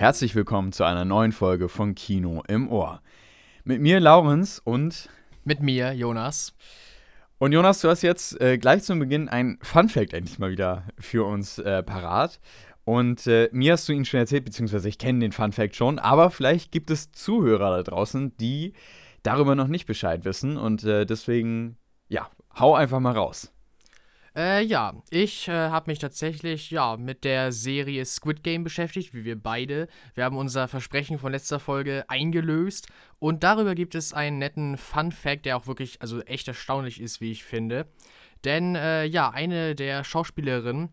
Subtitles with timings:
[0.00, 3.02] Herzlich willkommen zu einer neuen Folge von Kino im Ohr.
[3.64, 5.10] Mit mir Laurens und
[5.44, 6.54] mit mir Jonas.
[7.36, 10.84] Und Jonas, du hast jetzt äh, gleich zum Beginn ein Fun Fact endlich mal wieder
[10.98, 12.40] für uns äh, parat.
[12.86, 15.98] Und äh, mir hast du ihn schon erzählt, beziehungsweise ich kenne den Fun Fact schon,
[15.98, 18.72] aber vielleicht gibt es Zuhörer da draußen, die
[19.22, 20.56] darüber noch nicht Bescheid wissen.
[20.56, 21.76] Und äh, deswegen,
[22.08, 23.52] ja, hau einfach mal raus.
[24.36, 29.24] Äh, ja, ich äh, habe mich tatsächlich ja mit der Serie Squid Game beschäftigt, wie
[29.24, 29.88] wir beide.
[30.14, 32.86] Wir haben unser Versprechen von letzter Folge eingelöst
[33.18, 37.20] und darüber gibt es einen netten Fun Fact, der auch wirklich also echt erstaunlich ist,
[37.20, 37.88] wie ich finde.
[38.44, 40.90] Denn äh, ja, eine der Schauspielerinnen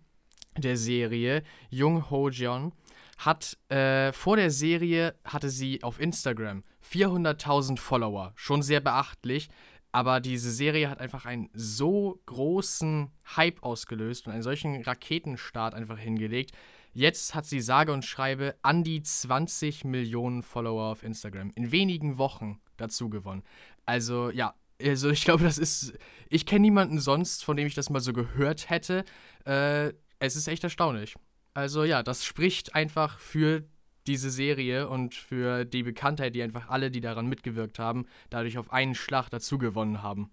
[0.58, 2.74] der Serie, Jung Ho Jeon,
[3.20, 9.50] hat äh, vor der Serie hatte sie auf Instagram 400.000 Follower, schon sehr beachtlich.
[9.92, 15.98] Aber diese Serie hat einfach einen so großen Hype ausgelöst und einen solchen Raketenstart einfach
[15.98, 16.52] hingelegt.
[16.94, 21.52] Jetzt hat sie sage und schreibe an die 20 Millionen Follower auf Instagram.
[21.56, 23.44] In wenigen Wochen dazu gewonnen.
[23.86, 25.94] Also ja, also ich glaube, das ist.
[26.30, 29.06] Ich kenne niemanden sonst, von dem ich das mal so gehört hätte.
[29.46, 31.16] Äh, es ist echt erstaunlich.
[31.54, 33.64] Also ja, das spricht einfach für
[34.08, 38.72] diese Serie und für die Bekanntheit, die einfach alle, die daran mitgewirkt haben, dadurch auf
[38.72, 40.32] einen Schlag dazu gewonnen haben.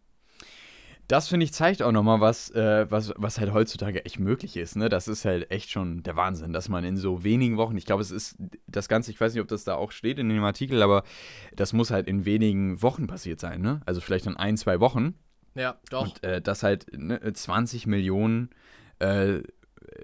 [1.06, 4.74] Das finde ich zeigt auch nochmal, was, äh, was, was halt heutzutage echt möglich ist.
[4.74, 4.88] Ne?
[4.88, 8.00] Das ist halt echt schon der Wahnsinn, dass man in so wenigen Wochen, ich glaube,
[8.00, 8.36] es ist
[8.66, 11.02] das Ganze, ich weiß nicht, ob das da auch steht in dem Artikel, aber
[11.54, 13.60] das muss halt in wenigen Wochen passiert sein.
[13.60, 13.82] Ne?
[13.84, 15.14] Also vielleicht in ein, zwei Wochen.
[15.54, 16.02] Ja, doch.
[16.02, 18.48] Und äh, das halt ne, 20 Millionen
[18.98, 19.42] äh,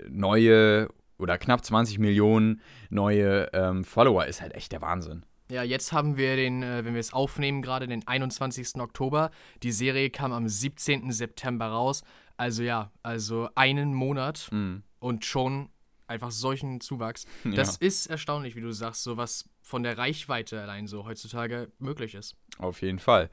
[0.09, 0.89] neue
[1.21, 5.25] oder knapp 20 Millionen neue ähm, Follower ist halt echt der Wahnsinn.
[5.51, 8.77] Ja, jetzt haben wir den, äh, wenn wir es aufnehmen, gerade den 21.
[8.77, 9.31] Oktober.
[9.63, 11.11] Die Serie kam am 17.
[11.11, 12.03] September raus.
[12.37, 14.83] Also ja, also einen Monat mhm.
[15.01, 15.69] und schon
[16.07, 17.27] einfach solchen Zuwachs.
[17.45, 17.87] Das ja.
[17.87, 22.37] ist erstaunlich, wie du sagst, so was von der Reichweite allein so heutzutage möglich ist.
[22.59, 23.29] Auf jeden Fall.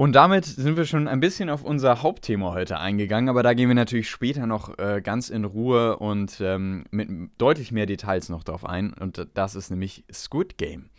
[0.00, 3.66] Und damit sind wir schon ein bisschen auf unser Hauptthema heute eingegangen, aber da gehen
[3.66, 8.44] wir natürlich später noch äh, ganz in Ruhe und ähm, mit deutlich mehr Details noch
[8.44, 8.92] drauf ein.
[8.92, 10.90] Und das ist nämlich Squid Game.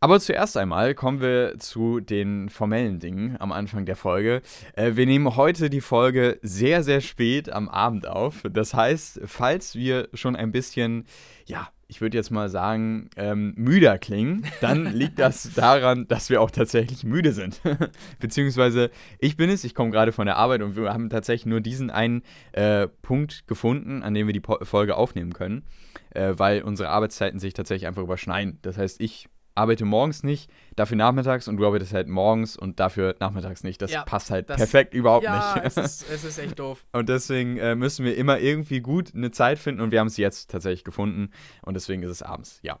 [0.00, 4.42] Aber zuerst einmal kommen wir zu den formellen Dingen am Anfang der Folge.
[4.74, 8.42] Äh, wir nehmen heute die Folge sehr, sehr spät am Abend auf.
[8.50, 11.06] Das heißt, falls wir schon ein bisschen,
[11.46, 16.40] ja, ich würde jetzt mal sagen, ähm, müder klingen, dann liegt das daran, dass wir
[16.40, 17.60] auch tatsächlich müde sind.
[18.18, 21.60] Beziehungsweise ich bin es, ich komme gerade von der Arbeit und wir haben tatsächlich nur
[21.60, 25.64] diesen einen äh, Punkt gefunden, an dem wir die po Folge aufnehmen können,
[26.10, 28.58] äh, weil unsere Arbeitszeiten sich tatsächlich einfach überschneiden.
[28.62, 33.16] Das heißt, ich arbeite morgens nicht, dafür nachmittags und du arbeitest halt morgens und dafür
[33.20, 33.80] nachmittags nicht.
[33.82, 35.66] Das ja, passt halt das, perfekt überhaupt ja, nicht.
[35.66, 36.84] Es ist, es ist echt doof.
[36.92, 40.16] Und deswegen äh, müssen wir immer irgendwie gut eine Zeit finden und wir haben es
[40.16, 41.30] jetzt tatsächlich gefunden
[41.62, 42.78] und deswegen ist es abends, ja.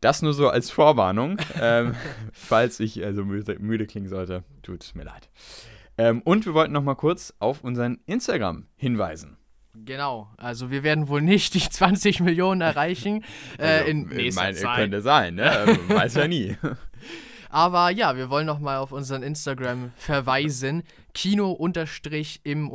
[0.00, 1.94] Das nur so als Vorwarnung, ähm,
[2.32, 4.42] falls ich also müde, müde klingen sollte.
[4.62, 5.30] Tut mir leid.
[5.98, 9.36] Ähm, und wir wollten noch mal kurz auf unseren Instagram hinweisen.
[9.74, 13.24] Genau, also wir werden wohl nicht die 20 Millionen erreichen.
[13.58, 14.76] Äh, also, in nächster mein, Zeit.
[14.76, 15.50] Könnte sein, ne?
[15.50, 16.56] Also, weiß ja nie.
[17.50, 20.82] Aber ja, wir wollen nochmal auf unseren Instagram verweisen.
[21.12, 21.52] Kino
[22.44, 22.70] im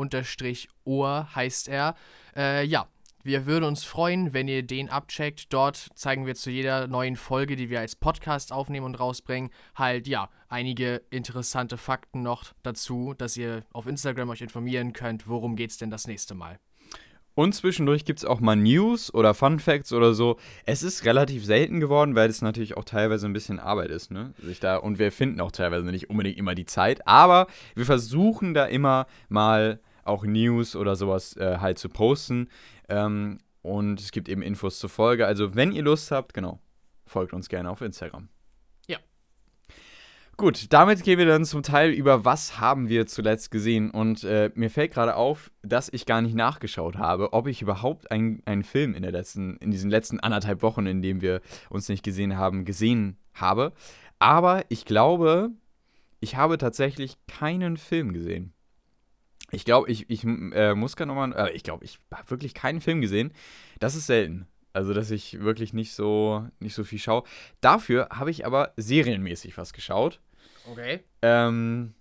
[0.86, 1.96] Ohr heißt er.
[2.36, 2.88] Äh, ja,
[3.24, 5.52] wir würden uns freuen, wenn ihr den abcheckt.
[5.52, 10.08] Dort zeigen wir zu jeder neuen Folge, die wir als Podcast aufnehmen und rausbringen, halt
[10.08, 15.78] ja, einige interessante Fakten noch dazu, dass ihr auf Instagram euch informieren könnt, worum geht's
[15.78, 16.60] denn das nächste Mal.
[17.38, 20.38] Und zwischendurch gibt es auch mal News oder Fun Facts oder so.
[20.66, 24.34] Es ist relativ selten geworden, weil es natürlich auch teilweise ein bisschen Arbeit ist, ne?
[24.42, 27.08] Sich da, und wir finden auch teilweise nicht unbedingt immer die Zeit.
[27.08, 27.46] Aber
[27.76, 32.50] wir versuchen da immer mal auch News oder sowas äh, halt zu posten.
[32.90, 35.28] Ähm, und es gibt eben Infos zur Folge.
[35.28, 36.60] Also, wenn ihr Lust habt, genau,
[37.06, 38.30] folgt uns gerne auf Instagram.
[40.40, 43.90] Gut, damit gehen wir dann zum Teil über, was haben wir zuletzt gesehen.
[43.90, 48.12] Und äh, mir fällt gerade auf, dass ich gar nicht nachgeschaut habe, ob ich überhaupt
[48.12, 51.42] einen Film in, der letzten, in diesen letzten anderthalb Wochen, in denen wir
[51.72, 53.74] uns nicht gesehen haben, gesehen habe.
[54.20, 55.50] Aber ich glaube,
[56.20, 58.54] ich habe tatsächlich keinen Film gesehen.
[59.50, 62.82] Ich glaube, ich, ich äh, muss gar nochmal, äh, ich glaube, ich habe wirklich keinen
[62.82, 63.34] Film gesehen.
[63.80, 64.46] Das ist selten.
[64.72, 67.24] Also, dass ich wirklich nicht so, nicht so viel schaue.
[67.62, 70.20] Dafür habe ich aber serienmäßig was geschaut.
[70.72, 71.00] Okay.
[71.22, 71.94] Ähm,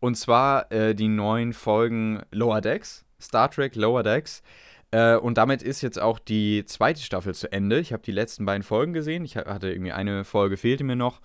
[0.00, 4.42] und zwar äh, die neuen Folgen Lower Decks, Star Trek Lower Decks.
[4.90, 7.80] Äh, und damit ist jetzt auch die zweite Staffel zu Ende.
[7.80, 9.24] Ich habe die letzten beiden Folgen gesehen.
[9.24, 11.20] Ich hatte irgendwie eine Folge fehlte mir noch.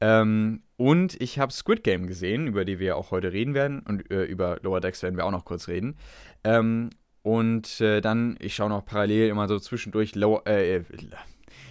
[0.00, 3.80] Ähm, und ich habe Squid Game gesehen, über die wir auch heute reden werden.
[3.80, 5.96] Und äh, über Lower Decks werden wir auch noch kurz reden.
[6.44, 6.90] Ähm,
[7.22, 10.82] und äh, dann, ich schaue noch parallel immer so zwischendurch Lower, äh,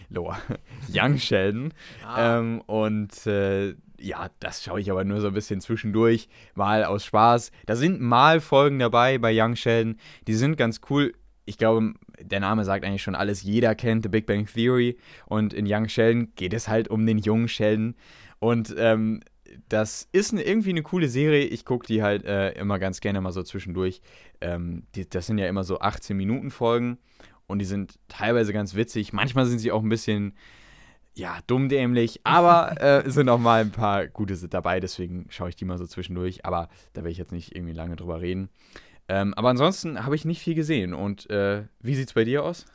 [0.09, 0.37] Lower,
[0.93, 1.73] Young Sheldon.
[2.05, 2.39] Ah.
[2.39, 7.03] Ähm, und äh, ja, das schaue ich aber nur so ein bisschen zwischendurch, mal aus
[7.05, 7.51] Spaß.
[7.65, 9.97] Da sind mal Folgen dabei bei Young Sheldon,
[10.27, 11.13] die sind ganz cool.
[11.45, 13.43] Ich glaube, der Name sagt eigentlich schon alles.
[13.43, 17.17] Jeder kennt The Big Bang Theory und in Young Sheldon geht es halt um den
[17.17, 17.95] jungen Sheldon.
[18.39, 19.21] Und ähm,
[19.69, 21.45] das ist eine, irgendwie eine coole Serie.
[21.45, 24.01] Ich gucke die halt äh, immer ganz gerne mal so zwischendurch.
[24.41, 26.97] Ähm, die, das sind ja immer so 18 Minuten Folgen
[27.47, 29.13] und die sind teilweise ganz witzig.
[29.13, 30.33] Manchmal sind sie auch ein bisschen
[31.15, 35.65] ja, dummdämlich, aber äh, sind auch mal ein paar gute dabei, deswegen schaue ich die
[35.65, 38.49] mal so zwischendurch, aber da werde ich jetzt nicht irgendwie lange drüber reden.
[39.07, 42.43] Ähm, aber ansonsten habe ich nicht viel gesehen und äh, wie sieht es bei dir
[42.43, 42.65] aus?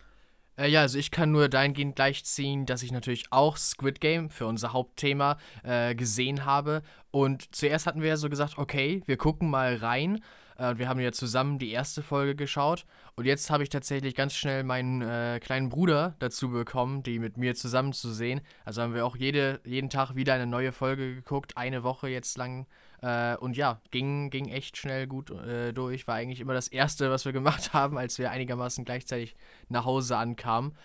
[0.56, 4.46] Äh, ja, also ich kann nur dahingehend gleichziehen, dass ich natürlich auch Squid Game für
[4.46, 6.82] unser Hauptthema äh, gesehen habe.
[7.10, 10.20] Und zuerst hatten wir ja so gesagt, okay, wir gucken mal rein.
[10.60, 12.84] Äh, wir haben ja zusammen die erste Folge geschaut.
[13.16, 17.38] Und jetzt habe ich tatsächlich ganz schnell meinen äh, kleinen Bruder dazu bekommen, die mit
[17.38, 18.42] mir zusammen zu sehen.
[18.64, 22.36] Also haben wir auch jede, jeden Tag wieder eine neue Folge geguckt, eine Woche jetzt
[22.36, 22.66] lang.
[23.00, 26.06] Äh, und ja, ging, ging echt schnell gut äh, durch.
[26.06, 29.34] War eigentlich immer das Erste, was wir gemacht haben, als wir einigermaßen gleichzeitig
[29.68, 30.76] nach Hause ankamen.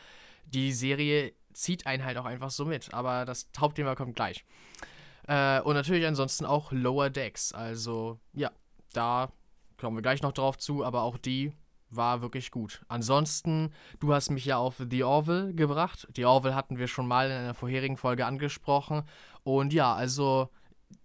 [0.45, 4.45] Die Serie zieht einen halt auch einfach so mit, aber das Hauptthema kommt gleich.
[5.27, 7.51] Äh, und natürlich ansonsten auch Lower Decks.
[7.51, 8.51] Also ja,
[8.93, 9.31] da
[9.77, 11.53] kommen wir gleich noch drauf zu, aber auch die
[11.89, 12.83] war wirklich gut.
[12.87, 16.07] Ansonsten, du hast mich ja auf The Orville gebracht.
[16.15, 19.03] The Orville hatten wir schon mal in einer vorherigen Folge angesprochen.
[19.43, 20.49] Und ja, also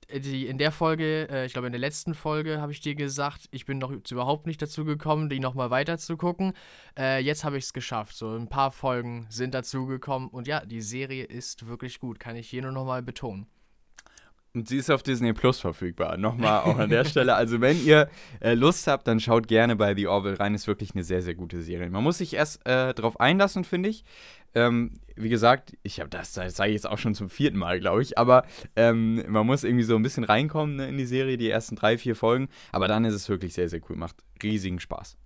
[0.08, 2.94] äh, die, in der Folge, äh, ich glaube in der letzten Folge, habe ich dir
[2.94, 6.52] gesagt, ich bin noch überhaupt nicht dazu gekommen, die nochmal weiter zu gucken.
[6.98, 8.16] Äh, jetzt habe ich es geschafft.
[8.16, 10.28] So ein paar Folgen sind dazu gekommen.
[10.28, 13.46] Und ja, die Serie ist wirklich gut, kann ich hier nur nochmal betonen.
[14.52, 16.16] Und sie ist auf Disney Plus verfügbar.
[16.16, 17.34] Nochmal auch an der Stelle.
[17.34, 18.08] Also, wenn ihr
[18.40, 20.54] äh, Lust habt, dann schaut gerne bei The Orville rein.
[20.54, 21.88] Ist wirklich eine sehr, sehr gute Serie.
[21.88, 24.04] Man muss sich erst äh, drauf einlassen, finde ich.
[24.54, 27.78] Ähm, wie gesagt, ich habe das, das sage ich jetzt auch schon zum vierten Mal,
[27.78, 28.18] glaube ich.
[28.18, 28.44] Aber
[28.74, 31.98] ähm, man muss irgendwie so ein bisschen reinkommen ne, in die Serie, die ersten drei,
[31.98, 32.48] vier Folgen.
[32.72, 33.96] Aber dann ist es wirklich sehr, sehr cool.
[33.96, 35.16] Macht riesigen Spaß.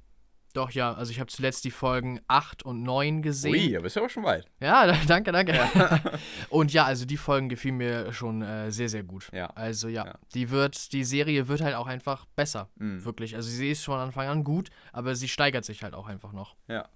[0.55, 3.53] Doch, ja, also ich habe zuletzt die Folgen 8 und 9 gesehen.
[3.53, 4.47] Ui, da bist du aber schon weit.
[4.61, 5.53] Ja, danke, danke.
[5.53, 6.01] Ja.
[6.49, 9.29] und ja, also die Folgen gefielen mir schon äh, sehr, sehr gut.
[9.33, 9.47] Ja.
[9.49, 10.19] Also ja, Ja.
[10.33, 12.71] die wird, die Serie wird halt auch einfach besser.
[12.77, 13.05] Mhm.
[13.05, 13.35] Wirklich.
[13.35, 16.55] Also sie ist von Anfang an gut, aber sie steigert sich halt auch einfach noch.
[16.69, 16.89] Ja.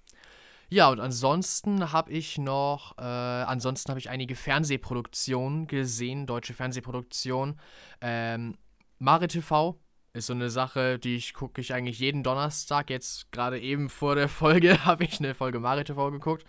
[0.71, 7.59] Ja, und ansonsten habe ich noch, äh, ansonsten habe ich einige Fernsehproduktionen gesehen, deutsche Fernsehproduktionen.
[8.03, 8.57] Ähm,
[8.99, 9.81] Mare TV
[10.19, 12.91] ist so eine Sache, die ich gucke ich eigentlich jeden Donnerstag.
[12.91, 16.45] Jetzt gerade eben vor der Folge habe ich eine Folge Mare TV geguckt.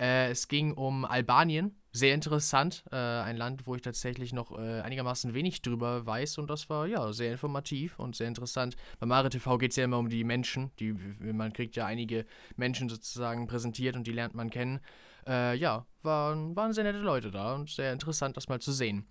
[0.00, 1.76] Äh, es ging um Albanien.
[1.90, 2.84] Sehr interessant.
[2.92, 6.38] Äh, ein Land, wo ich tatsächlich noch äh, einigermaßen wenig drüber weiß.
[6.38, 8.76] Und das war ja sehr informativ und sehr interessant.
[9.00, 10.70] Bei Mare TV geht es ja immer um die Menschen.
[10.78, 12.24] Die, man kriegt ja einige
[12.56, 14.80] Menschen sozusagen präsentiert und die lernt man kennen.
[15.26, 19.06] Äh, ja, waren, waren sehr nette Leute da und sehr interessant, das mal zu sehen.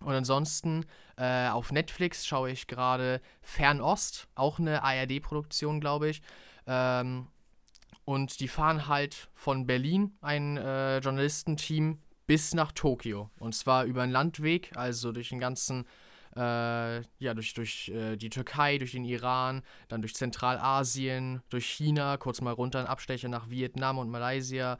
[0.00, 0.84] Und ansonsten
[1.16, 6.22] äh, auf Netflix schaue ich gerade Fernost, auch eine ARD-Produktion, glaube ich.
[6.66, 7.28] Ähm,
[8.04, 13.30] und die fahren halt von Berlin, ein äh, Journalistenteam, bis nach Tokio.
[13.38, 15.86] Und zwar über einen Landweg, also durch den ganzen,
[16.36, 22.16] äh, ja, durch, durch äh, die Türkei, durch den Iran, dann durch Zentralasien, durch China,
[22.16, 24.78] kurz mal runter ein Abstecher nach Vietnam und Malaysia.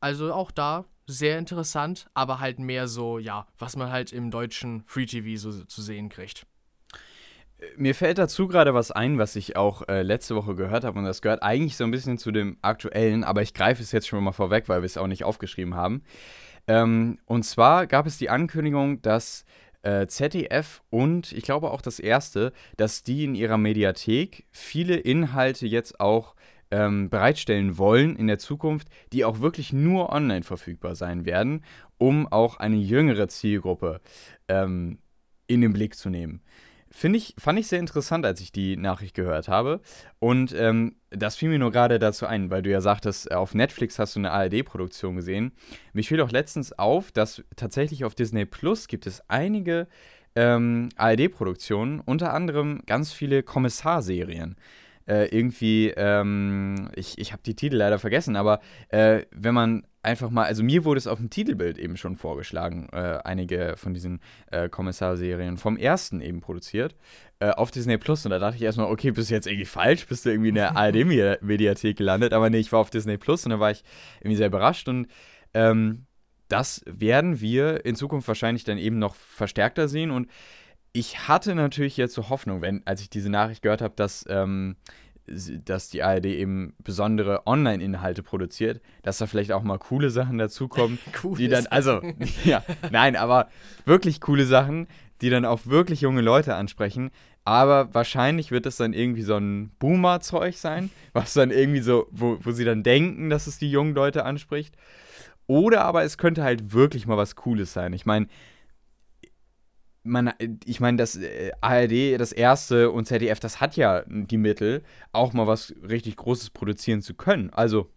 [0.00, 4.84] Also auch da sehr interessant, aber halt mehr so, ja, was man halt im deutschen
[4.86, 6.46] Free TV so zu sehen kriegt.
[7.76, 11.06] Mir fällt dazu gerade was ein, was ich auch äh, letzte Woche gehört habe und
[11.06, 14.22] das gehört eigentlich so ein bisschen zu dem aktuellen, aber ich greife es jetzt schon
[14.22, 16.04] mal vorweg, weil wir es auch nicht aufgeschrieben haben.
[16.68, 19.44] Ähm, und zwar gab es die Ankündigung, dass
[19.82, 25.66] äh, ZDF und ich glaube auch das erste, dass die in ihrer Mediathek viele Inhalte
[25.66, 26.34] jetzt auch
[26.70, 31.64] ähm, bereitstellen wollen in der Zukunft, die auch wirklich nur online verfügbar sein werden,
[31.98, 34.00] um auch eine jüngere Zielgruppe
[34.48, 34.98] ähm,
[35.46, 36.42] in den Blick zu nehmen.
[36.90, 39.80] Finde ich, fand ich sehr interessant, als ich die Nachricht gehört habe.
[40.18, 43.98] Und ähm, das fiel mir nur gerade dazu ein, weil du ja sagtest, auf Netflix
[43.98, 45.52] hast du eine ARD-Produktion gesehen.
[45.92, 49.86] Mich fiel auch letztens auf, dass tatsächlich auf Disney Plus gibt es einige
[50.34, 54.56] ähm, ARD-Produktionen, unter anderem ganz viele Kommissarserien.
[55.08, 58.60] Äh, irgendwie, ähm, ich, ich habe die Titel leider vergessen, aber
[58.90, 62.88] äh, wenn man einfach mal, also mir wurde es auf dem Titelbild eben schon vorgeschlagen,
[62.92, 66.94] äh, einige von diesen äh, Kommissarserien vom ersten eben produziert,
[67.40, 68.24] äh, auf Disney Plus.
[68.24, 70.06] Und da dachte ich erstmal, okay, bist du jetzt irgendwie falsch?
[70.06, 72.32] Bist du irgendwie in der ARD-Mediathek gelandet?
[72.32, 73.84] Aber nee, ich war auf Disney Plus und da war ich
[74.20, 74.88] irgendwie sehr überrascht.
[74.88, 75.08] Und
[75.54, 76.06] ähm,
[76.48, 80.10] das werden wir in Zukunft wahrscheinlich dann eben noch verstärkter sehen.
[80.10, 80.28] Und
[80.92, 84.76] ich hatte natürlich jetzt so Hoffnung, wenn, als ich diese Nachricht gehört habe, dass ähm,
[85.64, 90.98] dass die ARD eben besondere Online-Inhalte produziert, dass da vielleicht auch mal coole Sachen dazukommen,
[91.38, 92.00] die dann, also,
[92.44, 93.48] ja, nein, aber
[93.84, 94.88] wirklich coole Sachen,
[95.20, 97.10] die dann auch wirklich junge Leute ansprechen.
[97.44, 102.38] Aber wahrscheinlich wird es dann irgendwie so ein Boomer-Zeug sein, was dann irgendwie so, wo,
[102.42, 104.74] wo sie dann denken, dass es die jungen Leute anspricht.
[105.46, 107.94] Oder aber es könnte halt wirklich mal was Cooles sein.
[107.94, 108.26] Ich meine,
[110.08, 110.32] man,
[110.64, 115.32] ich meine, das äh, ARD, das erste und ZDF, das hat ja die Mittel, auch
[115.32, 117.50] mal was richtig Großes produzieren zu können.
[117.50, 117.88] Also,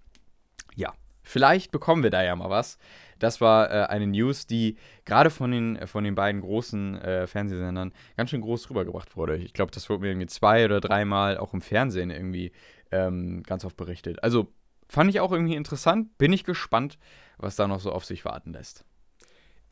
[0.76, 2.78] ja, vielleicht bekommen wir da ja mal was.
[3.20, 7.94] Das war äh, eine News, die gerade von den, von den beiden großen äh, Fernsehsendern
[8.18, 9.38] ganz schön groß rübergebracht wurde.
[9.38, 12.52] Ich glaube, das wurde mir irgendwie zwei oder dreimal auch im Fernsehen irgendwie
[12.92, 14.24] ähm, ganz oft berichtet.
[14.24, 14.52] Also
[14.90, 16.18] fand ich auch irgendwie interessant.
[16.18, 16.98] Bin ich gespannt,
[17.38, 18.86] was da noch so auf sich warten lässt.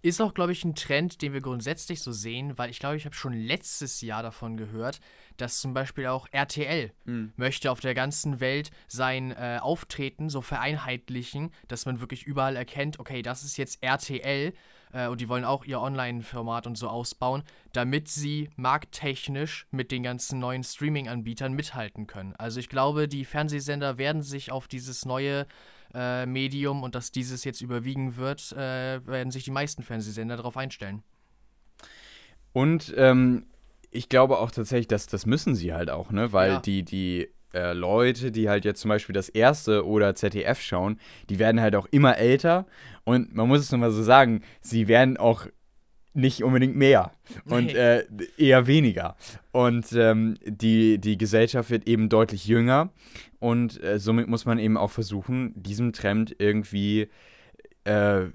[0.01, 3.05] Ist auch, glaube ich, ein Trend, den wir grundsätzlich so sehen, weil ich glaube, ich
[3.05, 5.01] habe schon letztes Jahr davon gehört,
[5.35, 7.33] dass zum Beispiel auch RTL mhm.
[7.35, 12.99] möchte auf der ganzen Welt sein äh, Auftreten so vereinheitlichen, dass man wirklich überall erkennt,
[12.99, 14.53] okay, das ist jetzt RTL
[14.93, 20.03] äh, und die wollen auch ihr Online-Format und so ausbauen, damit sie markttechnisch mit den
[20.03, 22.35] ganzen neuen Streaming-Anbietern mithalten können.
[22.37, 25.45] Also ich glaube, die Fernsehsender werden sich auf dieses neue
[25.93, 30.57] äh, Medium und dass dieses jetzt überwiegen wird, äh, werden sich die meisten Fernsehsender darauf
[30.57, 31.03] einstellen.
[32.53, 33.45] Und ähm,
[33.91, 36.31] ich glaube auch tatsächlich, dass das müssen sie halt auch, ne?
[36.33, 36.59] Weil ja.
[36.59, 41.39] die, die äh, Leute, die halt jetzt zum Beispiel das erste oder ZDF schauen, die
[41.39, 42.67] werden halt auch immer älter
[43.03, 45.47] und man muss es nochmal so sagen, sie werden auch
[46.19, 47.11] nicht unbedingt mehr
[47.45, 47.73] und nee.
[47.73, 48.05] äh,
[48.37, 49.15] eher weniger.
[49.51, 52.91] Und ähm, die, die Gesellschaft wird eben deutlich jünger
[53.39, 57.09] und äh, somit muss man eben auch versuchen, diesem Trend irgendwie
[57.85, 58.25] äh,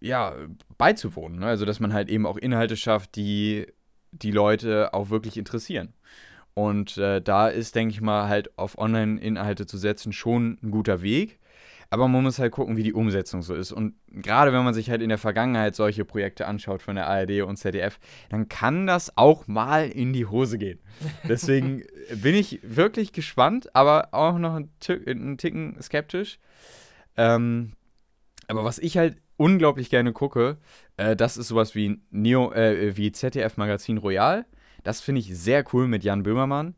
[0.00, 0.34] ja,
[0.78, 1.40] beizuwohnen.
[1.40, 1.46] Ne?
[1.46, 3.66] Also, dass man halt eben auch Inhalte schafft, die
[4.10, 5.94] die Leute auch wirklich interessieren.
[6.54, 11.00] Und äh, da ist, denke ich mal, halt auf Online-Inhalte zu setzen schon ein guter
[11.00, 11.38] Weg.
[11.92, 13.70] Aber man muss halt gucken, wie die Umsetzung so ist.
[13.70, 17.42] Und gerade wenn man sich halt in der Vergangenheit solche Projekte anschaut von der ARD
[17.42, 20.78] und ZDF, dann kann das auch mal in die Hose gehen.
[21.28, 21.82] Deswegen
[22.14, 24.70] bin ich wirklich gespannt, aber auch noch einen,
[25.06, 26.38] einen Ticken skeptisch.
[27.18, 27.72] Ähm,
[28.48, 30.56] aber was ich halt unglaublich gerne gucke,
[30.96, 34.46] äh, das ist sowas wie Neo, äh, wie ZDF Magazin Royal.
[34.82, 36.74] Das finde ich sehr cool mit Jan Böhmermann.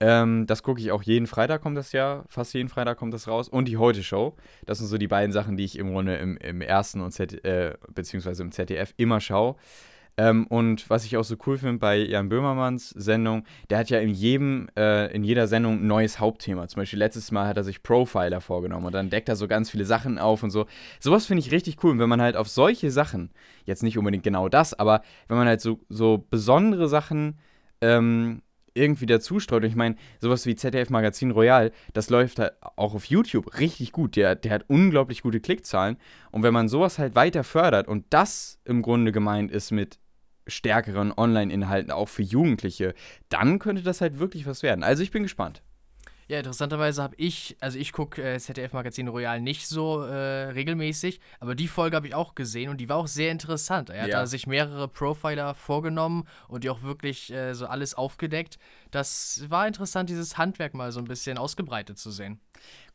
[0.00, 2.24] Ähm, das gucke ich auch jeden Freitag, kommt das ja.
[2.28, 3.48] Fast jeden Freitag kommt das raus.
[3.48, 4.34] Und die Heute-Show.
[4.64, 7.44] Das sind so die beiden Sachen, die ich im Grunde im, im ersten und Z
[7.44, 9.56] äh, beziehungsweise im ZDF immer schaue.
[10.16, 14.00] Ähm, und was ich auch so cool finde bei Jan Böhmermanns Sendung, der hat ja
[14.00, 16.66] in jedem, äh, in jeder Sendung ein neues Hauptthema.
[16.68, 19.70] Zum Beispiel letztes Mal hat er sich Profiler vorgenommen und dann deckt er so ganz
[19.70, 20.66] viele Sachen auf und so.
[20.98, 21.92] Sowas finde ich richtig cool.
[21.92, 23.30] Und wenn man halt auf solche Sachen,
[23.64, 27.38] jetzt nicht unbedingt genau das, aber wenn man halt so, so besondere Sachen
[27.80, 28.42] ähm,
[28.74, 29.62] irgendwie dazu streut.
[29.62, 33.92] Und ich meine, sowas wie ZDF Magazin Royal, das läuft halt auch auf YouTube richtig
[33.92, 34.16] gut.
[34.16, 35.96] Der, der hat unglaublich gute Klickzahlen.
[36.30, 39.98] Und wenn man sowas halt weiter fördert und das im Grunde gemeint ist mit
[40.46, 42.94] stärkeren Online-Inhalten auch für Jugendliche,
[43.28, 44.82] dann könnte das halt wirklich was werden.
[44.82, 45.62] Also ich bin gespannt.
[46.30, 51.56] Ja, interessanterweise habe ich, also ich gucke äh, ZDF-Magazin Royal nicht so äh, regelmäßig, aber
[51.56, 53.90] die Folge habe ich auch gesehen und die war auch sehr interessant.
[53.90, 54.20] Er hat ja.
[54.20, 58.60] da sich mehrere Profiler vorgenommen und die auch wirklich äh, so alles aufgedeckt.
[58.92, 62.38] Das war interessant, dieses Handwerk mal so ein bisschen ausgebreitet zu sehen.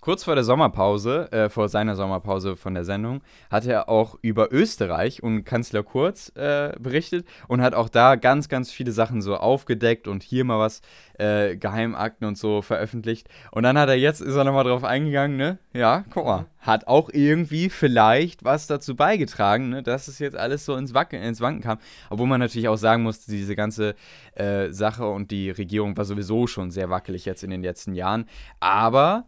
[0.06, 4.54] Kurz vor der Sommerpause, äh, vor seiner Sommerpause von der Sendung, hat er auch über
[4.54, 9.36] Österreich und Kanzler Kurz äh, berichtet und hat auch da ganz, ganz viele Sachen so
[9.36, 10.84] aufgedeckt und hier mal was,
[11.18, 13.30] äh, Geheimakten und so veröffentlicht.
[13.50, 15.58] Und dann hat er jetzt, ist er nochmal drauf eingegangen, ne?
[15.74, 20.66] Ja, guck mal, hat auch irgendwie vielleicht was dazu beigetragen, ne, dass es jetzt alles
[20.66, 21.80] so ins, Wacken, ins Wanken kam.
[22.12, 23.96] Obwohl man natürlich auch sagen muss, diese ganze
[24.36, 28.26] äh, Sache und die Regierung war sowieso schon sehr wackelig jetzt in den letzten Jahren.
[28.60, 29.26] Aber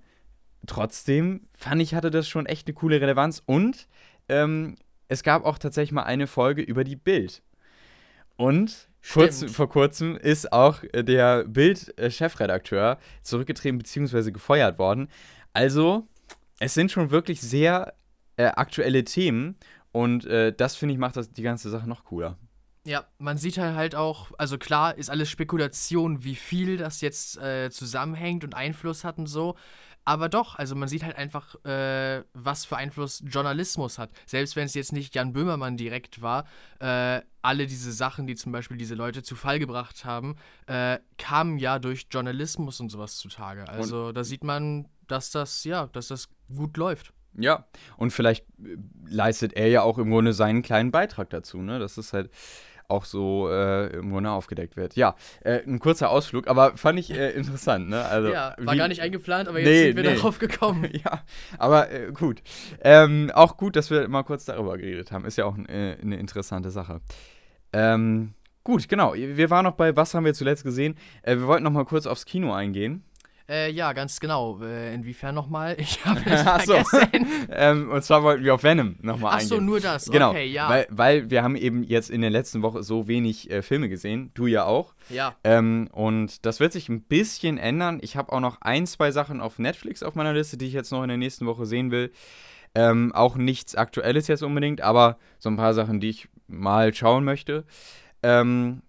[0.66, 3.42] trotzdem fand ich, hatte das schon echt eine coole Relevanz.
[3.46, 3.88] Und
[4.30, 4.76] ähm,
[5.08, 7.42] es gab auch tatsächlich mal eine Folge über die Bild.
[8.36, 14.32] Und kurz, vor kurzem ist auch der Bild-Chefredakteur zurückgetreten bzw.
[14.32, 15.10] gefeuert worden.
[15.54, 16.08] Also,
[16.60, 17.94] es sind schon wirklich sehr
[18.36, 19.56] äh, aktuelle Themen.
[19.92, 22.38] Und äh, das, finde ich, macht das die ganze Sache noch cooler.
[22.86, 27.70] Ja, man sieht halt auch, also klar ist alles Spekulation, wie viel das jetzt äh,
[27.70, 29.56] zusammenhängt und Einfluss hat und so.
[30.08, 34.10] Aber doch, also man sieht halt einfach, äh, was für Einfluss Journalismus hat.
[34.26, 36.46] Selbst wenn es jetzt nicht Jan Böhmermann direkt war,
[36.80, 40.38] äh, alle diese Sachen, die zum Beispiel diese Leute zu Fall gebracht haben,
[40.68, 43.68] äh, kamen ja durch Journalismus und sowas zutage.
[43.68, 47.12] Also und da sieht man, dass das, ja, dass das gut läuft.
[47.34, 48.78] Ja, und vielleicht äh,
[49.10, 51.80] leistet er ja auch im Grunde seinen kleinen Beitrag dazu, ne?
[51.80, 52.32] Das ist halt
[52.88, 54.96] auch so äh, im Grunde aufgedeckt wird.
[54.96, 58.06] Ja, äh, ein kurzer Ausflug, aber fand ich äh, interessant, ne?
[58.06, 60.16] Also, ja, war wie, gar nicht eingeplant, aber jetzt Nee, sind wir nee.
[60.16, 60.90] darauf gekommen.
[61.06, 61.24] ja,
[61.58, 62.42] aber äh, gut.
[62.82, 65.26] Ähm, auch gut, dass wir mal kurz darüber geredet haben.
[65.26, 67.02] Ist ja auch äh, eine interessante Sache.
[67.74, 69.14] Ähm, gut, genau.
[69.14, 70.96] Wir waren noch bei Was haben wir zuletzt gesehen?
[71.24, 73.04] Äh, wir wollten noch mal kurz aufs Kino eingehen.
[73.50, 74.60] Äh, ja, ganz genau.
[74.62, 75.76] Äh, inwiefern nochmal?
[75.80, 76.74] Ich habe es Ach so.
[76.84, 77.28] vergessen.
[77.52, 79.48] ähm, und zwar wollten wir auf Venom nochmal Ach eingehen.
[79.48, 80.10] so, nur das.
[80.12, 80.68] Genau, Okay, ja.
[80.70, 84.32] weil, weil wir haben eben jetzt in der letzten Woche so wenig äh, Filme gesehen,
[84.34, 84.94] du ja auch.
[85.10, 85.34] ja.
[85.46, 88.00] Ähm, und das wird sich ein bisschen ändern.
[88.02, 90.92] Ich habe auch noch ein, zwei Sachen auf Netflix auf meiner Liste, die ich jetzt
[90.92, 92.12] noch in der nächsten Woche sehen will.
[92.76, 97.24] Ähm, auch nichts Aktuelles jetzt unbedingt, aber so ein paar Sachen, die ich mal schauen
[97.24, 97.64] möchte.
[98.24, 98.82] Ähm,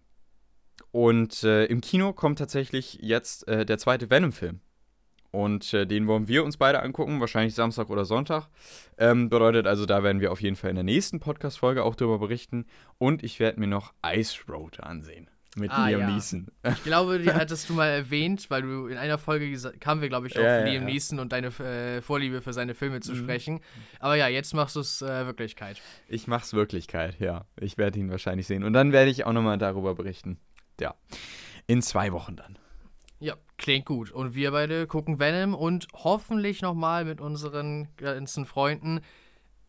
[0.92, 4.60] und äh, im Kino kommt tatsächlich jetzt äh, der zweite Venom-Film.
[5.30, 8.48] Und äh, den wollen wir uns beide angucken, wahrscheinlich Samstag oder Sonntag.
[8.96, 12.18] Ähm, bedeutet also, da werden wir auf jeden Fall in der nächsten Podcast-Folge auch darüber
[12.18, 12.64] berichten.
[12.96, 15.28] Und ich werde mir noch Ice Road ansehen.
[15.56, 16.10] Mit Ah, Liam ja.
[16.10, 16.46] Neeson.
[16.64, 20.28] Ich glaube, die hattest du mal erwähnt, weil du in einer Folge kamen wir, glaube
[20.28, 20.88] ich, auf ja, Liam ja.
[20.88, 23.16] Neeson und deine äh, Vorliebe für seine Filme zu Mhm.
[23.18, 23.60] sprechen.
[24.00, 25.80] Aber ja, jetzt machst du es äh, Wirklichkeit.
[26.06, 27.44] Ich mach's Wirklichkeit, ja.
[27.60, 28.62] Ich werde ihn wahrscheinlich sehen.
[28.64, 30.38] Und dann werde ich auch nochmal darüber berichten.
[30.80, 30.94] Ja.
[31.66, 32.58] In zwei Wochen dann.
[33.20, 34.10] Ja, klingt gut.
[34.10, 39.00] Und wir beide gucken Venom und hoffentlich nochmal mit unseren ganzen Freunden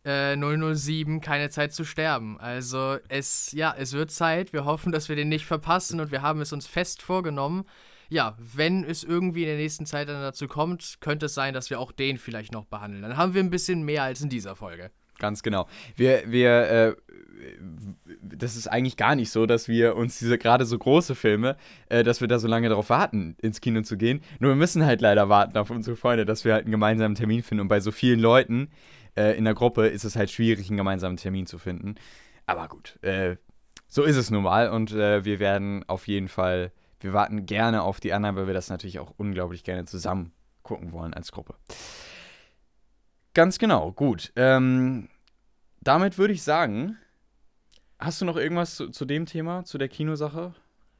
[0.04, 2.38] äh, 007 keine Zeit zu sterben.
[2.38, 4.52] Also es, ja, es wird Zeit.
[4.52, 7.64] Wir hoffen, dass wir den nicht verpassen und wir haben es uns fest vorgenommen.
[8.08, 11.70] Ja, wenn es irgendwie in der nächsten Zeit dann dazu kommt, könnte es sein, dass
[11.70, 13.02] wir auch den vielleicht noch behandeln.
[13.02, 14.90] Dann haben wir ein bisschen mehr als in dieser Folge.
[15.20, 15.68] Ganz genau.
[15.94, 16.96] Wir, wir, äh,
[18.22, 21.56] das ist eigentlich gar nicht so, dass wir uns diese gerade so große Filme,
[21.88, 24.22] äh, dass wir da so lange darauf warten, ins Kino zu gehen.
[24.40, 27.42] Nur wir müssen halt leider warten auf unsere Freunde, dass wir halt einen gemeinsamen Termin
[27.42, 27.60] finden.
[27.60, 28.70] Und bei so vielen Leuten
[29.16, 31.94] äh, in der Gruppe ist es halt schwierig, einen gemeinsamen Termin zu finden.
[32.46, 33.36] Aber gut, äh,
[33.88, 34.70] so ist es nun mal.
[34.70, 38.54] Und äh, wir werden auf jeden Fall, wir warten gerne auf die anderen, weil wir
[38.54, 41.54] das natürlich auch unglaublich gerne zusammen gucken wollen als Gruppe.
[43.34, 44.32] Ganz genau, gut.
[44.34, 45.08] Ähm,
[45.82, 46.96] damit würde ich sagen,
[47.98, 50.54] hast du noch irgendwas zu, zu dem Thema, zu der Kinosache?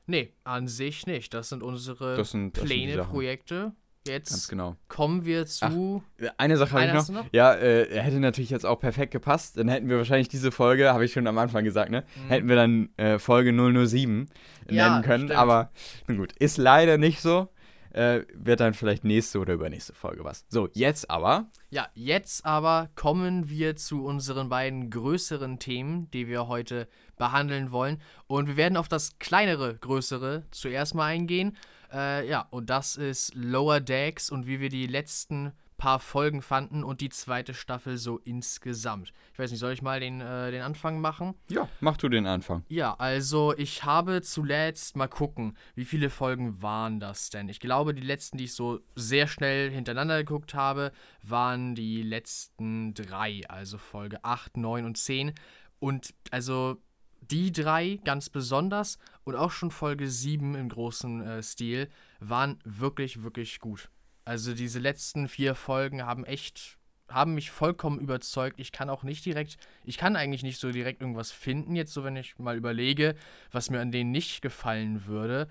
[0.06, 1.32] Nee, an sich nicht.
[1.34, 3.10] Das sind unsere Das sind, das sind Pläne, Sachen.
[3.10, 3.72] Projekte.
[4.06, 4.76] Ganz Jetzt genau.
[4.88, 6.02] kommen wir zu.
[6.38, 7.08] Eine Sache habe ich noch.
[7.10, 7.26] noch?
[7.32, 9.58] Ja, äh, hätte natürlich jetzt auch perfekt gepasst.
[9.58, 12.04] Dann hätten wir wahrscheinlich diese Folge, habe ich schon am Anfang gesagt, ne?
[12.16, 12.28] Mhm.
[12.28, 14.26] Hätten wir dann äh, Folge 007
[14.70, 15.24] Ja, nennen können.
[15.26, 15.38] stimmt.
[15.38, 15.70] Aber
[16.08, 17.48] nun gut, ist leider nicht so.
[17.92, 20.44] Äh, wird dann vielleicht nächste oder übernächste Folge was.
[20.48, 21.50] So, jetzt aber.
[21.70, 28.00] Ja, jetzt aber kommen wir zu unseren beiden größeren Themen, die wir heute behandeln wollen.
[28.26, 31.56] Und wir werden auf das kleinere, größere zuerst mal eingehen.
[31.92, 36.84] Äh, ja, und das ist Lower Decks und wie wir die letzten paar Folgen fanden
[36.84, 39.14] und die zweite Staffel so insgesamt.
[39.32, 41.34] Ich weiß nicht, soll ich mal den, äh, den Anfang machen?
[41.48, 42.64] Ja, mach du den Anfang.
[42.68, 47.48] Ja, also ich habe zuletzt mal gucken, wie viele Folgen waren das denn?
[47.48, 52.92] Ich glaube, die letzten, die ich so sehr schnell hintereinander geguckt habe, waren die letzten
[52.92, 55.32] drei, also Folge 8, 9 und 10.
[55.78, 56.76] Und also
[57.22, 61.88] die drei ganz besonders und auch schon Folge 7 im großen äh, Stil
[62.18, 63.88] waren wirklich, wirklich gut.
[64.30, 68.60] Also diese letzten vier Folgen haben echt, haben mich vollkommen überzeugt.
[68.60, 72.04] Ich kann auch nicht direkt, ich kann eigentlich nicht so direkt irgendwas finden, jetzt so,
[72.04, 73.16] wenn ich mal überlege,
[73.50, 75.48] was mir an denen nicht gefallen würde.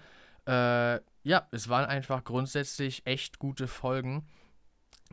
[0.47, 4.25] Äh, ja, es waren einfach grundsätzlich echt gute Folgen.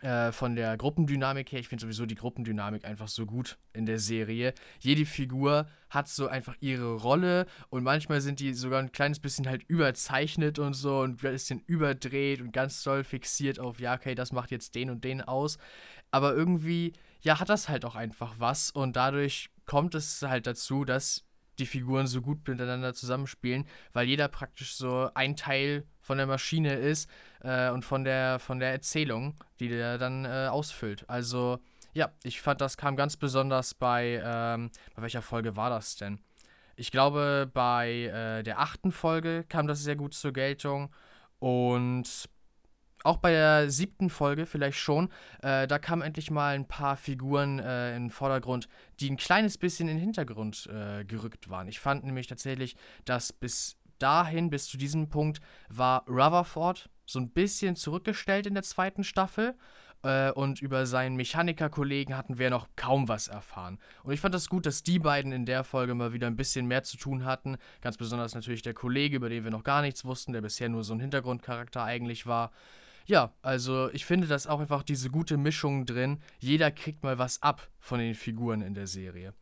[0.03, 3.99] Äh, von der Gruppendynamik her, ich finde sowieso die Gruppendynamik einfach so gut in der
[3.99, 4.53] Serie.
[4.79, 9.49] Jede Figur hat so einfach ihre Rolle und manchmal sind die sogar ein kleines bisschen
[9.49, 14.15] halt überzeichnet und so und ein bisschen überdreht und ganz doll fixiert auf, ja, okay,
[14.15, 15.57] das macht jetzt den und den aus.
[16.11, 20.85] Aber irgendwie, ja, hat das halt auch einfach was und dadurch kommt es halt dazu,
[20.85, 21.26] dass
[21.59, 26.75] die Figuren so gut miteinander zusammenspielen, weil jeder praktisch so ein Teil von der Maschine
[26.75, 27.11] ist
[27.43, 31.05] äh, und von der, von der Erzählung, die der dann äh, ausfüllt.
[31.09, 31.59] Also,
[31.95, 36.21] ja, ich fand, das kam ganz besonders bei, ähm, bei welcher Folge war das denn?
[36.77, 40.95] Ich glaube, bei äh, der achten Folge kam das sehr gut zur Geltung
[41.39, 42.29] und
[43.05, 45.11] auch bei der siebten Folge vielleicht schon,
[45.43, 48.69] äh, da kamen endlich mal ein paar Figuren äh, in den Vordergrund,
[49.01, 51.69] die ein kleines bisschen in den Hintergrund äh, gerückt waren.
[51.69, 57.31] Ich fand nämlich tatsächlich, dass bis dahin, bis zu diesem Punkt, war Rutherford so ein
[57.31, 59.55] bisschen zurückgestellt in der zweiten Staffel.
[60.03, 63.79] Äh, und über seinen Mechanikerkollegen hatten wir noch kaum was erfahren.
[64.03, 66.67] Und ich fand das gut, dass die beiden in der Folge mal wieder ein bisschen
[66.67, 67.57] mehr zu tun hatten.
[67.81, 70.85] Ganz besonders natürlich der Kollege, über den wir noch gar nichts wussten, der bisher nur
[70.85, 72.51] so ein Hintergrundcharakter eigentlich war.
[73.07, 76.19] Ja, also ich finde, dass auch einfach diese gute Mischung drin.
[76.41, 79.33] Jeder kriegt mal was ab von den Figuren in der Serie.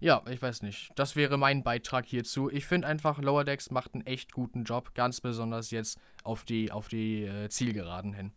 [0.00, 0.90] Ja, ich weiß nicht.
[0.96, 2.50] Das wäre mein Beitrag hierzu.
[2.50, 6.72] Ich finde einfach, Lower Decks macht einen echt guten Job, ganz besonders jetzt auf die,
[6.72, 8.32] auf die äh, Zielgeraden hin.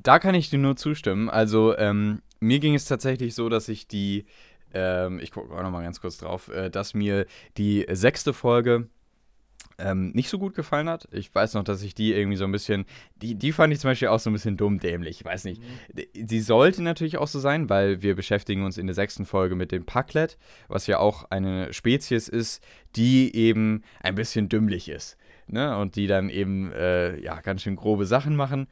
[0.00, 1.30] Da kann ich dir nur zustimmen.
[1.30, 4.26] Also, ähm, mir ging es tatsächlich so, dass ich die,
[4.72, 7.26] ähm, ich gucke auch noch mal ganz kurz drauf, äh, dass mir
[7.56, 8.88] die sechste Folge
[9.78, 11.08] ähm, nicht so gut gefallen hat.
[11.12, 12.84] Ich weiß noch, dass ich die irgendwie so ein bisschen,
[13.16, 15.20] die, die fand ich zum Beispiel auch so ein bisschen dumm dämlich.
[15.20, 15.60] Ich weiß nicht.
[15.60, 16.26] Mhm.
[16.28, 19.72] Sie sollte natürlich auch so sein, weil wir beschäftigen uns in der sechsten Folge mit
[19.72, 22.62] dem Packlet, was ja auch eine Spezies ist,
[22.96, 25.16] die eben ein bisschen dümmlich ist.
[25.46, 25.76] Ne?
[25.76, 28.68] Und die dann eben, äh, ja, ganz schön grobe Sachen machen.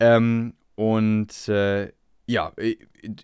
[0.00, 1.92] Ähm, und äh,
[2.26, 2.52] ja,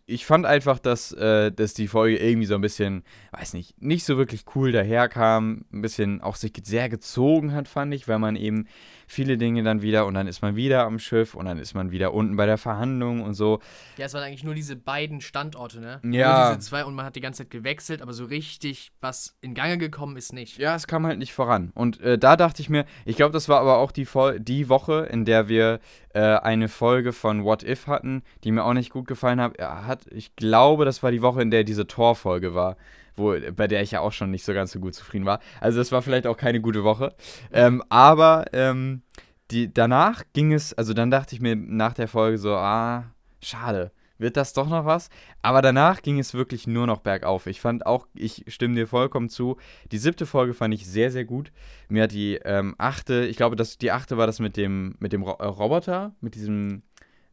[0.06, 4.04] ich fand einfach, dass, äh, dass die Folge irgendwie so ein bisschen, weiß nicht, nicht
[4.04, 8.36] so wirklich cool daherkam, ein bisschen auch sich sehr gezogen hat, fand ich, weil man
[8.36, 8.66] eben
[9.06, 11.90] viele Dinge dann wieder und dann ist man wieder am Schiff und dann ist man
[11.90, 13.60] wieder unten bei der Verhandlung und so.
[13.96, 16.00] Ja, es waren eigentlich nur diese beiden Standorte, ne?
[16.04, 16.44] Ja.
[16.44, 19.54] Nur diese zwei und man hat die ganze Zeit gewechselt, aber so richtig was in
[19.54, 20.58] Gange gekommen ist nicht.
[20.58, 21.72] Ja, es kam halt nicht voran.
[21.74, 24.06] Und äh, da dachte ich mir, ich glaube, das war aber auch die,
[24.38, 25.80] die Woche, in der wir
[26.14, 29.58] äh, eine Folge von What If hatten, die mir auch nicht gut gefallen hat.
[29.86, 30.06] Hat.
[30.10, 32.76] Ich glaube, das war die Woche, in der diese Tor-Folge war
[33.16, 35.40] wo, bei der ich ja auch schon nicht so ganz so gut zufrieden war.
[35.60, 37.14] Also das war vielleicht auch keine gute Woche.
[37.52, 39.02] Ähm, aber ähm,
[39.50, 43.04] die, danach ging es, also dann dachte ich mir nach der Folge so, ah,
[43.42, 45.08] schade, wird das doch noch was?
[45.40, 47.46] Aber danach ging es wirklich nur noch bergauf.
[47.46, 49.56] Ich fand auch, ich stimme dir vollkommen zu,
[49.92, 51.52] die siebte Folge fand ich sehr, sehr gut.
[51.88, 55.12] Mir hat die ähm, achte, ich glaube, dass die achte war das mit dem, mit
[55.12, 56.82] dem Ro Roboter, mit diesem,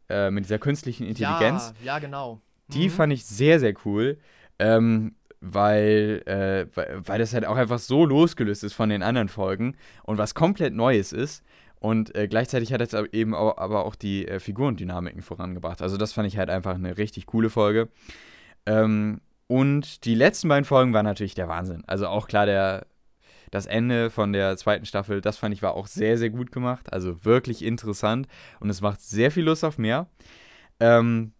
[0.10, 1.74] äh, mit dieser künstlichen Intelligenz.
[1.82, 2.42] Ja, ja genau.
[2.70, 2.92] Die mhm.
[2.92, 4.18] fand ich sehr, sehr cool.
[4.60, 9.76] Ähm, weil, äh, weil, das halt auch einfach so losgelöst ist von den anderen Folgen
[10.04, 11.44] und was komplett Neues ist.
[11.80, 15.82] Und äh, gleichzeitig hat es eben auch, aber auch die äh, Figurendynamiken vorangebracht.
[15.82, 17.90] Also das fand ich halt einfach eine richtig coole Folge.
[18.66, 21.84] Ähm, und die letzten beiden Folgen waren natürlich der Wahnsinn.
[21.86, 22.88] Also auch klar, der,
[23.52, 26.92] das Ende von der zweiten Staffel, das fand ich war auch sehr, sehr gut gemacht.
[26.92, 28.28] Also wirklich interessant.
[28.60, 30.08] Und es macht sehr viel Lust auf mehr.
[30.80, 31.34] Ähm,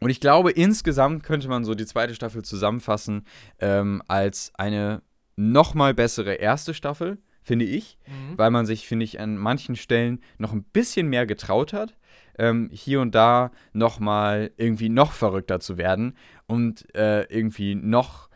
[0.00, 3.24] und ich glaube, insgesamt könnte man so die zweite Staffel zusammenfassen
[3.60, 5.02] ähm, als eine
[5.36, 8.36] nochmal bessere erste Staffel, finde ich, mhm.
[8.36, 11.96] weil man sich, finde ich, an manchen Stellen noch ein bisschen mehr getraut hat,
[12.38, 18.28] ähm, hier und da nochmal irgendwie noch verrückter zu werden und äh, irgendwie noch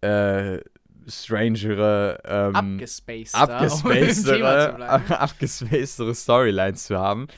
[0.00, 0.58] äh,
[1.08, 2.54] strangere, ähm,
[3.32, 7.28] abgespacedere, um abgespacedere Storylines zu haben.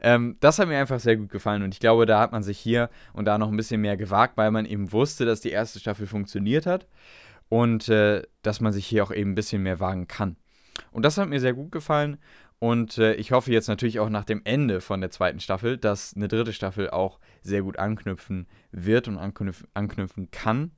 [0.00, 2.58] Ähm, das hat mir einfach sehr gut gefallen und ich glaube, da hat man sich
[2.58, 5.78] hier und da noch ein bisschen mehr gewagt, weil man eben wusste, dass die erste
[5.78, 6.86] Staffel funktioniert hat
[7.48, 10.36] und äh, dass man sich hier auch eben ein bisschen mehr wagen kann.
[10.90, 12.18] Und das hat mir sehr gut gefallen
[12.60, 16.14] und äh, ich hoffe jetzt natürlich auch nach dem Ende von der zweiten Staffel, dass
[16.14, 20.72] eine dritte Staffel auch sehr gut anknüpfen wird und anknüpfen, anknüpfen kann.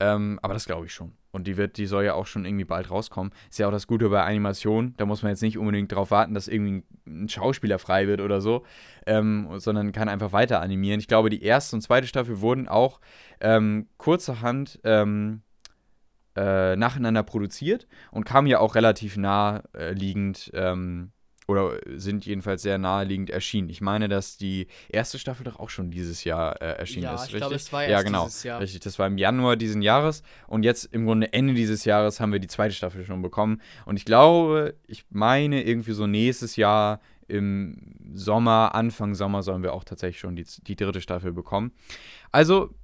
[0.00, 1.12] Ähm, aber das glaube ich schon.
[1.32, 3.32] Und die wird, die soll ja auch schon irgendwie bald rauskommen.
[3.50, 4.94] Ist ja auch das Gute bei Animation.
[4.98, 8.42] Da muss man jetzt nicht unbedingt darauf warten, dass irgendwie ein Schauspieler frei wird oder
[8.42, 8.64] so,
[9.06, 11.00] ähm, sondern kann einfach weiter animieren.
[11.00, 13.00] Ich glaube, die erste und zweite Staffel wurden auch
[13.40, 15.40] ähm, kurzerhand ähm,
[16.36, 21.12] äh, nacheinander produziert und kamen ja auch relativ naheliegend ähm,
[21.48, 23.68] oder sind jedenfalls sehr naheliegend erschienen.
[23.68, 27.22] Ich meine, dass die erste Staffel doch auch schon dieses Jahr äh, erschienen ja, ist.
[27.22, 27.40] Ich richtig?
[27.40, 28.60] glaube, es war erst ja, genau, dieses Jahr.
[28.60, 32.32] Richtig, das war im Januar diesen Jahres und jetzt im Grunde Ende dieses Jahres haben
[32.32, 33.60] wir die zweite Staffel schon bekommen.
[33.86, 39.72] Und ich glaube, ich meine, irgendwie so nächstes Jahr im Sommer, Anfang Sommer sollen wir
[39.72, 41.72] auch tatsächlich schon die, die dritte Staffel bekommen.
[42.30, 42.74] Also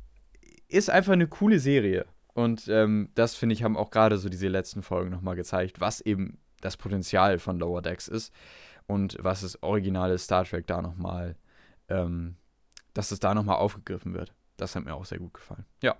[0.68, 2.06] ist einfach eine coole Serie.
[2.34, 6.00] Und ähm, das, finde ich, haben auch gerade so diese letzten Folgen nochmal gezeigt, was
[6.00, 8.32] eben das Potenzial von Lower Decks ist
[8.86, 11.36] und was das originale Star Trek da nochmal,
[11.88, 12.36] ähm,
[12.94, 14.34] dass es da nochmal aufgegriffen wird.
[14.56, 15.64] Das hat mir auch sehr gut gefallen.
[15.82, 15.96] Ja.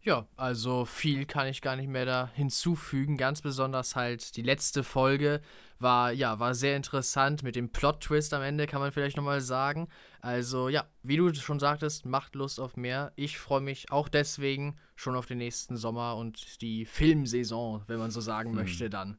[0.00, 3.16] Ja, also viel kann ich gar nicht mehr da hinzufügen.
[3.16, 5.40] Ganz besonders halt die letzte Folge
[5.78, 9.88] war, ja, war sehr interessant mit dem Plot-Twist am Ende, kann man vielleicht nochmal sagen.
[10.20, 13.12] Also ja, wie du schon sagtest, macht Lust auf mehr.
[13.16, 18.10] Ich freue mich auch deswegen schon auf den nächsten Sommer und die Filmsaison, wenn man
[18.10, 18.56] so sagen hm.
[18.56, 19.16] möchte, dann.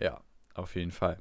[0.00, 0.20] Ja,
[0.54, 1.20] auf jeden Fall.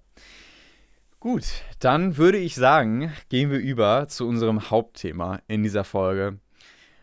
[1.20, 1.46] Gut,
[1.80, 6.40] dann würde ich sagen, gehen wir über zu unserem Hauptthema in dieser Folge.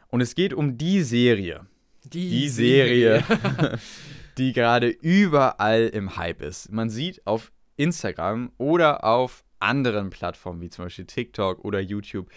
[0.08, 1.66] Und es geht um die Serie.
[2.04, 3.78] Die, die Serie, Serie
[4.38, 6.70] die gerade überall im Hype ist.
[6.70, 12.28] Man sieht auf Instagram oder auf anderen Plattformen wie zum Beispiel TikTok oder YouTube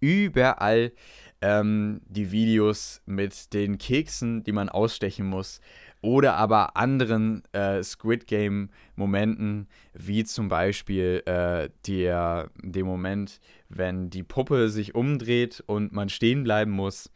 [0.00, 0.92] überall
[1.40, 5.60] ähm, die Videos mit den Keksen, die man ausstechen muss,
[6.04, 14.10] oder aber anderen äh, Squid Game Momenten, wie zum Beispiel äh, der, der Moment, wenn
[14.10, 17.10] die Puppe sich umdreht und man stehen bleiben muss.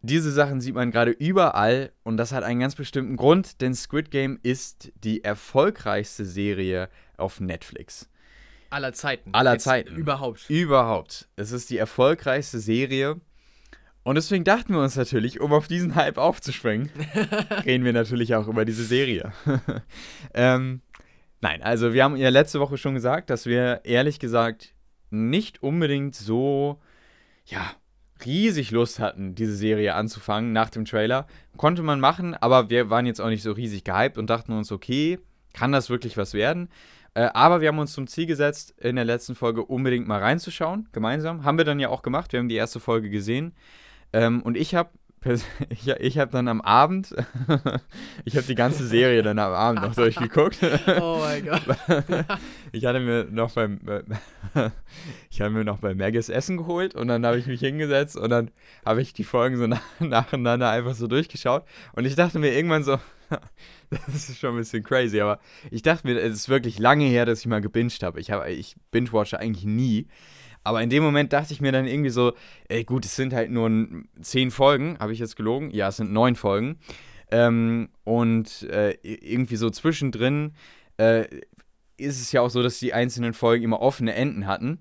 [0.00, 4.10] diese Sachen sieht man gerade überall und das hat einen ganz bestimmten Grund, denn Squid
[4.10, 6.88] Game ist die erfolgreichste Serie
[7.18, 8.08] auf Netflix.
[8.70, 9.34] Aller Zeiten.
[9.34, 9.94] Aller Jetzt Zeiten.
[9.94, 10.48] Überhaupt.
[10.48, 11.28] Überhaupt.
[11.36, 13.20] Es ist die erfolgreichste Serie.
[14.04, 16.90] Und deswegen dachten wir uns natürlich, um auf diesen Hype aufzuspringen,
[17.64, 19.32] reden wir natürlich auch über diese Serie.
[20.34, 20.80] ähm,
[21.40, 24.74] nein, also wir haben ja letzte Woche schon gesagt, dass wir ehrlich gesagt
[25.10, 26.80] nicht unbedingt so,
[27.44, 27.70] ja,
[28.24, 31.26] riesig Lust hatten, diese Serie anzufangen nach dem Trailer.
[31.56, 34.72] Konnte man machen, aber wir waren jetzt auch nicht so riesig gehypt und dachten uns,
[34.72, 35.18] okay,
[35.52, 36.68] kann das wirklich was werden?
[37.14, 40.88] Äh, aber wir haben uns zum Ziel gesetzt, in der letzten Folge unbedingt mal reinzuschauen,
[40.92, 41.44] gemeinsam.
[41.44, 43.52] Haben wir dann ja auch gemacht, wir haben die erste Folge gesehen.
[44.12, 44.90] Ähm, und ich habe
[45.68, 47.14] ich, ich habe dann am Abend,
[48.24, 50.58] ich habe die ganze Serie dann am Abend noch durchgeguckt.
[51.00, 51.62] Oh mein Gott.
[52.72, 53.80] Ich hatte mir noch beim,
[55.30, 58.30] ich habe mir noch bei Maggis Essen geholt und dann habe ich mich hingesetzt und
[58.30, 58.50] dann
[58.84, 62.82] habe ich die Folgen so nach, nacheinander einfach so durchgeschaut und ich dachte mir irgendwann
[62.82, 62.98] so,
[63.90, 65.38] das ist schon ein bisschen crazy, aber
[65.70, 68.20] ich dachte mir, es ist wirklich lange her, dass ich mal gebinged habe.
[68.20, 70.08] Ich, hab, ich binge-watche eigentlich nie.
[70.64, 72.32] Aber in dem Moment dachte ich mir dann irgendwie so,
[72.68, 73.70] ey, gut, es sind halt nur
[74.20, 75.70] zehn Folgen, habe ich jetzt gelogen?
[75.70, 76.78] Ja, es sind neun Folgen.
[77.30, 80.52] Ähm, und äh, irgendwie so zwischendrin
[80.98, 81.24] äh,
[81.96, 84.80] ist es ja auch so, dass die einzelnen Folgen immer offene Enden hatten.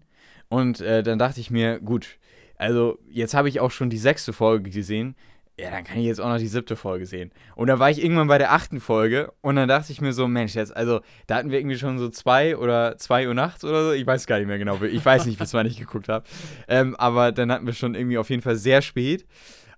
[0.49, 2.19] Und äh, dann dachte ich mir, gut,
[2.57, 5.15] also jetzt habe ich auch schon die sechste Folge gesehen
[5.59, 7.31] ja, dann kann ich jetzt auch noch die siebte Folge sehen.
[7.55, 10.27] Und da war ich irgendwann bei der achten Folge und dann dachte ich mir so,
[10.27, 13.85] Mensch, jetzt, also da hatten wir irgendwie schon so zwei oder zwei Uhr nachts oder
[13.85, 13.91] so.
[13.91, 14.81] Ich weiß gar nicht mehr genau.
[14.81, 16.25] Ich weiß nicht, bis wann ich geguckt habe.
[16.67, 19.27] Ähm, aber dann hatten wir schon irgendwie auf jeden Fall sehr spät.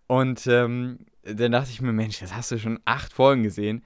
[0.08, 3.84] Und ähm, dann dachte ich mir, Mensch, jetzt hast du schon acht Folgen gesehen.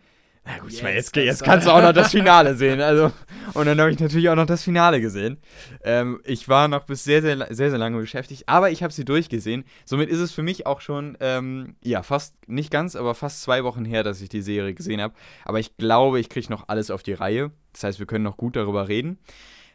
[0.48, 2.80] Na gut, yes, ich meine, jetzt, jetzt kannst du auch noch das Finale sehen.
[2.80, 3.12] Also,
[3.54, 5.40] und dann habe ich natürlich auch noch das Finale gesehen.
[5.84, 9.04] Ähm, ich war noch bis sehr, sehr, sehr, sehr lange beschäftigt, aber ich habe sie
[9.04, 9.66] durchgesehen.
[9.84, 13.66] Somit ist es für mich auch schon, ähm, ja, fast, nicht ganz, aber fast zwei
[13.66, 15.14] Wochen her, dass ich die Serie gesehen habe.
[15.44, 17.52] Aber ich glaube, ich kriege noch alles auf die Reihe.
[17.74, 19.20] Das heißt, wir können noch gut darüber reden.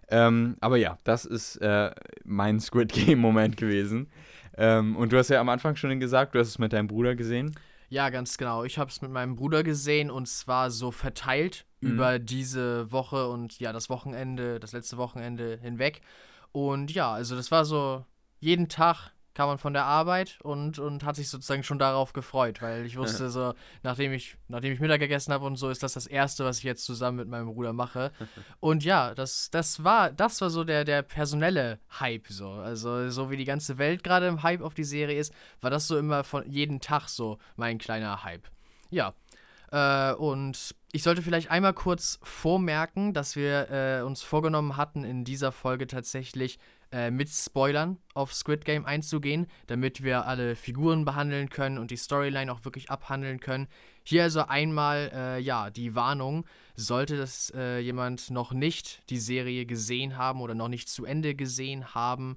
[0.09, 1.91] Ähm, aber ja, das ist äh,
[2.25, 4.09] mein Squid Game-Moment gewesen.
[4.57, 7.15] Ähm, und du hast ja am Anfang schon gesagt, du hast es mit deinem Bruder
[7.15, 7.55] gesehen.
[7.93, 8.65] Ja, ganz genau.
[8.65, 11.91] Ich habe es mit meinem Bruder gesehen und zwar so verteilt mhm.
[11.91, 16.01] über diese Woche und ja, das Wochenende, das letzte Wochenende hinweg.
[16.53, 18.07] Und ja, also das war so
[18.41, 22.61] jeden Tag kam man von der Arbeit und, und hat sich sozusagen schon darauf gefreut,
[22.61, 25.95] weil ich wusste so, nachdem ich, nachdem ich Mittag gegessen habe und so, ist das
[25.95, 28.13] das Erste, was ich jetzt zusammen mit meinem Bruder mache.
[28.61, 32.51] Und ja, das, das war, das war so der, der personelle Hype so.
[32.51, 35.87] Also so wie die ganze Welt gerade im Hype auf die Serie ist, war das
[35.87, 38.49] so immer von jeden Tag so mein kleiner Hype.
[38.91, 39.15] Ja.
[39.71, 45.25] Äh, und ich sollte vielleicht einmal kurz vormerken, dass wir äh, uns vorgenommen hatten, in
[45.25, 46.59] dieser Folge tatsächlich
[46.93, 51.97] äh, mit Spoilern auf Squid Game einzugehen, damit wir alle Figuren behandeln können und die
[51.97, 53.67] Storyline auch wirklich abhandeln können.
[54.05, 59.67] Hier also einmal, äh, ja, die Warnung, sollte das äh, jemand noch nicht die Serie
[59.67, 62.37] gesehen haben oder noch nicht zu Ende gesehen haben,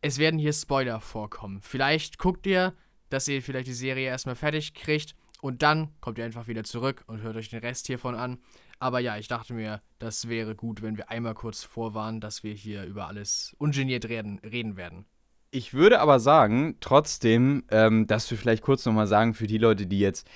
[0.00, 1.60] es werden hier Spoiler vorkommen.
[1.62, 2.74] Vielleicht guckt ihr,
[3.08, 7.04] dass ihr vielleicht die Serie erstmal fertig kriegt und dann kommt ihr einfach wieder zurück
[7.06, 8.38] und hört euch den Rest hiervon an.
[8.82, 12.52] Aber ja, ich dachte mir, das wäre gut, wenn wir einmal kurz vorwarnen, dass wir
[12.52, 15.04] hier über alles ungeniert reden, reden werden.
[15.52, 19.86] Ich würde aber sagen, trotzdem, ähm, dass wir vielleicht kurz nochmal sagen, für die Leute,
[19.86, 20.28] die jetzt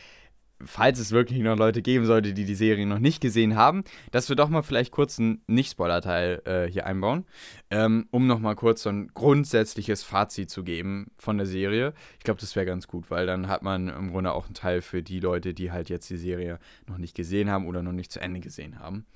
[0.64, 4.29] falls es wirklich noch Leute geben sollte, die die Serie noch nicht gesehen haben, dass
[4.29, 7.27] wir doch mal vielleicht kurz einen Nicht-Spoiler-Teil äh, hier einbauen,
[7.71, 11.92] ähm, um nochmal kurz so ein grundsätzliches Fazit zu geben von der Serie.
[12.19, 14.83] Ich glaube, das wäre ganz gut, weil dann hat man im Grunde auch einen Teil
[14.83, 18.12] für die Leute, die halt jetzt die Serie noch nicht gesehen haben oder noch nicht
[18.12, 19.07] zu Ende gesehen haben.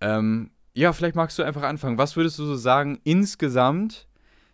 [0.00, 1.98] Ähm, ja, vielleicht magst du einfach anfangen.
[1.98, 4.06] Was würdest du so sagen insgesamt?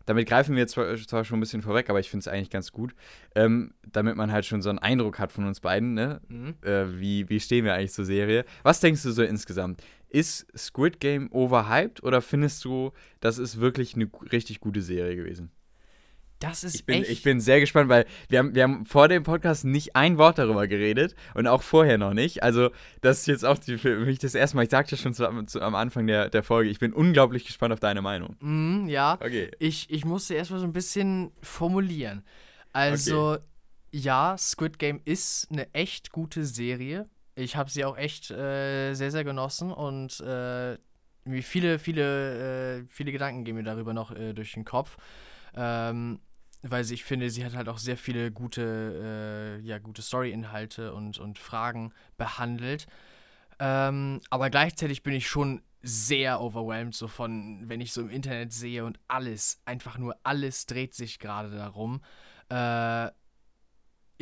[0.06, 2.50] Damit greifen wir jetzt zwar, zwar, schon ein bisschen vorweg, aber ich finde es eigentlich
[2.50, 2.94] ganz gut,
[3.34, 6.20] ähm, damit man halt schon so einen Eindruck hat von uns beiden, ne?
[6.28, 6.54] Mhm.
[6.62, 8.44] Äh, wie, wie stehen wir eigentlich zur Serie?
[8.62, 9.82] Was denkst du so insgesamt?
[10.08, 15.50] Ist Squid Game overhyped oder findest du, das ist wirklich eine richtig gute Serie gewesen?
[16.42, 17.10] Das ist ich bin, echt.
[17.10, 20.38] Ich bin sehr gespannt, weil wir haben, wir haben vor dem Podcast nicht ein Wort
[20.38, 22.42] darüber geredet und auch vorher noch nicht.
[22.42, 24.64] Also, das ist jetzt auch die, für mich das erste Mal.
[24.64, 27.78] Ich sagte schon zu, zu, am Anfang der, der Folge, ich bin unglaublich gespannt auf
[27.78, 28.34] deine Meinung.
[28.40, 29.14] Mm, ja.
[29.14, 29.52] Okay.
[29.60, 32.24] Ich, ich musste erstmal so ein bisschen formulieren.
[32.72, 33.42] Also, okay.
[33.92, 37.08] ja, Squid Game ist eine echt gute Serie.
[37.36, 40.76] Ich habe sie auch echt äh, sehr, sehr genossen und äh,
[41.40, 44.96] viele, viele, äh, viele Gedanken gehen mir darüber noch äh, durch den Kopf.
[45.54, 46.18] Ähm,
[46.62, 51.18] weil ich finde, sie hat halt auch sehr viele gute, äh, ja, gute Story-Inhalte und,
[51.18, 52.86] und Fragen behandelt.
[53.58, 58.52] Ähm, aber gleichzeitig bin ich schon sehr overwhelmed, so von, wenn ich so im Internet
[58.52, 62.00] sehe und alles, einfach nur alles dreht sich gerade darum.
[62.48, 63.10] Äh,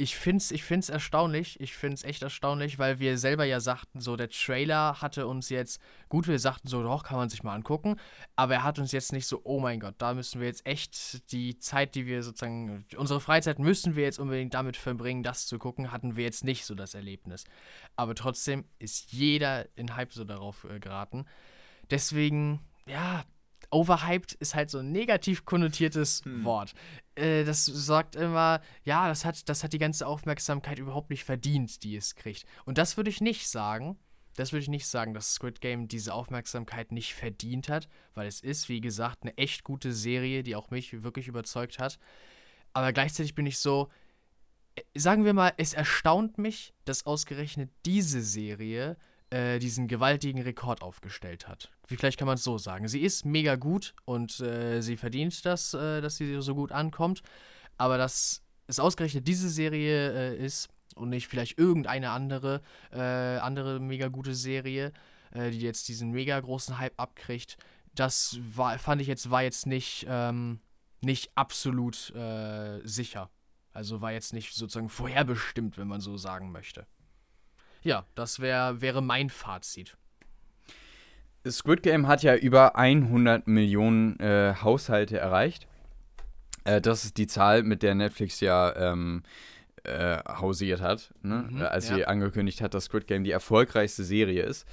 [0.01, 1.61] ich finde es ich find's erstaunlich.
[1.61, 5.51] Ich finde es echt erstaunlich, weil wir selber ja sagten, so der Trailer hatte uns
[5.51, 7.97] jetzt, gut, wir sagten so, doch, kann man sich mal angucken,
[8.35, 11.31] aber er hat uns jetzt nicht so, oh mein Gott, da müssen wir jetzt echt
[11.33, 15.59] die Zeit, die wir sozusagen, unsere Freizeit müssen wir jetzt unbedingt damit verbringen, das zu
[15.59, 17.45] gucken, hatten wir jetzt nicht so das Erlebnis.
[17.95, 21.27] Aber trotzdem ist jeder in Hype so darauf äh, geraten.
[21.91, 23.25] Deswegen, ja,
[23.71, 26.45] overhyped ist halt so ein negativ konnotiertes hm.
[26.45, 26.75] Wort.
[27.15, 31.83] Äh, das sagt immer, ja, das hat, das hat die ganze Aufmerksamkeit überhaupt nicht verdient,
[31.83, 32.45] die es kriegt.
[32.65, 33.99] Und das würde ich nicht sagen.
[34.37, 38.41] Das würde ich nicht sagen, dass Squid Game diese Aufmerksamkeit nicht verdient hat, weil es
[38.41, 41.99] ist, wie gesagt, eine echt gute Serie, die auch mich wirklich überzeugt hat.
[42.73, 43.89] Aber gleichzeitig bin ich so,
[44.77, 48.97] äh, sagen wir mal, es erstaunt mich, dass ausgerechnet diese Serie
[49.31, 51.71] äh, diesen gewaltigen Rekord aufgestellt hat.
[51.97, 52.87] Vielleicht kann man es so sagen.
[52.89, 57.23] Sie ist mega gut und äh, sie verdient das, äh, dass sie so gut ankommt.
[57.79, 63.81] Aber dass es ausgerechnet diese Serie äh, ist und nicht vielleicht irgendeine andere, äh, andere
[63.81, 64.93] mega gute Serie,
[65.33, 67.57] die jetzt diesen mega großen Hype abkriegt,
[67.95, 70.59] das war, fand ich jetzt, war jetzt nicht, ähm,
[71.03, 72.13] nicht absolut
[72.83, 73.31] sicher.
[73.73, 76.85] Also war jetzt nicht sozusagen vorherbestimmt, wenn man so sagen möchte.
[77.83, 79.97] Ja, das wär, wäre mein Fazit.
[81.49, 85.67] Squid Game hat ja über 100 Millionen äh, Haushalte erreicht.
[86.65, 89.23] Äh, das ist die Zahl, mit der Netflix ja ähm,
[89.85, 91.49] äh, hausiert hat, ne?
[91.49, 91.97] mhm, als ja.
[91.97, 94.67] sie angekündigt hat, dass Squid Game die erfolgreichste Serie ist.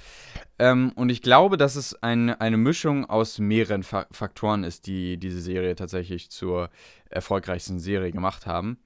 [0.58, 5.16] Ähm, und ich glaube, dass es ein, eine Mischung aus mehreren Fa Faktoren ist, die
[5.16, 6.68] diese Serie tatsächlich zur
[7.08, 8.78] erfolgreichsten Serie gemacht haben.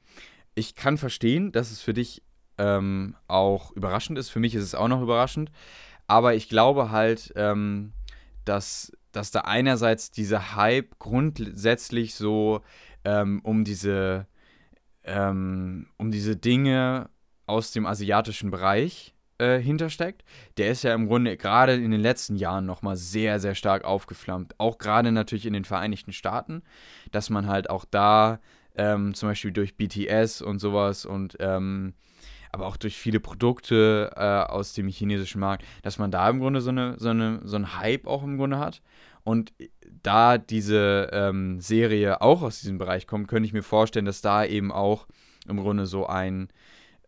[0.54, 2.22] Ich kann verstehen, dass es für dich
[2.58, 4.28] ähm, auch überraschend ist.
[4.28, 5.50] Für mich ist es auch noch überraschend.
[6.12, 7.94] Aber ich glaube halt, ähm,
[8.44, 12.60] dass, dass da einerseits dieser Hype grundsätzlich so
[13.06, 14.26] ähm, um diese
[15.04, 17.08] ähm, um diese Dinge
[17.46, 20.22] aus dem asiatischen Bereich äh, hintersteckt.
[20.58, 24.54] Der ist ja im Grunde gerade in den letzten Jahren nochmal sehr, sehr stark aufgeflammt.
[24.58, 26.62] Auch gerade natürlich in den Vereinigten Staaten,
[27.10, 28.38] dass man halt auch da
[28.76, 31.94] ähm, zum Beispiel durch BTS und sowas und ähm,
[32.52, 36.60] aber auch durch viele Produkte äh, aus dem chinesischen Markt, dass man da im Grunde
[36.60, 38.82] so, eine, so, eine, so einen Hype auch im Grunde hat.
[39.24, 39.52] Und
[40.02, 44.44] da diese ähm, Serie auch aus diesem Bereich kommt, könnte ich mir vorstellen, dass da
[44.44, 45.06] eben auch
[45.48, 46.48] im Grunde so ein,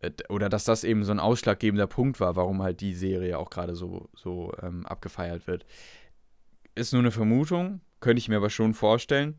[0.01, 3.51] äh, oder dass das eben so ein ausschlaggebender Punkt war, warum halt die Serie auch
[3.51, 5.65] gerade so, so ähm, abgefeiert wird.
[6.73, 9.35] Ist nur eine Vermutung, könnte ich mir aber schon vorstellen.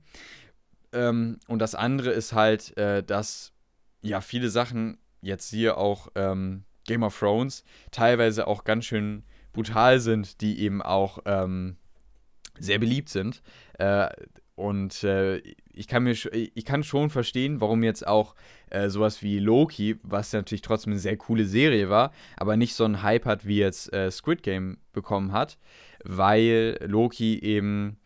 [0.93, 3.53] Ähm, und das andere ist halt, äh, dass
[4.03, 10.01] ja viele Sachen jetzt hier auch ähm, Game of Thrones teilweise auch ganz schön brutal
[10.01, 11.77] sind, die eben auch ähm,
[12.59, 13.43] sehr beliebt sind.
[13.79, 14.09] Äh,
[14.55, 18.35] und äh, ich kann mir ich kann schon verstehen, warum jetzt auch
[18.71, 22.85] äh, sowas wie Loki, was natürlich trotzdem eine sehr coole Serie war, aber nicht so
[22.85, 25.59] einen Hype hat, wie jetzt äh, Squid Game bekommen hat,
[26.05, 27.99] weil Loki eben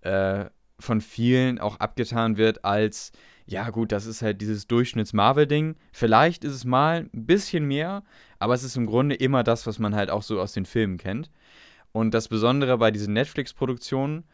[0.00, 0.46] äh,
[0.80, 3.12] von vielen auch abgetan wird als
[3.46, 5.76] ja gut, das ist halt dieses Durchschnitts-Marvel-Ding.
[5.92, 8.02] Vielleicht ist es mal ein bisschen mehr,
[8.38, 10.98] aber es ist im Grunde immer das, was man halt auch so aus den Filmen
[10.98, 11.30] kennt.
[11.92, 14.24] Und das Besondere bei diesen Netflix-Produktionen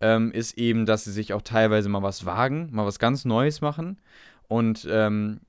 [0.00, 3.60] ähm, ist eben, dass sie sich auch teilweise mal was wagen, mal was ganz Neues
[3.60, 3.98] machen.
[4.48, 5.40] Und ähm,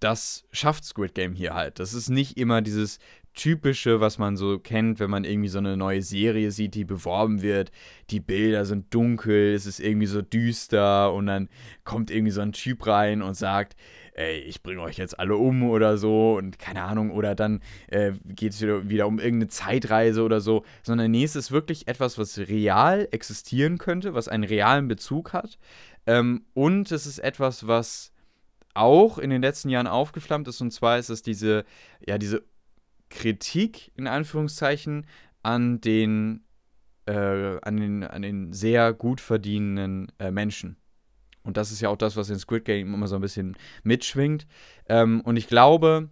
[0.00, 1.78] das schafft Squid Game hier halt.
[1.78, 2.98] Das ist nicht immer dieses
[3.34, 7.42] typische, was man so kennt, wenn man irgendwie so eine neue Serie sieht, die beworben
[7.42, 7.72] wird.
[8.10, 11.48] Die Bilder sind dunkel, es ist irgendwie so düster und dann
[11.84, 13.76] kommt irgendwie so ein Typ rein und sagt,
[14.14, 18.12] ey, ich bringe euch jetzt alle um oder so und keine Ahnung, oder dann äh,
[18.24, 22.18] geht es wieder, wieder um irgendeine Zeitreise oder so, sondern nee, es ist wirklich etwas,
[22.18, 25.58] was real existieren könnte, was einen realen Bezug hat.
[26.06, 28.12] Ähm, und es ist etwas, was
[28.74, 30.60] auch in den letzten Jahren aufgeflammt ist.
[30.60, 31.64] Und zwar ist es diese,
[32.06, 32.42] ja, diese
[33.12, 35.06] Kritik in Anführungszeichen
[35.42, 36.44] an den,
[37.06, 40.76] äh, an den, an den sehr gut verdienenden äh, Menschen.
[41.44, 44.46] Und das ist ja auch das, was in Squid Game immer so ein bisschen mitschwingt.
[44.88, 46.08] Ähm, und ich glaube,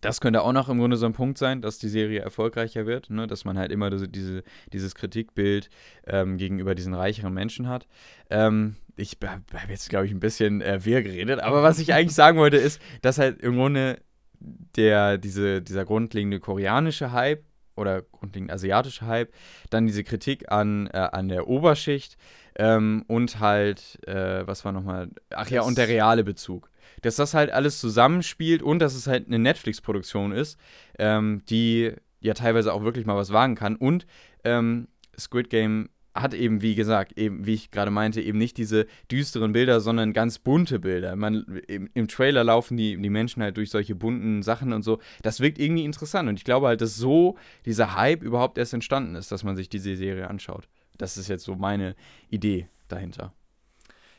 [0.00, 3.10] das könnte auch noch im Grunde so ein Punkt sein, dass die Serie erfolgreicher wird,
[3.10, 3.26] ne?
[3.26, 4.42] dass man halt immer diese,
[4.72, 5.68] dieses Kritikbild
[6.06, 7.86] ähm, gegenüber diesen reicheren Menschen hat.
[8.30, 12.14] Ähm, ich habe jetzt, glaube ich, ein bisschen äh, wirr geredet, aber was ich eigentlich
[12.14, 14.00] sagen wollte, ist, dass halt im Grunde
[14.40, 17.44] der, diese, dieser grundlegende koreanische Hype
[17.76, 19.32] oder grundlegend asiatische Hype,
[19.70, 22.16] dann diese Kritik an, äh, an der Oberschicht
[22.56, 26.70] ähm, und halt, äh, was war nochmal, ach ja, und der reale Bezug.
[27.02, 30.58] Dass das halt alles zusammenspielt und dass es halt eine Netflix-Produktion ist,
[30.98, 34.06] ähm, die ja teilweise auch wirklich mal was wagen kann und
[34.44, 34.88] ähm,
[35.18, 39.52] Squid Game hat eben, wie gesagt, eben, wie ich gerade meinte, eben nicht diese düsteren
[39.52, 41.14] Bilder, sondern ganz bunte Bilder.
[41.16, 44.98] Man, im, im, Trailer laufen die, die Menschen halt durch solche bunten Sachen und so.
[45.22, 46.28] Das wirkt irgendwie interessant.
[46.28, 49.68] Und ich glaube halt, dass so dieser Hype überhaupt erst entstanden ist, dass man sich
[49.68, 50.68] diese Serie anschaut.
[50.98, 51.94] Das ist jetzt so meine
[52.28, 53.32] Idee dahinter.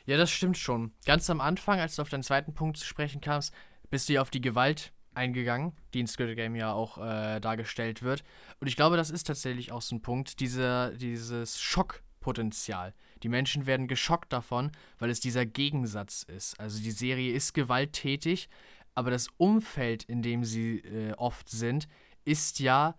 [0.06, 0.92] Ja, das stimmt schon.
[1.04, 3.54] Ganz am Anfang, als du auf deinen zweiten Punkt zu sprechen kamst,
[3.90, 8.02] bist du ja auf die Gewalt eingegangen, die in Squid Game ja auch äh, dargestellt
[8.02, 8.22] wird.
[8.60, 12.94] Und ich glaube, das ist tatsächlich auch so ein Punkt, diese, dieses Schockpotenzial.
[13.22, 16.58] Die Menschen werden geschockt davon, weil es dieser Gegensatz ist.
[16.58, 18.48] Also die Serie ist gewalttätig,
[18.94, 21.88] aber das Umfeld, in dem sie äh, oft sind,
[22.24, 22.96] ist ja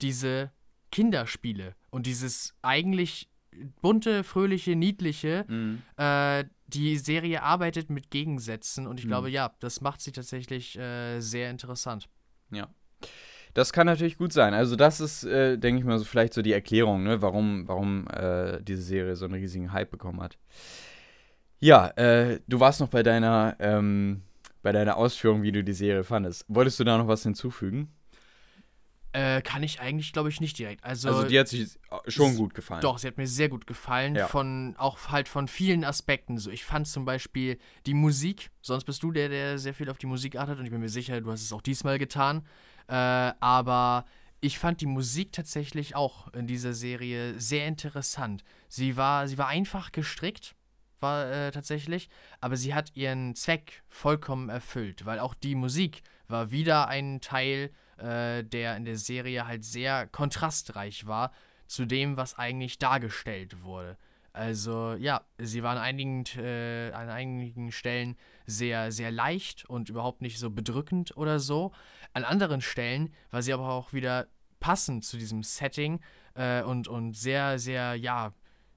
[0.00, 0.52] diese
[0.90, 3.28] Kinderspiele und dieses eigentlich
[3.80, 5.82] bunte, fröhliche, niedliche, mhm.
[5.96, 9.10] äh, die Serie arbeitet mit Gegensätzen und ich mhm.
[9.10, 12.08] glaube, ja, das macht sie tatsächlich äh, sehr interessant.
[12.50, 12.68] Ja.
[13.54, 14.52] Das kann natürlich gut sein.
[14.52, 18.08] Also, das ist, äh, denke ich mal, so vielleicht so die Erklärung, ne, warum, warum
[18.08, 20.38] äh, diese Serie so einen riesigen Hype bekommen hat.
[21.60, 24.22] Ja, äh, du warst noch bei deiner, ähm,
[24.62, 26.44] bei deiner Ausführung, wie du die Serie fandest.
[26.48, 27.93] Wolltest du da noch was hinzufügen?
[29.14, 30.82] Äh, kann ich eigentlich, glaube ich, nicht direkt.
[30.82, 32.80] Also, also die hat sich schon gut gefallen.
[32.80, 34.16] Doch, sie hat mir sehr gut gefallen.
[34.16, 34.26] Ja.
[34.26, 36.36] Von, auch halt von vielen Aspekten.
[36.36, 39.98] So, ich fand zum Beispiel die Musik, sonst bist du der, der sehr viel auf
[39.98, 42.44] die Musik achtet und ich bin mir sicher, du hast es auch diesmal getan.
[42.88, 42.94] Äh,
[43.38, 44.04] aber
[44.40, 48.42] ich fand die Musik tatsächlich auch in dieser Serie sehr interessant.
[48.66, 50.56] Sie war, sie war einfach gestrickt,
[50.98, 52.08] war äh, tatsächlich,
[52.40, 57.70] aber sie hat ihren Zweck vollkommen erfüllt, weil auch die Musik war wieder ein Teil
[57.98, 61.32] äh, der in der Serie halt sehr kontrastreich war
[61.66, 63.96] zu dem, was eigentlich dargestellt wurde.
[64.34, 68.16] Also ja, sie war an einigen, äh, an einigen Stellen
[68.46, 71.72] sehr, sehr leicht und überhaupt nicht so bedrückend oder so.
[72.14, 74.26] An anderen Stellen war sie aber auch wieder
[74.58, 76.00] passend zu diesem Setting
[76.34, 78.32] äh, und, und sehr, sehr, ja,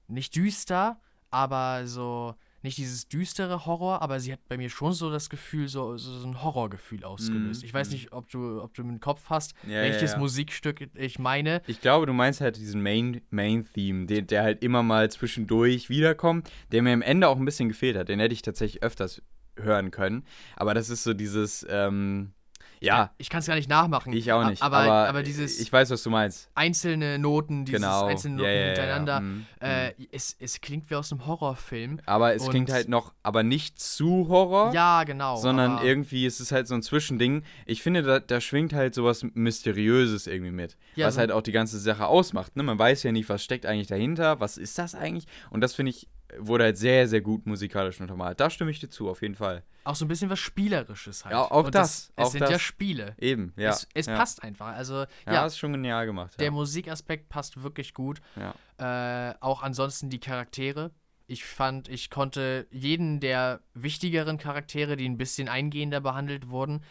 [0.06, 1.00] nicht düster,
[1.30, 5.68] aber so nicht dieses düstere Horror, aber sie hat bei mir schon so das Gefühl,
[5.68, 7.62] so, so ein Horrorgefühl ausgelöst.
[7.62, 7.92] Mm, ich weiß mm.
[7.92, 10.18] nicht, ob du, ob du im Kopf hast, ja, welches ja, ja.
[10.18, 11.62] Musikstück ich meine.
[11.66, 15.88] Ich glaube, du meinst halt diesen Main, Main Theme, den, der halt immer mal zwischendurch
[15.88, 18.08] wiederkommt, der mir am Ende auch ein bisschen gefehlt hat.
[18.08, 19.22] Den hätte ich tatsächlich öfters
[19.56, 20.24] hören können.
[20.56, 22.32] Aber das ist so dieses, ähm,
[22.80, 23.10] ja.
[23.18, 24.12] Ich kann es gar nicht nachmachen.
[24.12, 24.62] Ich auch nicht.
[24.62, 25.60] Aber, aber, aber, dieses.
[25.60, 26.50] Ich weiß, was du meinst.
[26.54, 28.06] Einzelne Noten, dieses genau.
[28.06, 29.12] einzelne Noten ja, ja, hintereinander.
[29.14, 29.46] Ja, mhm.
[29.60, 32.00] äh, es, es klingt wie aus einem Horrorfilm.
[32.06, 34.72] Aber es klingt halt noch, aber nicht zu Horror.
[34.72, 35.36] Ja, genau.
[35.36, 37.42] Sondern irgendwie ist es halt so ein Zwischending.
[37.66, 40.76] Ich finde, da, da schwingt halt sowas Mysteriöses irgendwie mit.
[40.96, 42.56] was so halt auch die ganze Sache ausmacht.
[42.56, 42.62] Ne?
[42.62, 45.26] Man weiß ja nicht, was steckt eigentlich dahinter, was ist das eigentlich?
[45.50, 46.08] Und das finde ich
[46.38, 48.38] wurde halt sehr, sehr gut musikalisch untermalt.
[48.40, 49.62] Da stimme ich dir zu, auf jeden Fall.
[49.84, 51.32] Auch so ein bisschen was Spielerisches halt.
[51.32, 52.12] Ja, auch Und das.
[52.16, 52.50] Es auch sind das.
[52.50, 53.14] ja Spiele.
[53.18, 53.70] Eben, ja.
[53.70, 54.16] Es, es ja.
[54.16, 54.68] passt einfach.
[54.68, 56.38] Also, ja, ja, ist schon genial gemacht.
[56.38, 58.20] Der Musikaspekt passt wirklich gut.
[58.36, 59.30] Ja.
[59.30, 60.90] Äh, auch ansonsten die Charaktere.
[61.26, 66.82] Ich fand, ich konnte jeden der wichtigeren Charaktere, die ein bisschen eingehender behandelt wurden,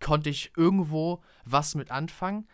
[0.00, 2.46] konnte ich irgendwo was mit anfangen.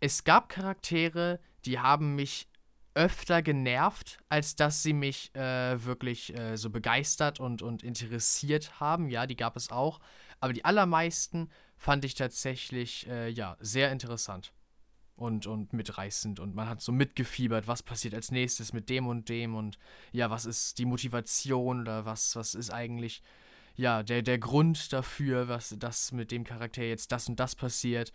[0.00, 2.48] Es gab Charaktere, die haben mich
[2.96, 9.10] öfter genervt, als dass sie mich äh, wirklich äh, so begeistert und, und interessiert haben.
[9.10, 10.00] Ja, die gab es auch.
[10.40, 14.54] Aber die allermeisten fand ich tatsächlich, äh, ja, sehr interessant
[15.14, 16.40] und, und mitreißend.
[16.40, 19.78] Und man hat so mitgefiebert, was passiert als nächstes mit dem und dem und
[20.12, 23.22] ja, was ist die Motivation oder was, was ist eigentlich,
[23.74, 28.12] ja, der, der Grund dafür, was das mit dem Charakter jetzt das und das passiert.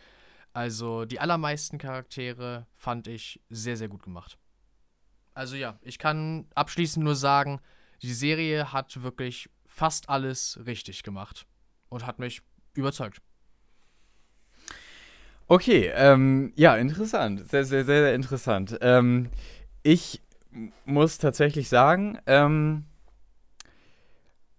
[0.54, 4.41] Also die allermeisten Charaktere fand ich sehr, sehr gut gemacht.
[5.34, 7.62] Also ja, ich kann abschließend nur sagen,
[8.02, 11.46] die Serie hat wirklich fast alles richtig gemacht
[11.90, 12.42] und hat mich
[12.74, 13.22] überzeugt.
[15.48, 17.50] Okay, ähm, ja, interessant.
[17.50, 18.78] Sehr, sehr, sehr, sehr interessant.
[18.82, 19.30] Ähm,
[19.84, 20.22] ich
[20.86, 22.86] muss tatsächlich sagen, ähm, hm,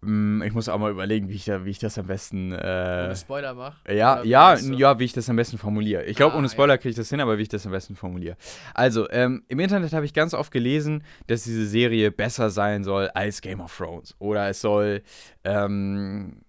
[0.04, 2.50] ich muss auch mal überlegen, wie ich, da, wie ich das am besten.
[2.50, 3.76] Äh, ohne Spoiler mach?
[3.86, 6.04] Ja, ja, ja, wie ich das am besten formuliere.
[6.06, 6.78] Ich glaube, ah, ohne Spoiler ja.
[6.78, 8.36] kriege ich das hin, aber wie ich das am besten formuliere.
[8.74, 13.08] Also, ähm, im Internet habe ich ganz oft gelesen, dass diese Serie besser sein soll
[13.14, 14.16] als Game of Thrones.
[14.18, 15.02] Oder es soll.
[15.44, 16.40] Ähm,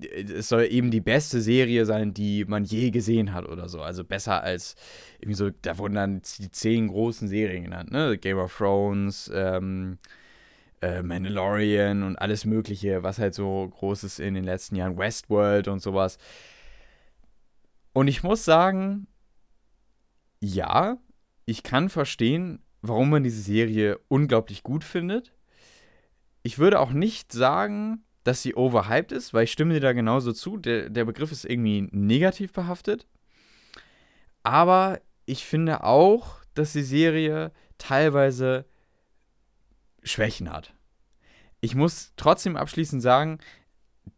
[0.00, 3.80] es soll eben die beste Serie sein, die man je gesehen hat oder so.
[3.80, 4.74] Also besser als
[5.20, 8.18] irgendwie so, da wurden dann die zehn großen Serien genannt, ne?
[8.18, 9.98] Game of Thrones, ähm,
[10.80, 15.68] äh, Mandalorian und alles Mögliche, was halt so groß ist in den letzten Jahren, Westworld
[15.68, 16.18] und sowas.
[17.92, 19.06] Und ich muss sagen,
[20.40, 20.98] ja,
[21.44, 25.34] ich kann verstehen, warum man diese Serie unglaublich gut findet.
[26.42, 30.32] Ich würde auch nicht sagen, dass sie overhyped ist, weil ich stimme dir da genauso
[30.32, 30.56] zu.
[30.56, 33.06] Der, der Begriff ist irgendwie negativ behaftet.
[34.42, 38.64] Aber ich finde auch, dass die Serie teilweise
[40.02, 40.74] Schwächen hat.
[41.60, 43.38] Ich muss trotzdem abschließend sagen,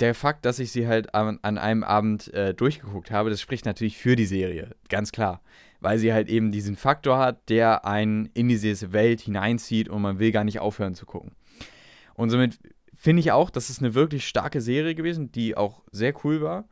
[0.01, 3.67] der Fakt, dass ich sie halt an, an einem Abend äh, durchgeguckt habe, das spricht
[3.67, 5.43] natürlich für die Serie, ganz klar.
[5.81, 10.19] Weil sie halt eben diesen Faktor hat, der einen in diese Welt hineinzieht und man
[10.19, 11.33] will gar nicht aufhören zu gucken.
[12.15, 12.59] Und somit
[12.95, 16.69] finde ich auch, das ist eine wirklich starke Serie gewesen, die auch sehr cool war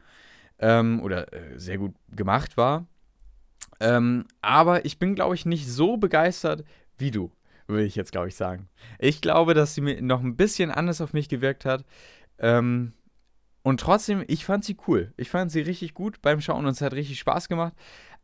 [0.61, 2.87] ähm, oder äh, sehr gut gemacht war.
[3.81, 6.65] Ähm, aber ich bin, glaube ich, nicht so begeistert
[6.99, 7.33] wie du,
[7.71, 8.68] würde ich jetzt, glaube ich, sagen.
[8.99, 11.85] Ich glaube, dass sie mir noch ein bisschen anders auf mich gewirkt hat.
[12.39, 12.93] Ähm,
[13.62, 15.12] und trotzdem, ich fand sie cool.
[15.16, 17.75] Ich fand sie richtig gut beim Schauen und es hat richtig Spaß gemacht.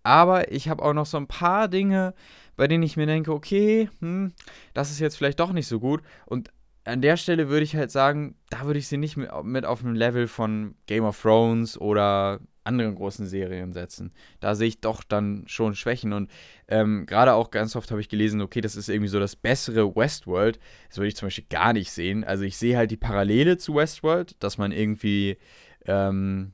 [0.02, 2.14] Aber ich habe auch noch so ein paar Dinge,
[2.56, 4.32] bei denen ich mir denke, okay, hm,
[4.72, 6.02] das ist jetzt vielleicht doch nicht so gut.
[6.26, 6.50] Und
[6.86, 9.94] an der Stelle würde ich halt sagen, da würde ich sie nicht mit, auf dem
[9.94, 14.12] Level von Game of Thrones oder anderen großen Serien setzen.
[14.40, 16.30] Da sehe ich doch dann schon Schwächen und
[16.68, 19.94] ähm, gerade auch ganz oft habe ich gelesen, okay, das ist irgendwie so das bessere
[19.94, 20.58] Westworld.
[20.88, 22.24] Das würde ich zum Beispiel gar nicht sehen.
[22.24, 25.38] Also ich sehe halt die Parallele zu Westworld, dass man irgendwie
[25.86, 26.52] ähm,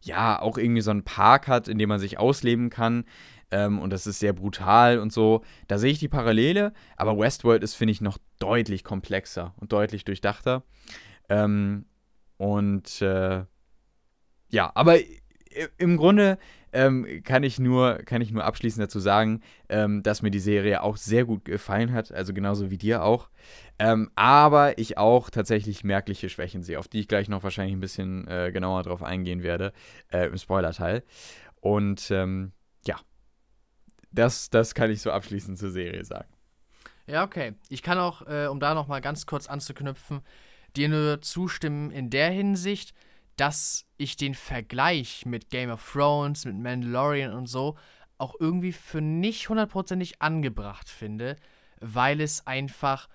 [0.00, 3.04] ja auch irgendwie so einen Park hat, in dem man sich ausleben kann.
[3.50, 5.42] Ähm, und das ist sehr brutal und so.
[5.66, 10.04] Da sehe ich die Parallele, aber Westworld ist, finde ich, noch deutlich komplexer und deutlich
[10.04, 10.62] durchdachter.
[11.28, 11.86] Ähm,
[12.36, 13.44] und äh,
[14.50, 14.98] ja, aber
[15.78, 16.38] im Grunde
[16.72, 20.82] ähm, kann, ich nur, kann ich nur abschließend dazu sagen, ähm, dass mir die Serie
[20.82, 23.30] auch sehr gut gefallen hat, also genauso wie dir auch.
[23.78, 27.80] Ähm, aber ich auch tatsächlich merkliche Schwächen sehe, auf die ich gleich noch wahrscheinlich ein
[27.80, 29.72] bisschen äh, genauer drauf eingehen werde
[30.12, 31.02] äh, im Spoiler-Teil.
[31.60, 32.52] Und ähm,
[32.86, 32.96] ja,
[34.18, 36.28] das, das kann ich so abschließend zur Serie sagen.
[37.06, 37.54] Ja, okay.
[37.68, 40.20] Ich kann auch, äh, um da nochmal ganz kurz anzuknüpfen,
[40.76, 42.92] dir nur zustimmen in der Hinsicht,
[43.36, 47.76] dass ich den Vergleich mit Game of Thrones, mit Mandalorian und so
[48.18, 51.36] auch irgendwie für nicht hundertprozentig angebracht finde,
[51.80, 53.08] weil es einfach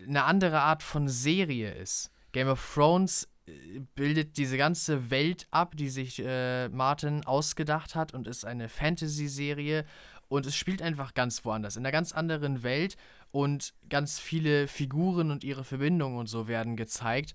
[0.00, 2.10] eine andere Art von Serie ist.
[2.32, 8.12] Game of Thrones äh, bildet diese ganze Welt ab, die sich äh, Martin ausgedacht hat
[8.12, 9.86] und ist eine Fantasy-Serie
[10.28, 12.96] und es spielt einfach ganz woanders, in einer ganz anderen Welt
[13.30, 17.34] und ganz viele Figuren und ihre Verbindungen und so werden gezeigt.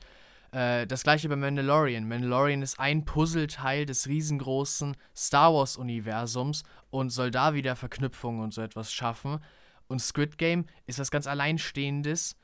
[0.52, 2.08] Äh, das gleiche bei Mandalorian.
[2.08, 8.62] Mandalorian ist ein Puzzleteil des riesengroßen Star Wars-Universums und soll da wieder Verknüpfungen und so
[8.62, 9.40] etwas schaffen.
[9.88, 12.36] Und Squid Game ist was ganz Alleinstehendes,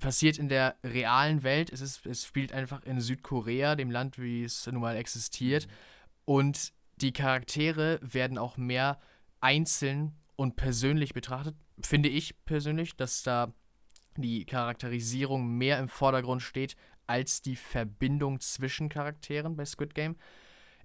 [0.00, 1.72] passiert in der realen Welt.
[1.72, 5.66] Es, ist, es spielt einfach in Südkorea, dem Land, wie es nun mal existiert.
[6.24, 8.98] Und die Charaktere werden auch mehr
[9.44, 11.54] einzeln und persönlich betrachtet.
[11.80, 13.52] Finde ich persönlich, dass da
[14.16, 16.76] die Charakterisierung mehr im Vordergrund steht
[17.06, 20.16] als die Verbindung zwischen Charakteren bei Squid Game.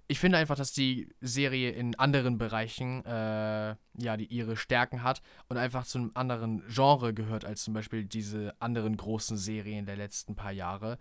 [0.08, 5.22] Ich finde einfach, dass die Serie in anderen Bereichen äh, ja die ihre Stärken hat
[5.48, 9.96] und einfach zu einem anderen Genre gehört als zum Beispiel diese anderen großen Serien der
[9.96, 10.98] letzten paar Jahre.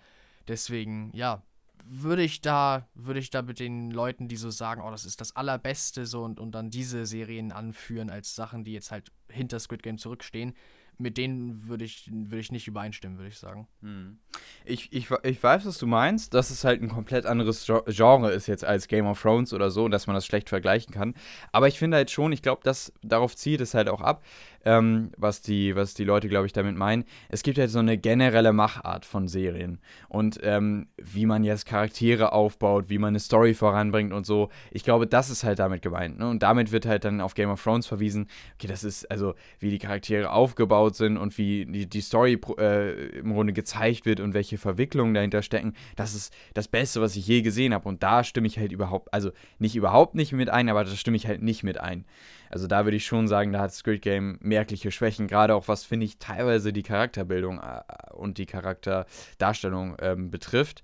[0.47, 1.43] Deswegen, ja,
[1.85, 5.21] würde ich da, würde ich da mit den Leuten, die so sagen, oh, das ist
[5.21, 9.59] das Allerbeste, so und, und dann diese Serien anführen als Sachen, die jetzt halt hinter
[9.59, 10.53] Squid Game zurückstehen,
[10.99, 13.67] mit denen würde ich, würd ich nicht übereinstimmen, würde ich sagen.
[13.81, 14.19] Hm.
[14.65, 18.47] Ich, ich, ich weiß, was du meinst, dass es halt ein komplett anderes Genre ist
[18.47, 21.15] jetzt als Game of Thrones oder so und dass man das schlecht vergleichen kann.
[21.53, 22.69] Aber ich finde halt schon, ich glaube,
[23.01, 24.23] darauf zieht es halt auch ab,
[24.65, 27.05] ähm, was, die, was die Leute, glaube ich, damit meinen.
[27.29, 32.31] Es gibt halt so eine generelle Machart von Serien und ähm, wie man jetzt Charaktere
[32.33, 34.49] aufbaut, wie man eine Story voranbringt und so.
[34.71, 36.19] Ich glaube, das ist halt damit gemeint.
[36.19, 36.29] Ne?
[36.29, 38.27] Und damit wird halt dann auf Game of Thrones verwiesen.
[38.55, 43.19] Okay, das ist also, wie die Charaktere aufgebaut sind und wie die, die Story äh,
[43.19, 45.73] im Grunde gezeigt wird und welche Verwicklungen dahinter stecken.
[45.95, 47.87] Das ist das Beste, was ich je gesehen habe.
[47.87, 51.17] Und da stimme ich halt überhaupt, also nicht überhaupt nicht mit ein, aber da stimme
[51.17, 52.05] ich halt nicht mit ein.
[52.49, 55.83] Also da würde ich schon sagen, da hat Squid Game merkliche Schwächen, gerade auch was,
[55.83, 57.81] finde ich, teilweise die Charakterbildung äh,
[58.13, 60.83] und die Charakterdarstellung ähm, betrifft.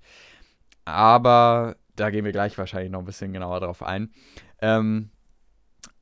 [0.84, 4.12] Aber da gehen wir gleich wahrscheinlich noch ein bisschen genauer drauf ein.
[4.60, 5.10] Ähm,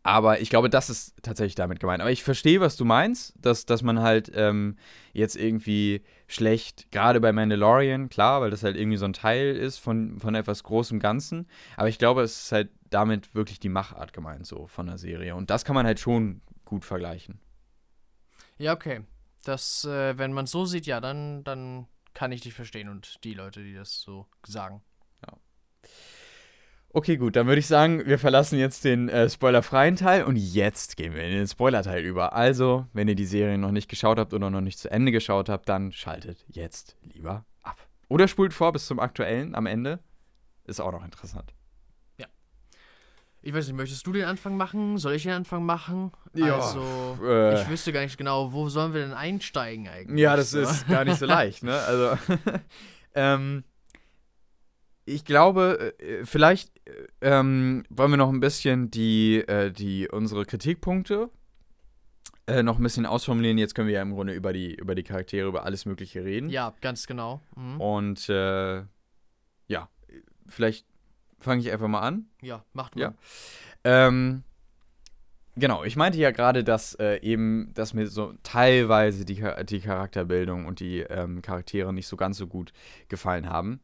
[0.04, 2.02] aber ich glaube, das ist tatsächlich damit gemeint.
[2.02, 4.76] Aber ich verstehe, was du meinst, dass, dass man halt ähm,
[5.14, 9.78] jetzt irgendwie schlecht, gerade bei Mandalorian, klar, weil das halt irgendwie so ein Teil ist
[9.78, 11.48] von, von etwas großem Ganzen.
[11.78, 15.34] Aber ich glaube, es ist halt damit wirklich die Machart gemeint, so von der Serie.
[15.34, 17.40] Und das kann man halt schon gut vergleichen.
[18.58, 19.00] Ja, okay.
[19.44, 23.24] Das, äh, wenn man es so sieht, ja, dann, dann kann ich dich verstehen und
[23.24, 24.82] die Leute, die das so sagen.
[26.96, 30.96] Okay, gut, dann würde ich sagen, wir verlassen jetzt den äh, spoilerfreien Teil und jetzt
[30.96, 32.34] gehen wir in den Spoiler-Teil über.
[32.34, 35.48] Also, wenn ihr die Serie noch nicht geschaut habt oder noch nicht zu Ende geschaut
[35.48, 37.78] habt, dann schaltet jetzt lieber ab.
[38.08, 39.98] Oder spult vor bis zum aktuellen am Ende.
[40.66, 41.52] Ist auch noch interessant.
[42.16, 42.28] Ja.
[43.42, 44.96] Ich weiß nicht, möchtest du den Anfang machen?
[44.96, 46.12] Soll ich den Anfang machen?
[46.32, 47.60] Ja, Also, äh.
[47.60, 50.20] ich wüsste gar nicht genau, wo sollen wir denn einsteigen eigentlich?
[50.20, 50.60] Ja, das so?
[50.60, 51.76] ist gar nicht so leicht, ne?
[51.76, 52.18] Also,
[53.16, 53.64] ähm,
[55.06, 56.73] ich glaube, äh, vielleicht äh,
[57.20, 61.30] ähm, wollen wir noch ein bisschen die, äh, die unsere Kritikpunkte
[62.46, 63.58] äh, noch ein bisschen ausformulieren.
[63.58, 66.50] Jetzt können wir ja im Grunde über die, über die Charaktere, über alles Mögliche reden.
[66.50, 67.40] Ja, ganz genau.
[67.56, 67.80] Mhm.
[67.80, 68.82] Und äh,
[69.66, 69.88] ja,
[70.46, 70.86] vielleicht
[71.38, 72.26] fange ich einfach mal an.
[72.42, 73.02] Ja, macht mal.
[73.02, 73.14] Ja.
[73.84, 74.42] Ähm,
[75.56, 80.66] genau, ich meinte ja gerade, dass äh, eben, dass mir so teilweise die, die Charakterbildung
[80.66, 82.72] und die ähm, Charaktere nicht so ganz so gut
[83.08, 83.80] gefallen haben.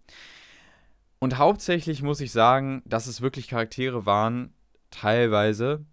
[1.20, 4.54] Und hauptsächlich muss ich sagen, dass es wirklich Charaktere waren,
[4.90, 5.84] teilweise,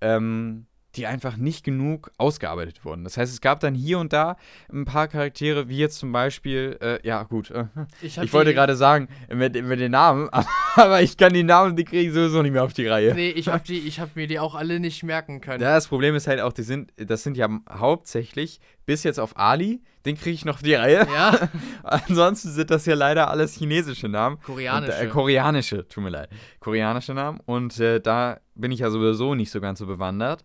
[0.00, 0.66] ähm,
[0.96, 3.04] die einfach nicht genug ausgearbeitet wurden.
[3.04, 4.36] Das heißt, es gab dann hier und da
[4.72, 7.66] ein paar Charaktere, wie jetzt zum Beispiel, äh, ja gut, äh,
[8.02, 10.28] ich die- wollte gerade sagen, mit, mit den Namen,
[10.74, 13.14] aber ich kann die Namen, die kriege ich sowieso nicht mehr auf die Reihe.
[13.14, 15.62] Nee, ich hab, die, ich hab mir die auch alle nicht merken können.
[15.62, 19.36] Ja, das Problem ist halt auch, die sind, das sind ja hauptsächlich bis jetzt auf
[19.38, 21.06] Ali, den kriege ich noch auf die Reihe.
[21.14, 21.48] Ja,
[21.82, 24.40] Ansonsten sind das ja leider alles chinesische Namen.
[24.40, 24.92] koreanische.
[24.98, 26.30] Und, äh, koreanische, tut mir leid.
[26.58, 27.38] Koreanische Namen.
[27.46, 30.44] Und äh, da bin ich ja sowieso nicht so ganz so bewandert.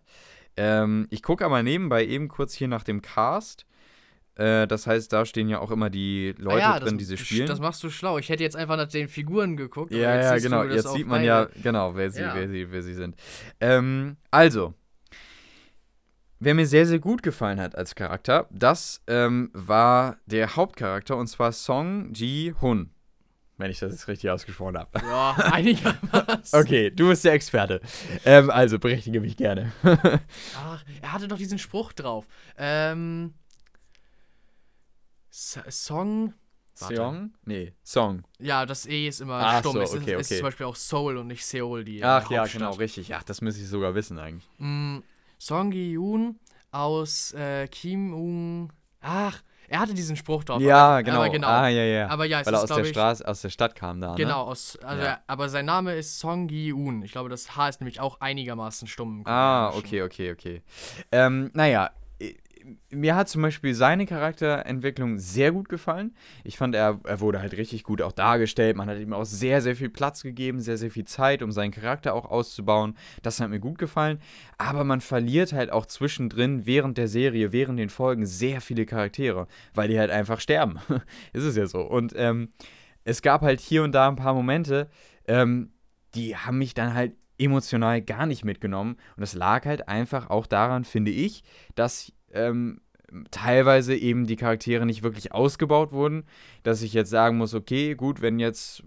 [0.56, 3.66] Ähm, ich gucke aber nebenbei eben kurz hier nach dem Cast.
[4.36, 7.04] Äh, das heißt, da stehen ja auch immer die Leute ah, ja, drin, das, die
[7.04, 7.46] sie spielen.
[7.46, 8.18] Das machst du schlau.
[8.18, 9.92] Ich hätte jetzt einfach nach den Figuren geguckt.
[9.92, 10.64] Ja, ja, genau.
[10.64, 12.34] Jetzt sieht man ja, genau, wer sie, Ja.
[12.34, 13.16] wer sie, wer sie sind.
[13.60, 14.74] Ähm, also,
[16.38, 21.28] wer mir sehr, sehr gut gefallen hat als Charakter, das ähm, war der Hauptcharakter und
[21.28, 22.90] zwar Song Ji-hun.
[23.58, 24.90] Wenn ich das jetzt richtig ausgesprochen habe.
[25.00, 26.60] Ja, einigermaßen.
[26.60, 27.80] Okay, du bist der Experte.
[28.24, 29.72] Ähm, also, berichtige mich gerne.
[30.56, 32.26] Ach, er hatte doch diesen Spruch drauf.
[32.58, 33.34] Ähm.
[35.30, 36.34] Song.
[36.78, 36.96] Warte.
[36.96, 37.34] Song?
[37.44, 38.24] Nee, Song.
[38.38, 39.72] Ja, das E ist immer Ach stumm.
[39.72, 40.38] so, es, ist, okay, es ist okay.
[40.38, 43.14] zum Beispiel auch Seoul und nicht Seoul, die Ach ja, genau, richtig.
[43.14, 44.48] Ach, das müsste ich sogar wissen eigentlich.
[44.58, 44.98] Mm,
[45.38, 46.38] Song Gi-yoon
[46.72, 48.72] aus äh, Kim Ung.
[49.00, 50.60] Ach, er hatte diesen Spruch drauf.
[50.62, 51.16] Ja, aber, genau.
[51.18, 51.48] Aber genau.
[51.48, 52.08] Ah, ja, ja.
[52.08, 54.10] Aber ja, es Weil er ist, aus der, ich, Straße, aus der Stadt kam da,
[54.10, 54.16] ne?
[54.16, 55.08] Genau, aus, also Ja.
[55.08, 57.02] er, aber sein Name ist Song Gi-yoon.
[57.02, 59.20] Ich glaube, das H ist nämlich auch einigermaßen stumm.
[59.20, 60.62] im Ah, okay, okay, okay.
[61.12, 61.90] Ähm, naja,
[62.90, 66.14] mir hat zum Beispiel seine Charakterentwicklung sehr gut gefallen.
[66.44, 68.76] Ich fand, er, er wurde halt richtig gut auch dargestellt.
[68.76, 71.70] Man hat ihm auch sehr, sehr viel Platz gegeben, sehr, sehr viel Zeit, um seinen
[71.70, 72.96] Charakter auch auszubauen.
[73.22, 74.18] Das hat mir gut gefallen.
[74.58, 79.46] Aber man verliert halt auch zwischendrin während der Serie, während den Folgen sehr viele Charaktere,
[79.74, 80.78] weil die halt einfach sterben.
[81.32, 81.80] Ist es ja so.
[81.80, 82.50] Und ähm,
[83.04, 84.90] es gab halt hier und da ein paar Momente,
[85.28, 85.70] ähm,
[86.14, 88.96] die haben mich dann halt emotional gar nicht mitgenommen.
[89.16, 91.42] Und das lag halt einfach auch daran, finde ich,
[91.74, 92.80] dass ähm,
[93.30, 96.24] teilweise eben die Charaktere nicht wirklich ausgebaut wurden,
[96.62, 98.82] dass ich jetzt sagen muss, okay, gut, wenn jetzt,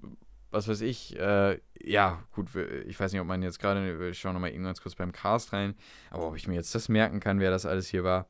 [0.52, 2.50] was weiß ich, äh, ja, gut,
[2.86, 5.54] ich weiß nicht, ob man jetzt gerade, ich schaue nochmal eben ganz kurz beim Cast
[5.54, 5.76] rein,
[6.12, 8.28] aber ob ich mir jetzt das merken kann, wer das alles hier war.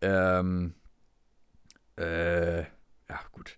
[0.00, 0.74] Ähm,
[1.96, 3.56] äh, ja, gut.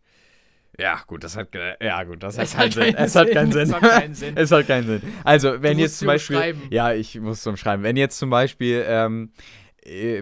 [0.79, 1.49] Ja, gut, das hat,
[1.83, 2.95] ja, gut, das hat Es keinen hat Sinn.
[2.95, 3.35] keinen Es hat Sinn.
[3.35, 3.63] keinen Sinn.
[3.67, 4.37] Es hat keinen Sinn.
[4.37, 5.03] Es hat keinen Sinn.
[5.25, 6.57] Also, wenn jetzt zum Beispiel.
[6.71, 7.83] Ja, ich muss zum Schreiben.
[7.83, 9.39] Wenn jetzt zum Beispiel ähm, äh,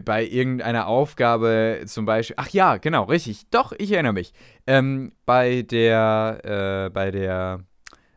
[0.05, 2.37] bei irgendeiner Aufgabe zum Beispiel.
[2.39, 3.49] Ach ja, genau, richtig.
[3.51, 4.33] Doch, ich erinnere mich.
[4.67, 7.65] Ähm, bei der, äh, bei der.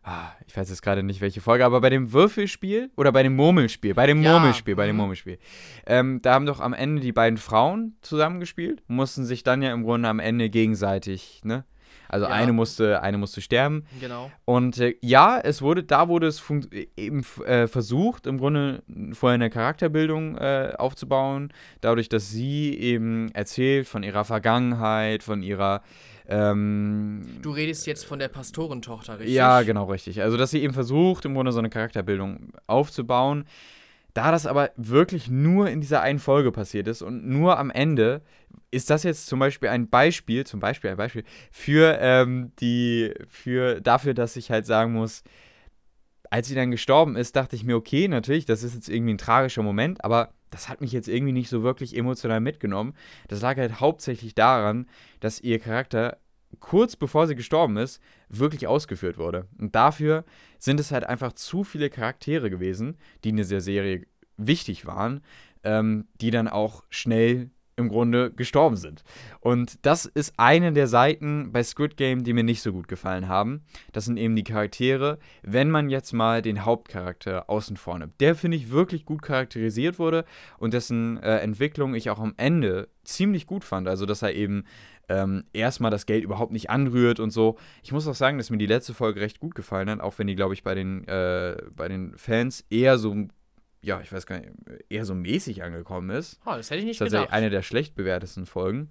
[0.03, 3.35] Ah, ich weiß jetzt gerade nicht, welche Folge, aber bei dem Würfelspiel oder bei dem
[3.35, 5.01] Murmelspiel, bei dem Ja, Murmelspiel, bei dem mhm.
[5.01, 5.37] Murmelspiel.
[5.85, 9.83] Ähm, da haben doch am Ende die beiden Frauen zusammengespielt, mussten sich dann ja im
[9.83, 11.65] Grunde am Ende gegenseitig, ne?
[12.11, 12.31] Also Ja.
[12.33, 13.85] eine musste, eine musste sterben.
[14.01, 14.29] Genau.
[14.45, 18.83] Und äh, ja, es wurde, da wurde es fun- eben äh, versucht, im Grunde
[19.13, 25.81] vorher eine Charakterbildung äh, aufzubauen, dadurch, dass sie eben erzählt von ihrer Vergangenheit, von ihrer
[26.27, 29.35] ähm, Du redest jetzt von der Pastorentochter, richtig?
[29.35, 30.21] ja, genau, richtig.
[30.21, 33.45] Also, dass sie eben versucht, im Grunde so eine Charakterbildung aufzubauen.
[34.13, 38.21] Da das aber wirklich nur in dieser einen Folge passiert ist und nur am Ende,
[38.71, 43.81] ist das jetzt zum Beispiel ein Beispiel, zum Beispiel ein Beispiel, für ähm, die, für
[43.81, 45.23] dafür, dass ich halt sagen muss,
[46.29, 49.17] als sie dann gestorben ist, dachte ich mir, okay, natürlich, das ist jetzt irgendwie ein
[49.17, 52.93] tragischer Moment, aber das hat mich jetzt irgendwie nicht so wirklich emotional mitgenommen.
[53.27, 54.87] Das lag halt hauptsächlich daran,
[55.19, 56.17] dass ihr Charakter
[56.59, 59.47] kurz bevor sie gestorben ist, wirklich ausgeführt wurde.
[59.57, 60.25] Und dafür
[60.59, 64.05] sind es halt einfach zu viele Charaktere gewesen, die in dieser Serie
[64.37, 65.21] wichtig waren,
[65.63, 69.03] ähm, die dann auch schnell im Grunde gestorben sind.
[69.39, 73.27] Und das ist eine der Seiten bei Squid Game, die mir nicht so gut gefallen
[73.27, 73.63] haben.
[73.91, 75.19] Das sind eben die Charaktere.
[75.41, 79.99] Wenn man jetzt mal den Hauptcharakter außen vor nimmt, der finde ich wirklich gut charakterisiert
[79.99, 80.25] wurde
[80.57, 83.87] und dessen äh, Entwicklung ich auch am Ende ziemlich gut fand.
[83.87, 84.63] Also, dass er eben
[85.09, 87.57] ähm, erstmal das Geld überhaupt nicht anrührt und so.
[87.83, 90.27] Ich muss auch sagen, dass mir die letzte Folge recht gut gefallen hat, auch wenn
[90.27, 93.15] die, glaube ich, bei den, äh, bei den Fans eher so
[93.83, 94.51] ja, ich weiß gar nicht,
[94.89, 96.39] eher so mäßig angekommen ist.
[96.45, 97.37] Oh, das hätte ich nicht das ist tatsächlich gedacht.
[97.37, 98.89] eine der schlecht bewertesten Folgen.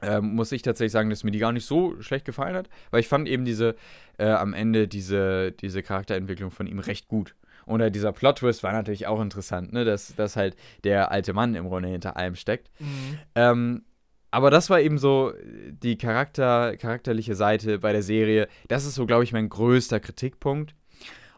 [0.00, 3.00] Ähm, muss ich tatsächlich sagen, dass mir die gar nicht so schlecht gefallen hat, weil
[3.00, 3.74] ich fand eben diese,
[4.16, 7.34] äh, am Ende diese, diese Charakterentwicklung von ihm recht gut.
[7.66, 9.84] Und äh, dieser Plot-Twist war natürlich auch interessant, ne?
[9.84, 12.70] dass, dass halt der alte Mann im Grunde hinter allem steckt.
[12.78, 13.18] Mhm.
[13.34, 13.82] Ähm,
[14.30, 15.32] aber das war eben so
[15.70, 18.48] die Charakter, charakterliche Seite bei der Serie.
[18.68, 20.74] Das ist so, glaube ich, mein größter Kritikpunkt.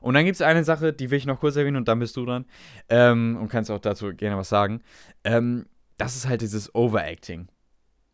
[0.00, 2.16] Und dann gibt es eine Sache, die will ich noch kurz erwähnen und dann bist
[2.16, 2.46] du dran.
[2.88, 4.82] Ähm, und kannst auch dazu gerne was sagen.
[5.24, 5.66] Ähm,
[5.98, 7.48] das ist halt dieses Overacting.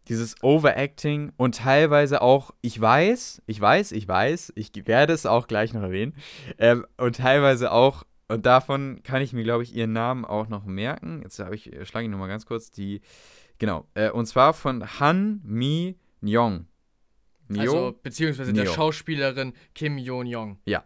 [0.09, 5.47] Dieses Overacting und teilweise auch, ich weiß, ich weiß, ich weiß, ich werde es auch
[5.47, 6.15] gleich noch erwähnen.
[6.59, 10.65] Ähm, und teilweise auch, und davon kann ich mir, glaube ich, ihren Namen auch noch
[10.65, 11.23] merken.
[11.23, 13.01] Jetzt ich, schlage ich nochmal ganz kurz die,
[13.59, 16.67] genau, äh, und zwar von Han Mi Nyong.
[17.49, 17.61] Nyo?
[17.61, 18.65] Also, beziehungsweise Neo.
[18.65, 20.59] der Schauspielerin Kim Yon-Yong.
[20.65, 20.85] Ja.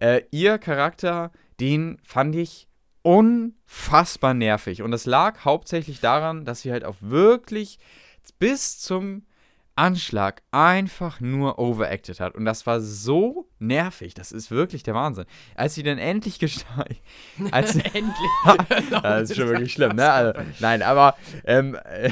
[0.00, 2.68] Äh, ihr Charakter, den fand ich
[3.02, 4.82] unfassbar nervig.
[4.82, 7.78] Und das lag hauptsächlich daran, dass sie halt auch wirklich
[8.38, 9.24] bis zum
[9.78, 12.34] Anschlag einfach nur overacted hat.
[12.34, 14.12] Und das war so nervig.
[14.12, 15.24] Das ist wirklich der Wahnsinn.
[15.54, 17.00] Als sie dann endlich gesteigt.
[17.94, 18.90] endlich.
[18.90, 20.10] das ist schon wirklich schlimm, ne?
[20.10, 21.14] Also, nein, aber
[21.44, 22.10] ähm, äh,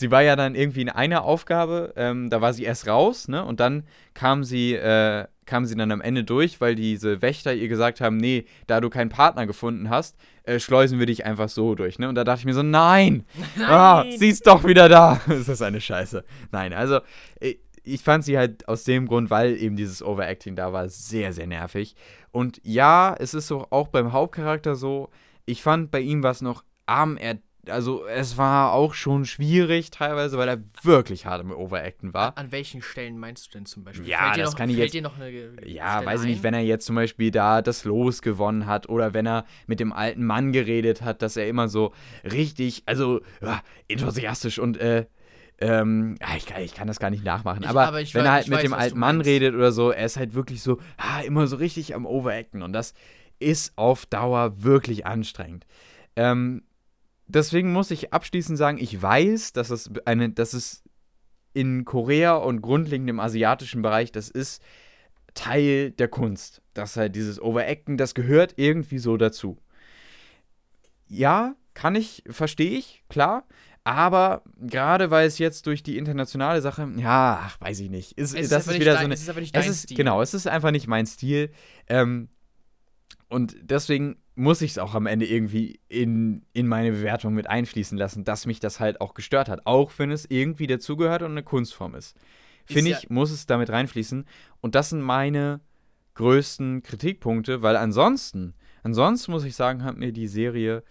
[0.00, 3.44] sie war ja dann irgendwie in einer Aufgabe, ähm, da war sie erst raus, ne?
[3.44, 3.84] Und dann
[4.14, 8.16] kam sie, äh, kam sie dann am Ende durch, weil diese Wächter ihr gesagt haben,
[8.16, 12.08] nee, da du keinen Partner gefunden hast, äh, schleusen wir dich einfach so durch, ne?
[12.08, 13.24] Und da dachte ich mir so, nein!
[13.56, 13.68] nein.
[13.68, 15.20] Ah, sie ist doch wieder da!
[15.28, 16.24] das ist eine Scheiße.
[16.50, 17.00] Nein, also
[17.38, 21.32] ich, ich fand sie halt aus dem Grund, weil eben dieses Overacting da war, sehr,
[21.32, 21.94] sehr nervig.
[22.32, 25.10] Und ja, es ist so auch beim Hauptcharakter so,
[25.44, 27.38] ich fand bei ihm was noch arm er
[27.70, 32.36] also es war auch schon schwierig teilweise, weil er wirklich hart im Overacten war.
[32.36, 34.06] An welchen Stellen meinst du denn zum Beispiel?
[34.06, 34.94] Ja, das noch, kann ich jetzt.
[34.94, 38.88] Ja, Stelle weiß ich nicht, wenn er jetzt zum Beispiel da das Los gewonnen hat
[38.88, 41.92] oder wenn er mit dem alten Mann geredet hat, dass er immer so
[42.24, 45.06] richtig, also ja, enthusiastisch und äh,
[45.62, 48.32] ähm, ich, kann, ich, kann, das gar nicht nachmachen, ich, aber, aber wenn weiß, er
[48.32, 51.20] halt mit weiß, dem alten Mann redet oder so, er ist halt wirklich so, ah,
[51.20, 52.94] immer so richtig am Overacten und das
[53.38, 55.66] ist auf Dauer wirklich anstrengend.
[56.16, 56.62] Ähm,
[57.34, 60.82] deswegen muss ich abschließend sagen, ich weiß, dass es eine, dass es
[61.52, 64.62] in Korea und grundlegend im asiatischen Bereich, das ist
[65.34, 66.62] Teil der Kunst.
[66.74, 69.58] Das halt dieses Overacten, das gehört irgendwie so dazu.
[71.08, 73.44] Ja, kann ich, verstehe ich, klar.
[73.82, 78.12] Aber gerade weil es jetzt durch die internationale Sache, ja, ach, weiß ich nicht.
[78.18, 79.14] Ist, es das ist, ist wieder dein, so eine.
[79.14, 79.96] Es ist aber nicht dein es ist, Stil.
[79.96, 81.50] Genau, es ist einfach nicht mein Stil.
[81.88, 82.28] Ähm,
[83.28, 87.98] und deswegen muss ich es auch am Ende irgendwie in, in meine Bewertung mit einfließen
[87.98, 89.66] lassen, dass mich das halt auch gestört hat.
[89.66, 92.16] Auch wenn es irgendwie dazugehört und eine Kunstform ist.
[92.64, 94.24] Finde ja ich, muss es damit reinfließen.
[94.62, 95.60] Und das sind meine
[96.14, 100.84] größten Kritikpunkte, weil ansonsten, ansonsten muss ich sagen, hat mir die Serie,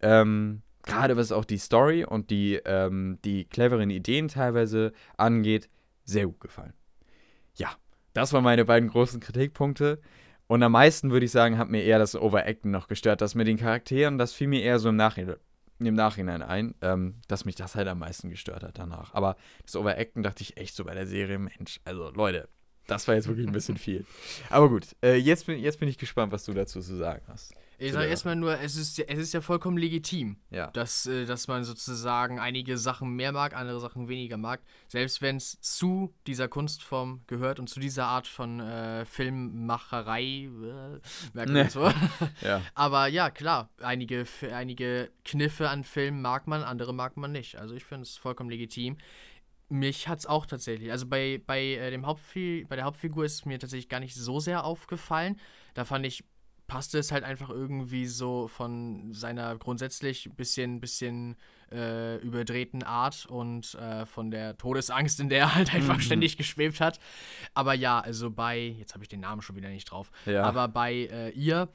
[0.00, 5.68] ähm, gerade was auch die Story und die, ähm, die cleveren Ideen teilweise angeht,
[6.04, 6.72] sehr gut gefallen.
[7.54, 7.68] Ja,
[8.14, 10.00] das waren meine beiden großen Kritikpunkte.
[10.48, 13.20] Und am meisten würde ich sagen, hat mir eher das Overacten noch gestört.
[13.20, 15.36] Das mit den Charakteren, das fiel mir eher so im Nachhinein,
[15.78, 19.12] im Nachhinein ein, ähm, dass mich das halt am meisten gestört hat danach.
[19.14, 22.48] Aber das Overacten dachte ich echt so bei der Serie, Mensch, also Leute,
[22.86, 24.06] das war jetzt wirklich ein bisschen viel.
[24.48, 27.52] Aber gut, äh, jetzt, bin, jetzt bin ich gespannt, was du dazu zu sagen hast.
[27.78, 30.68] Ich sage erstmal nur, es ist, es ist ja vollkommen legitim, ja.
[30.68, 34.60] dass, äh, dass man sozusagen einige Sachen mehr mag, andere Sachen weniger mag.
[34.88, 41.00] Selbst wenn es zu dieser Kunstform gehört und zu dieser Art von äh, Filmmacherei, äh,
[41.34, 41.90] merkt man so.
[42.40, 42.62] ja.
[42.74, 47.56] Aber ja, klar, einige, einige Kniffe an Filmen mag man, andere mag man nicht.
[47.56, 48.96] Also ich finde es vollkommen legitim.
[49.68, 50.92] Mich hat es auch tatsächlich.
[50.92, 54.14] Also bei, bei, äh, dem Hauptfi bei der Hauptfigur ist es mir tatsächlich gar nicht
[54.14, 55.38] so sehr aufgefallen.
[55.74, 56.24] Da fand ich
[56.66, 61.36] passte es halt einfach irgendwie so von seiner grundsätzlich bisschen, bisschen
[61.72, 66.02] äh, überdrehten Art und äh, von der Todesangst, in der er halt einfach mhm.
[66.02, 67.00] ständig geschwebt hat.
[67.54, 70.42] Aber ja, also bei, jetzt habe ich den Namen schon wieder nicht drauf, ja.
[70.42, 71.68] aber bei äh, ihr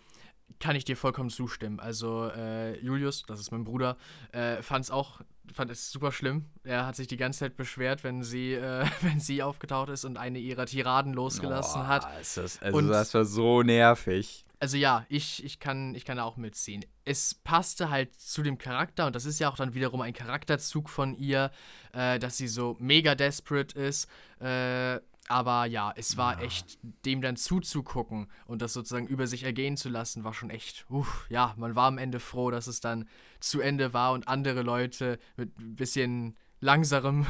[0.59, 1.79] kann ich dir vollkommen zustimmen.
[1.79, 3.97] Also äh, Julius, das ist mein Bruder,
[4.31, 5.21] äh, fand es auch
[5.53, 6.45] fand es super schlimm.
[6.63, 10.17] Er hat sich die ganze Zeit beschwert, wenn sie, äh, wenn sie aufgetaucht ist und
[10.17, 12.07] eine ihrer Tiraden losgelassen oh, hat.
[12.21, 14.45] Ist das, also und das war so nervig.
[14.61, 16.85] Also ja, ich, ich, kann, ich kann da auch mitziehen.
[17.03, 20.87] Es passte halt zu dem Charakter und das ist ja auch dann wiederum ein Charakterzug
[20.87, 21.51] von ihr,
[21.93, 24.07] äh, dass sie so mega desperate ist.
[24.39, 26.45] Äh, aber ja, es war ja.
[26.45, 30.85] echt, dem dann zuzugucken und das sozusagen über sich ergehen zu lassen, war schon echt,
[30.89, 33.09] uff, ja, man war am Ende froh, dass es dann
[33.39, 37.25] zu Ende war und andere Leute mit ein bisschen langsamerem,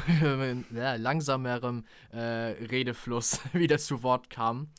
[0.74, 4.72] äh, langsamerem äh, Redefluss wieder zu Wort kamen.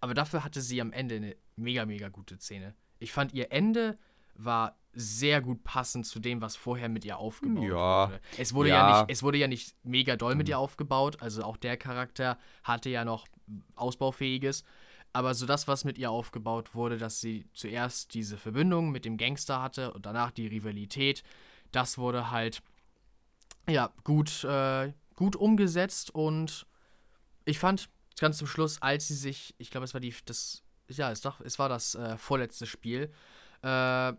[0.00, 2.74] Aber dafür hatte sie am Ende eine mega, mega gute Szene.
[2.98, 3.98] Ich fand ihr Ende
[4.34, 8.08] war sehr gut passend zu dem, was vorher mit ihr aufgebaut ja.
[8.08, 8.20] wurde.
[8.38, 8.76] Es wurde ja.
[8.76, 9.00] ja.
[9.00, 12.88] nicht, es wurde ja nicht mega doll mit ihr aufgebaut, also auch der Charakter hatte
[12.88, 13.26] ja noch
[13.74, 14.64] ausbaufähiges.
[15.12, 19.16] Aber so das, was mit ihr aufgebaut wurde, dass sie zuerst diese Verbindung mit dem
[19.16, 21.22] Gangster hatte und danach die Rivalität,
[21.72, 22.62] das wurde halt
[23.68, 26.66] ja gut, äh, gut umgesetzt und
[27.44, 27.88] ich fand
[28.18, 31.40] ganz zum Schluss, als sie sich, ich glaube, es war die, das, ja, es, doch,
[31.40, 33.12] es war das äh, vorletzte Spiel,
[33.62, 34.12] äh,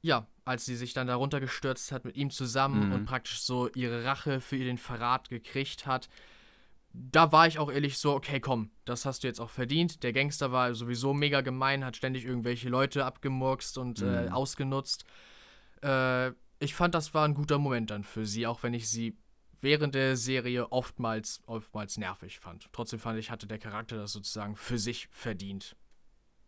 [0.00, 2.92] ja, als sie sich dann darunter gestürzt hat mit ihm zusammen mhm.
[2.94, 6.08] und praktisch so ihre Rache für den Verrat gekriegt hat,
[6.92, 10.02] da war ich auch ehrlich so, okay, komm, das hast du jetzt auch verdient.
[10.02, 14.28] Der Gangster war sowieso mega gemein, hat ständig irgendwelche Leute abgemurkst und äh, mhm.
[14.28, 15.04] äh, ausgenutzt.
[15.82, 19.16] Äh, ich fand, das war ein guter Moment dann für sie, auch wenn ich sie
[19.60, 22.68] während der Serie oftmals, oftmals nervig fand.
[22.72, 25.76] Trotzdem fand ich, hatte der Charakter das sozusagen für sich verdient.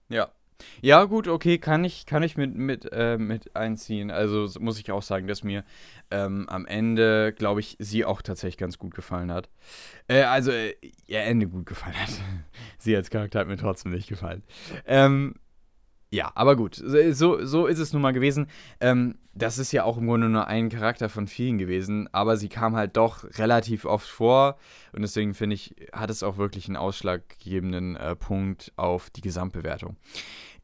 [0.09, 0.33] Ja,
[0.81, 4.11] ja, gut, okay, kann ich, kann ich mit, mit, äh, mit einziehen.
[4.11, 5.65] Also muss ich auch sagen, dass mir
[6.11, 9.49] ähm, am Ende, glaube ich, sie auch tatsächlich ganz gut gefallen hat.
[10.09, 10.75] Äh, also, äh,
[11.07, 12.11] ihr Ende gut gefallen hat.
[12.79, 14.43] sie als Charakter hat mir trotzdem nicht gefallen.
[14.87, 15.35] Ähm,
[16.13, 18.49] ja, aber gut, so, so ist es nun mal gewesen.
[18.81, 22.49] Ähm, das ist ja auch im Grunde nur ein Charakter von vielen gewesen, aber sie
[22.49, 24.57] kam halt doch relativ oft vor
[24.93, 29.97] und deswegen finde ich, hat es auch wirklich einen ausschlaggebenden äh, Punkt auf die Gesamtbewertung.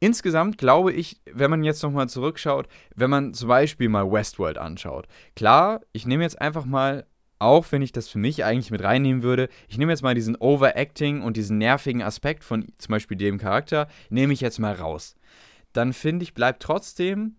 [0.01, 2.67] Insgesamt glaube ich, wenn man jetzt nochmal zurückschaut,
[2.97, 5.07] wenn man zum Beispiel mal Westworld anschaut.
[5.37, 7.07] Klar, ich nehme jetzt einfach mal,
[7.39, 10.37] auch wenn ich das für mich eigentlich mit reinnehmen würde, ich nehme jetzt mal diesen
[10.37, 15.17] Overacting und diesen nervigen Aspekt von zum Beispiel dem Charakter, nehme ich jetzt mal raus.
[15.77, 17.37] Dann finde ich, bleibt trotzdem,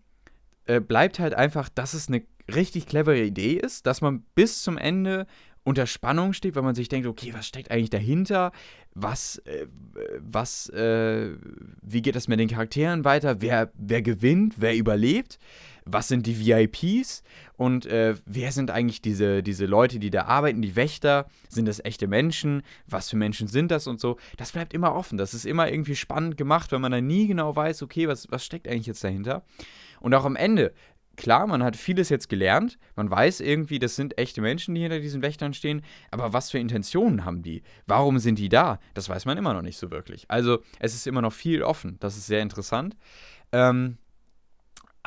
[0.66, 2.22] äh, bleibt halt einfach, dass es eine
[2.54, 5.26] richtig clevere Idee ist, dass man bis zum Ende
[5.64, 8.52] unter Spannung steht, weil man sich denkt, okay, was steckt eigentlich dahinter?
[8.94, 9.66] Was, äh,
[10.18, 11.36] was, äh,
[11.82, 13.42] wie geht das mit den Charakteren weiter?
[13.42, 14.54] Wer, wer gewinnt?
[14.58, 15.38] Wer überlebt?
[15.90, 17.22] Was sind die VIPs?
[17.56, 21.26] Und äh, wer sind eigentlich diese, diese Leute, die da arbeiten, die Wächter?
[21.48, 22.62] Sind das echte Menschen?
[22.86, 24.18] Was für Menschen sind das und so?
[24.36, 25.18] Das bleibt immer offen.
[25.18, 28.44] Das ist immer irgendwie spannend gemacht, weil man da nie genau weiß, okay, was, was
[28.44, 29.44] steckt eigentlich jetzt dahinter?
[30.00, 30.72] Und auch am Ende
[31.18, 32.78] klar, man hat vieles jetzt gelernt.
[32.96, 35.82] Man weiß irgendwie, das sind echte Menschen, die hinter diesen Wächtern stehen.
[36.10, 37.62] Aber was für Intentionen haben die?
[37.86, 38.78] Warum sind die da?
[38.94, 40.24] Das weiß man immer noch nicht so wirklich.
[40.30, 41.98] Also es ist immer noch viel offen.
[42.00, 42.96] Das ist sehr interessant.
[43.52, 43.98] Ähm,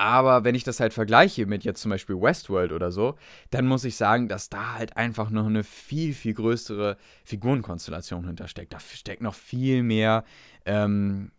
[0.01, 3.13] aber wenn ich das halt vergleiche mit jetzt zum Beispiel Westworld oder so,
[3.51, 8.73] dann muss ich sagen, dass da halt einfach noch eine viel, viel größere Figurenkonstellation hintersteckt.
[8.73, 10.23] Da steckt noch viel mehr
[10.65, 11.31] ähm,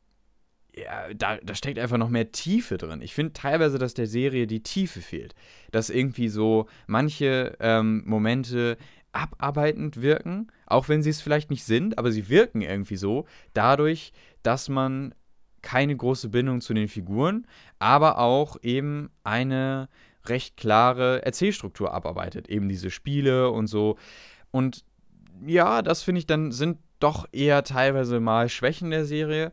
[0.76, 3.02] ja, da, da steckt einfach noch mehr Tiefe drin.
[3.02, 5.34] Ich finde teilweise, dass der Serie die Tiefe fehlt.
[5.72, 8.78] Dass irgendwie so manche ähm, Momente
[9.10, 14.12] abarbeitend wirken, auch wenn sie es vielleicht nicht sind, aber sie wirken irgendwie so, dadurch,
[14.44, 15.14] dass man
[15.62, 17.46] keine große Bindung zu den Figuren,
[17.78, 19.88] aber auch eben eine
[20.26, 22.48] recht klare Erzählstruktur abarbeitet.
[22.48, 23.96] Eben diese Spiele und so.
[24.50, 24.84] Und
[25.44, 29.52] ja, das finde ich dann sind doch eher teilweise mal Schwächen der Serie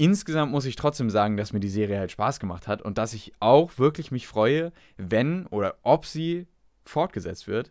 [0.00, 3.12] insgesamt muss ich trotzdem sagen, dass mir die Serie halt Spaß gemacht hat und dass
[3.12, 6.46] ich auch wirklich mich freue, wenn oder ob sie
[6.86, 7.70] fortgesetzt wird,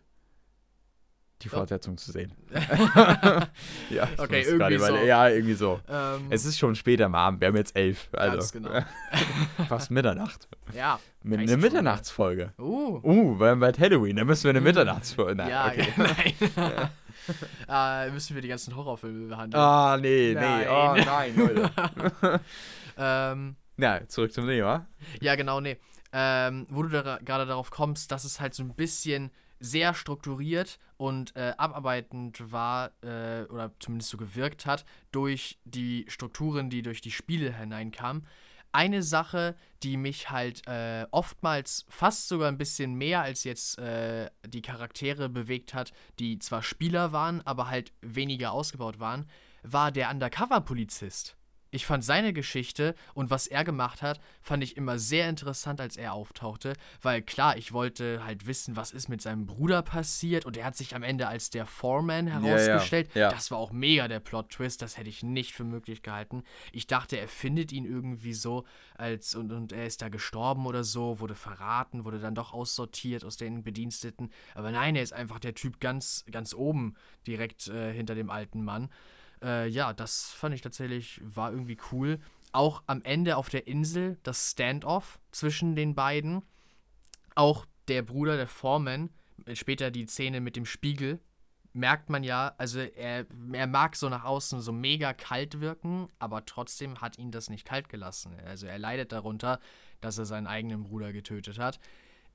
[1.42, 2.32] die Fortsetzung zu sehen.
[3.90, 4.96] ja, okay, irgendwie so.
[4.96, 5.80] ja, irgendwie so.
[5.88, 8.08] Ähm, es ist schon später am Abend, wir haben jetzt elf.
[8.12, 8.70] Also ganz genau.
[9.68, 10.48] fast Mitternacht.
[10.74, 11.00] Ja.
[11.22, 12.52] Mit eine Mitternachtsfolge.
[12.58, 13.00] Uh.
[13.02, 14.64] Uh, weil bald Halloween, da müssen wir eine uh.
[14.64, 15.34] Mitternachtsfolge.
[15.34, 15.88] Nein, ja, okay.
[15.96, 16.90] nein.
[17.68, 19.62] äh, müssen wir die ganzen Horrorfilme behandeln.
[19.62, 20.60] Ah, nee, nein.
[20.60, 20.68] nee.
[20.68, 22.40] Oh, nein, Leute.
[22.98, 24.86] ähm, ja, zurück zum Thema.
[25.20, 25.78] Ja, genau, nee.
[26.12, 29.30] Ähm, wo du da gerade darauf kommst, dass es halt so ein bisschen
[29.60, 36.70] sehr strukturiert und äh, abarbeitend war äh, oder zumindest so gewirkt hat durch die Strukturen,
[36.70, 38.26] die durch die Spiele hineinkamen,
[38.72, 44.30] eine Sache, die mich halt äh, oftmals fast sogar ein bisschen mehr als jetzt äh,
[44.46, 49.26] die Charaktere bewegt hat, die zwar Spieler waren, aber halt weniger ausgebaut waren,
[49.62, 51.36] war der Undercover-Polizist.
[51.70, 55.96] Ich fand seine Geschichte und was er gemacht hat, fand ich immer sehr interessant, als
[55.96, 60.56] er auftauchte, weil klar, ich wollte halt wissen, was ist mit seinem Bruder passiert und
[60.56, 63.10] er hat sich am Ende als der Foreman herausgestellt.
[63.14, 63.34] Ja, ja, ja.
[63.34, 66.42] Das war auch mega der Plot-Twist, das hätte ich nicht für möglich gehalten.
[66.72, 68.64] Ich dachte, er findet ihn irgendwie so
[68.96, 73.24] als und, und er ist da gestorben oder so, wurde verraten, wurde dann doch aussortiert
[73.24, 74.30] aus den Bediensteten.
[74.54, 76.94] Aber nein, er ist einfach der Typ ganz, ganz oben
[77.26, 78.88] direkt äh, hinter dem alten Mann.
[79.42, 82.18] Äh, ja, das fand ich tatsächlich, war irgendwie cool.
[82.52, 86.42] Auch am Ende auf der Insel das Standoff zwischen den beiden.
[87.34, 89.10] Auch der Bruder, der Foreman,
[89.46, 91.20] äh, später die Szene mit dem Spiegel,
[91.72, 96.44] merkt man ja, also er, er mag so nach außen so mega kalt wirken, aber
[96.44, 98.32] trotzdem hat ihn das nicht kalt gelassen.
[98.44, 99.60] Also er leidet darunter,
[100.00, 101.78] dass er seinen eigenen Bruder getötet hat.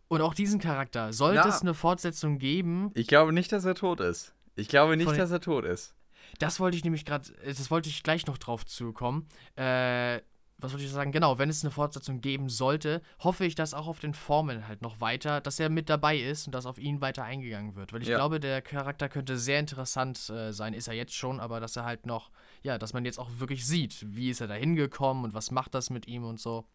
[0.08, 1.48] Und auch diesen Charakter, sollte Ja.
[1.48, 4.34] es eine Fortsetzung geben, Ich glaube nicht, dass er tot ist.
[4.56, 5.94] Ich glaube nicht, dass er tot ist.
[6.40, 9.28] Das wollte ich nämlich gerade, das wollte ich gleich noch drauf zukommen.
[9.56, 10.22] Äh,
[10.58, 11.12] was wollte ich sagen?
[11.12, 14.82] Genau, wenn es eine Fortsetzung geben sollte, hoffe ich, dass auch auf den Formeln halt
[14.82, 17.92] noch weiter, dass er mit dabei ist und dass auf ihn weiter eingegangen wird.
[17.92, 18.18] Weil ich Ja.
[18.18, 21.84] glaube, der Charakter könnte sehr interessant äh, sein, ist er jetzt schon, aber dass er
[21.84, 22.32] halt noch,
[22.64, 25.74] ja, dass man jetzt auch wirklich sieht, wie ist er da hingekommen und was macht
[25.74, 26.66] das mit ihm und so.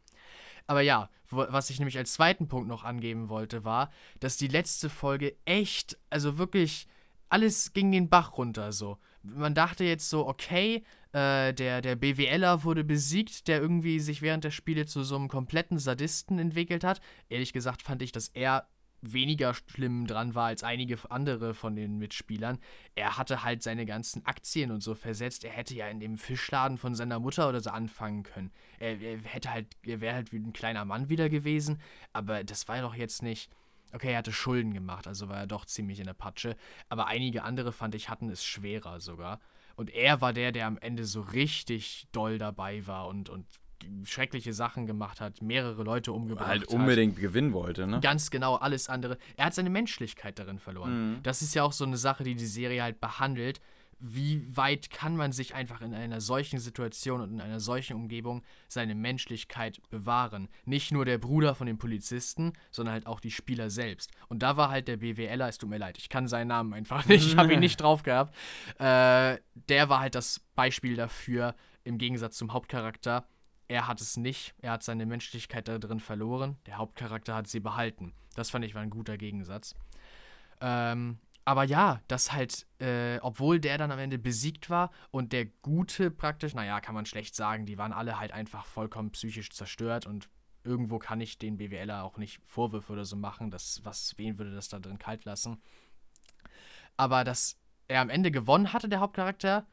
[0.66, 3.90] Aber ja, was ich nämlich als zweiten Punkt noch angeben wollte, war,
[4.20, 6.86] dass die letzte Folge echt, also wirklich,
[7.30, 8.98] alles ging den Bach runter so.
[9.22, 14.44] Man dachte jetzt so, okay, äh, der, der BWLer wurde besiegt, der irgendwie sich während
[14.44, 17.00] der Spiele zu so einem kompletten Sadisten entwickelt hat.
[17.28, 18.68] Ehrlich gesagt fand ich, dass er
[19.02, 22.58] weniger schlimm dran war als einige andere von den Mitspielern.
[22.94, 25.44] Er hatte halt seine ganzen Aktien und so versetzt.
[25.44, 28.52] Er hätte ja in dem Fischladen von seiner Mutter oder so anfangen können.
[28.78, 31.80] Er, er hätte halt, er wäre halt wie ein kleiner Mann wieder gewesen,
[32.12, 33.50] aber das war doch jetzt nicht.
[33.92, 36.56] Okay, er hatte Schulden gemacht, also war er doch ziemlich in der Patsche.
[36.88, 39.40] Aber einige andere, fand ich, hatten es schwerer sogar.
[39.76, 43.46] Und er war der, der am Ende so richtig doll dabei war und, und
[44.04, 46.68] schreckliche Sachen gemacht hat, mehrere Leute umgebracht Halt hat.
[46.68, 48.00] unbedingt gewinnen wollte, ne?
[48.00, 49.18] Ganz genau, alles andere.
[49.36, 51.14] Er hat seine Menschlichkeit darin verloren.
[51.14, 51.22] Mhm.
[51.22, 53.60] Das ist ja auch so eine Sache, die die Serie halt behandelt.
[54.00, 58.42] Wie weit kann man sich einfach in einer solchen Situation und in einer solchen Umgebung
[58.68, 60.48] seine Menschlichkeit bewahren?
[60.64, 64.10] Nicht nur der Bruder von dem Polizisten, sondern halt auch die Spieler selbst.
[64.28, 67.06] Und da war halt der BWLer, es tut mir leid, ich kann seinen Namen einfach
[67.06, 68.34] nicht, ich habe ihn nicht drauf gehabt.
[68.78, 69.38] Äh,
[69.68, 73.26] der war halt das Beispiel dafür, im Gegensatz zum Hauptcharakter,
[73.70, 74.52] er hat es nicht.
[74.58, 76.56] Er hat seine Menschlichkeit da drin verloren.
[76.66, 78.12] Der Hauptcharakter hat sie behalten.
[78.34, 79.76] Das fand ich war ein guter Gegensatz.
[80.60, 85.46] Ähm, aber ja, das halt, äh, obwohl der dann am Ende besiegt war und der
[85.46, 90.06] Gute praktisch, naja, kann man schlecht sagen, die waren alle halt einfach vollkommen psychisch zerstört
[90.06, 90.28] und
[90.64, 93.50] irgendwo kann ich den BWLer auch nicht Vorwürfe oder so machen.
[93.50, 95.62] Das, was, wen würde das da drin kalt lassen?
[96.96, 99.66] Aber dass er am Ende gewonnen hatte, der Hauptcharakter,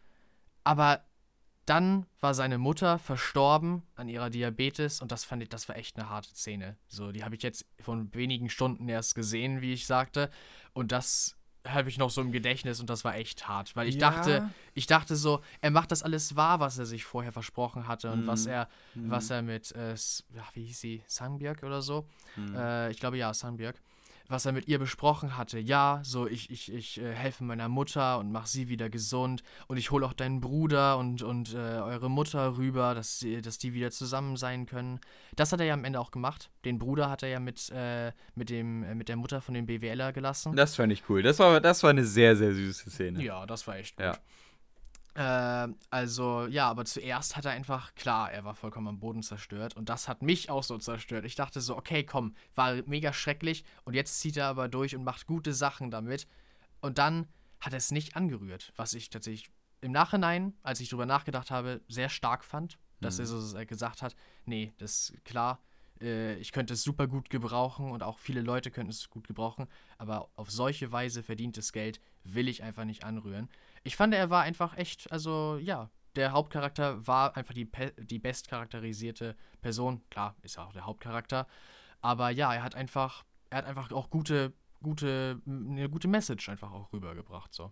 [0.64, 1.04] aber
[1.66, 5.98] dann war seine Mutter verstorben an ihrer Diabetes und das fand ich, das war echt
[5.98, 6.78] eine harte Szene.
[6.88, 10.32] So, die habe ich jetzt von wenigen Stunden erst gesehen, wie ich sagte.
[10.72, 11.37] Und das
[11.74, 14.10] habe ich noch so im Gedächtnis und das war echt hart, weil ich Ja.
[14.12, 18.12] dachte, ich dachte so, er macht das alles wahr, was er sich vorher versprochen hatte
[18.12, 18.52] und was Mhm.
[18.52, 19.96] er, was er mit, äh,
[20.54, 22.08] wie hieß sie, Sangbjörk oder so?
[22.36, 22.56] Mhm.
[22.56, 23.82] Äh, ich glaube ja, Sangbjörk.
[24.30, 25.60] Was er mit ihr besprochen hatte.
[25.60, 29.78] Ja, so ich, ich, ich äh, helfe meiner Mutter und mache sie wieder gesund und
[29.78, 33.74] ich hole auch deinen Bruder und, und äh, eure Mutter rüber, dass, sie, dass die
[33.74, 35.00] wieder zusammen sein können.
[35.36, 36.50] Das hat er ja am Ende auch gemacht.
[36.66, 39.66] Den Bruder hat er ja mit, äh, mit, dem, äh, mit der Mutter von dem
[39.66, 40.56] BWLer gelassen.
[40.56, 41.22] Das fand ich cool.
[41.22, 43.24] Das war, das war eine sehr, sehr süße Szene.
[43.24, 44.06] Ja, das war echt gut.
[44.06, 44.18] Ja.
[45.18, 49.76] Äh, also, ja, aber zuerst hat er einfach, klar, er war vollkommen am Boden zerstört
[49.76, 51.26] und das hat mich auch so zerstört.
[51.26, 55.04] Ich dachte so, okay, komm, war mega schrecklich und jetzt zieht er aber durch und
[55.04, 56.28] macht gute Sachen damit
[56.82, 57.28] und dann
[57.60, 59.50] hat er es nicht angerührt, was ich tatsächlich
[59.82, 63.22] im Nachhinein, als ich drüber nachgedacht habe, sehr stark fand, dass Mhm.
[63.24, 64.16] er so gesagt hat,
[64.46, 65.64] nee, das ist klar,
[66.00, 69.68] äh, ich könnte es super gut gebrauchen und auch viele Leute könnten es gut gebrauchen,
[69.98, 73.50] aber auf solche Weise verdientes Geld will ich einfach nicht anrühren.
[73.88, 78.50] Ich fand, er war einfach echt, also ja, der Hauptcharakter war einfach die, die best
[78.50, 80.02] charakterisierte Person.
[80.10, 81.48] Klar, ist er auch der Hauptcharakter.
[82.02, 84.52] Aber ja, er hat einfach, er hat einfach auch gute,
[84.84, 87.72] gute, eine gute Message einfach auch rübergebracht, so.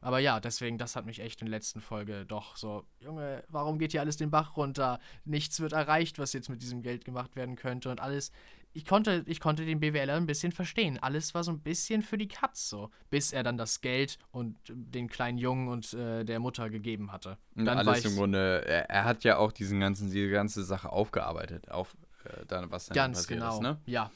[0.00, 3.78] Aber ja, deswegen, das hat mich echt in der letzten Folge doch so, Junge, warum
[3.78, 4.98] geht hier alles den Bach runter?
[5.24, 8.32] Nichts wird erreicht, was jetzt mit diesem Geld gemacht werden könnte und alles.
[8.74, 10.98] Ich konnte, ich konnte den BWLer ein bisschen verstehen.
[10.98, 14.56] Alles war so ein bisschen für die Katz so, bis er dann das Geld und
[14.68, 17.36] den kleinen Jungen und äh, der Mutter gegeben hatte.
[17.54, 20.64] Und dann war alles im Grunde, er, er hat ja auch diesen ganzen, diese ganze
[20.64, 21.94] Sache aufgearbeitet, auf
[22.24, 23.54] äh, dann, was dann ganz passiert genau.
[23.54, 23.78] ist, ne?
[23.86, 24.10] Ja,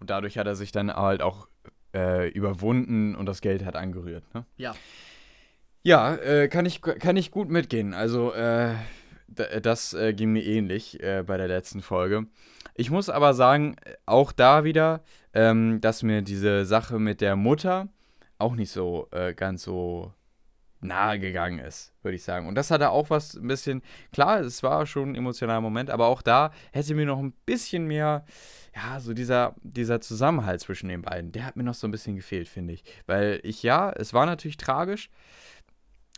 [0.00, 1.48] Und dadurch hat er sich dann halt auch
[1.94, 4.44] äh, überwunden und das Geld hat angerührt, ne?
[4.56, 4.74] ja.
[5.86, 7.92] Ja, äh, kann, ich, kann ich gut mitgehen.
[7.92, 8.74] Also, äh,
[9.60, 12.26] das äh, ging mir ähnlich äh, bei der letzten Folge.
[12.74, 15.02] Ich muss aber sagen, auch da wieder,
[15.32, 17.88] ähm, dass mir diese Sache mit der Mutter
[18.38, 20.12] auch nicht so äh, ganz so
[20.80, 22.46] nahe gegangen ist, würde ich sagen.
[22.46, 26.06] Und das hatte auch was ein bisschen, klar, es war schon ein emotionaler Moment, aber
[26.06, 28.24] auch da hätte mir noch ein bisschen mehr,
[28.74, 32.16] ja, so dieser, dieser Zusammenhalt zwischen den beiden, der hat mir noch so ein bisschen
[32.16, 32.84] gefehlt, finde ich.
[33.06, 35.10] Weil ich, ja, es war natürlich tragisch,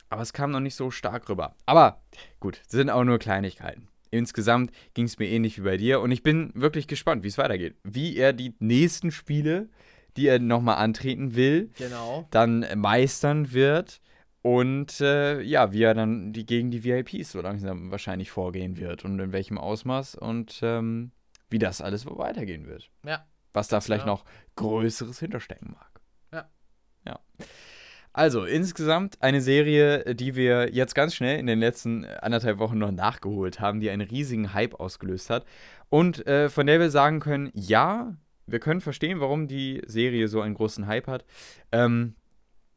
[0.08, 1.54] aber es kam noch nicht so stark rüber.
[1.66, 2.00] Aber
[2.40, 3.88] gut, sind auch nur Kleinigkeiten.
[4.16, 7.38] Insgesamt ging es mir ähnlich wie bei dir und ich bin wirklich gespannt, wie es
[7.38, 7.76] weitergeht.
[7.84, 9.68] Wie er die nächsten Spiele,
[10.16, 12.26] die er nochmal antreten will, Genau.
[12.30, 14.00] dann meistern wird
[14.42, 19.04] und äh, ja, wie er dann die, gegen die VIPs so langsam wahrscheinlich vorgehen wird
[19.04, 21.10] und in welchem Ausmaß und ähm,
[21.50, 22.90] wie das alles weitergehen wird.
[23.04, 23.26] Ja.
[23.52, 24.14] Was da vielleicht genau.
[24.16, 24.24] noch
[24.56, 26.00] Größeres hinterstecken mag.
[26.32, 26.50] Ja.
[27.06, 27.20] Ja.
[28.16, 32.90] Also, insgesamt eine Serie, die wir jetzt ganz schnell in den letzten anderthalb Wochen noch
[32.90, 35.44] nachgeholt haben, die einen riesigen Hype ausgelöst hat.
[35.90, 40.40] Und äh, von der wir sagen können, ja, wir können verstehen, warum die Serie so
[40.40, 41.26] einen großen Hype hat.
[41.72, 42.14] Ähm,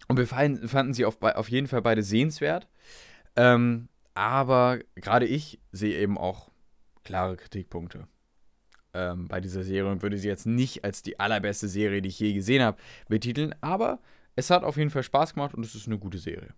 [0.09, 2.67] und wir fanden, fanden sie auf, auf jeden Fall beide sehenswert.
[3.37, 6.51] Ähm, aber gerade ich sehe eben auch
[7.05, 8.09] klare Kritikpunkte
[8.93, 12.19] ähm, bei dieser Serie und würde sie jetzt nicht als die allerbeste Serie, die ich
[12.19, 12.77] je gesehen habe,
[13.07, 13.55] betiteln.
[13.61, 13.99] Aber
[14.36, 16.53] es hat auf jeden Fall Spaß gemacht und es ist eine gute Serie.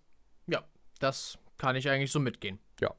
[0.46, 0.62] Ja,
[0.98, 2.58] das kann ich eigentlich so mitgehen.
[2.80, 2.94] Ja.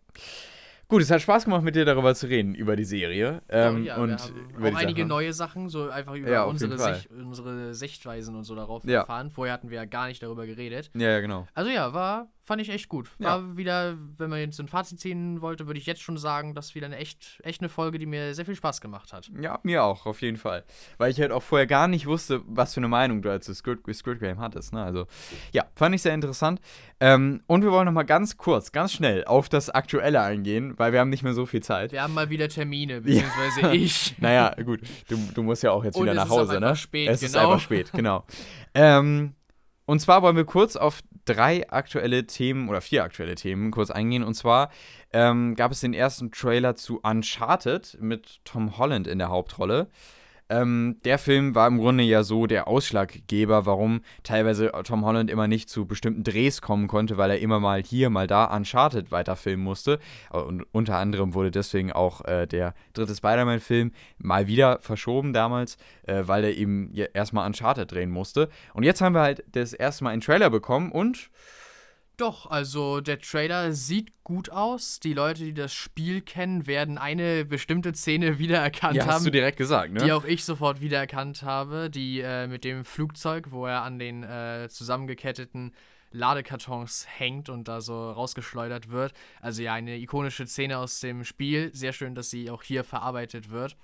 [0.94, 3.41] Gut, es hat Spaß gemacht, mit dir darüber zu reden, über die Serie.
[3.50, 5.08] Ähm, ja, und wir haben über auch einige Sache.
[5.10, 6.78] neue Sachen, so einfach über Ja, unsere.
[6.78, 9.00] Sicht, unsere Sichtweisen und so darauf Ja.
[9.00, 9.32] erfahren.
[9.32, 10.91] Vorher hatten wir ja gar nicht darüber geredet.
[10.94, 11.48] Ja, ja, genau.
[11.56, 13.10] Also ja, war, fand ich echt gut.
[13.18, 13.26] Ja.
[13.41, 16.68] War wieder, wenn man jetzt ein Fazit ziehen wollte, würde ich jetzt schon sagen, das
[16.68, 19.32] ist wieder eine echt, echt eine Folge, die mir sehr viel Spaß gemacht hat.
[19.41, 20.64] Ja, mir auch, auf jeden Fall.
[21.00, 23.80] Weil ich halt auch vorher gar nicht wusste, was für eine Meinung du als Squid,
[23.96, 24.74] Squid Game hattest.
[24.74, 24.84] Ne?
[24.84, 25.08] Also,
[25.54, 26.62] ja, fand ich sehr interessant.
[27.00, 30.91] Ähm, und wir wollen noch mal ganz kurz, ganz schnell auf das Aktuelle eingehen, weil
[30.91, 31.93] wir haben nicht mehr so viel Zeit.
[31.93, 34.15] Wir haben mal wieder Termine, beziehungsweise ich.
[34.19, 36.75] Naja, gut, du, du musst ja auch jetzt Und wieder nach ist Hause, ne?
[36.75, 37.51] spät, es ist genau.
[37.51, 38.25] einfach spät, genau.
[38.73, 39.34] ähm,
[39.86, 44.23] und zwar wollen wir kurz auf drei aktuelle Themen oder vier aktuelle Themen kurz eingehen.
[44.23, 44.69] Und zwar
[45.13, 49.88] ähm, gab es den ersten Trailer zu Uncharted mit Tom Holland in der Hauptrolle.
[50.54, 55.47] Ähm, der Film war im Grunde ja so der Ausschlaggeber, warum teilweise Tom Holland immer
[55.47, 59.64] nicht zu bestimmten Drehs kommen konnte, weil er immer mal hier, mal da Uncharted weiterfilmen
[59.64, 59.99] musste.
[60.30, 66.24] Und unter anderem wurde deswegen auch äh, der dritte Spider-Man-Film mal wieder verschoben damals, äh,
[66.26, 68.49] weil er eben erstmal Uncharted drehen musste.
[68.76, 71.32] Und jetzt haben wir halt das erste Mal einen Trailer bekommen und
[72.24, 75.01] Doch, also der Trailer sieht gut aus.
[75.01, 79.15] Die Leute, die das Spiel kennen, werden eine bestimmte Szene wiedererkannt ja, haben.
[79.15, 80.05] hast du direkt gesagt, ne?
[80.05, 84.24] die auch ich sofort wiedererkannt habe, die äh, mit dem Flugzeug, wo er an den
[84.24, 85.74] äh, zusammengeketteten
[86.11, 89.11] Ladekartons hängt und da so rausgeschleudert wird.
[89.41, 91.71] Also ja, eine ikonische Szene aus dem Spiel.
[91.76, 93.76] Sehr schön, dass sie auch hier verarbeitet wird.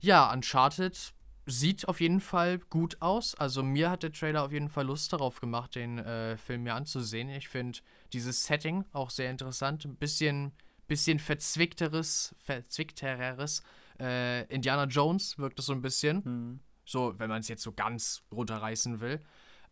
[0.00, 1.14] Ja, Uncharted
[1.50, 3.34] sieht auf jeden Fall gut aus.
[3.34, 6.74] Also mir hat der Trailer auf jeden Fall Lust darauf gemacht, den äh, Film mir
[6.74, 7.28] anzusehen.
[7.28, 7.80] Ich finde
[8.12, 9.84] dieses Setting auch sehr interessant.
[9.84, 10.52] Ein bisschen,
[10.86, 13.62] bisschen verzwickteres, verzwicktereres.
[13.98, 16.24] Äh, Indiana Jones wirkt es so ein bisschen.
[16.24, 16.60] Hm.
[16.84, 19.20] So, wenn man es jetzt so ganz runterreißen will.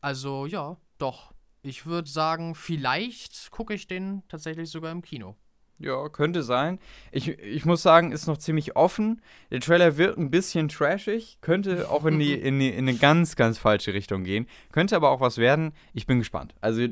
[0.01, 1.33] Also ja, doch.
[1.63, 5.37] Ich würde sagen, vielleicht gucke ich den tatsächlich sogar im Kino.
[5.79, 6.79] Ja, könnte sein.
[7.13, 9.23] Ich, ich muss sagen, ist noch ziemlich offen.
[9.51, 13.37] Der Trailer wird ein bisschen trashig, könnte auch in, die, in, die, in eine ganz,
[13.37, 14.47] ganz falsche Richtung gehen.
[14.73, 15.73] Könnte aber auch was werden.
[15.95, 16.55] Ich bin gespannt.
[16.61, 16.87] Also,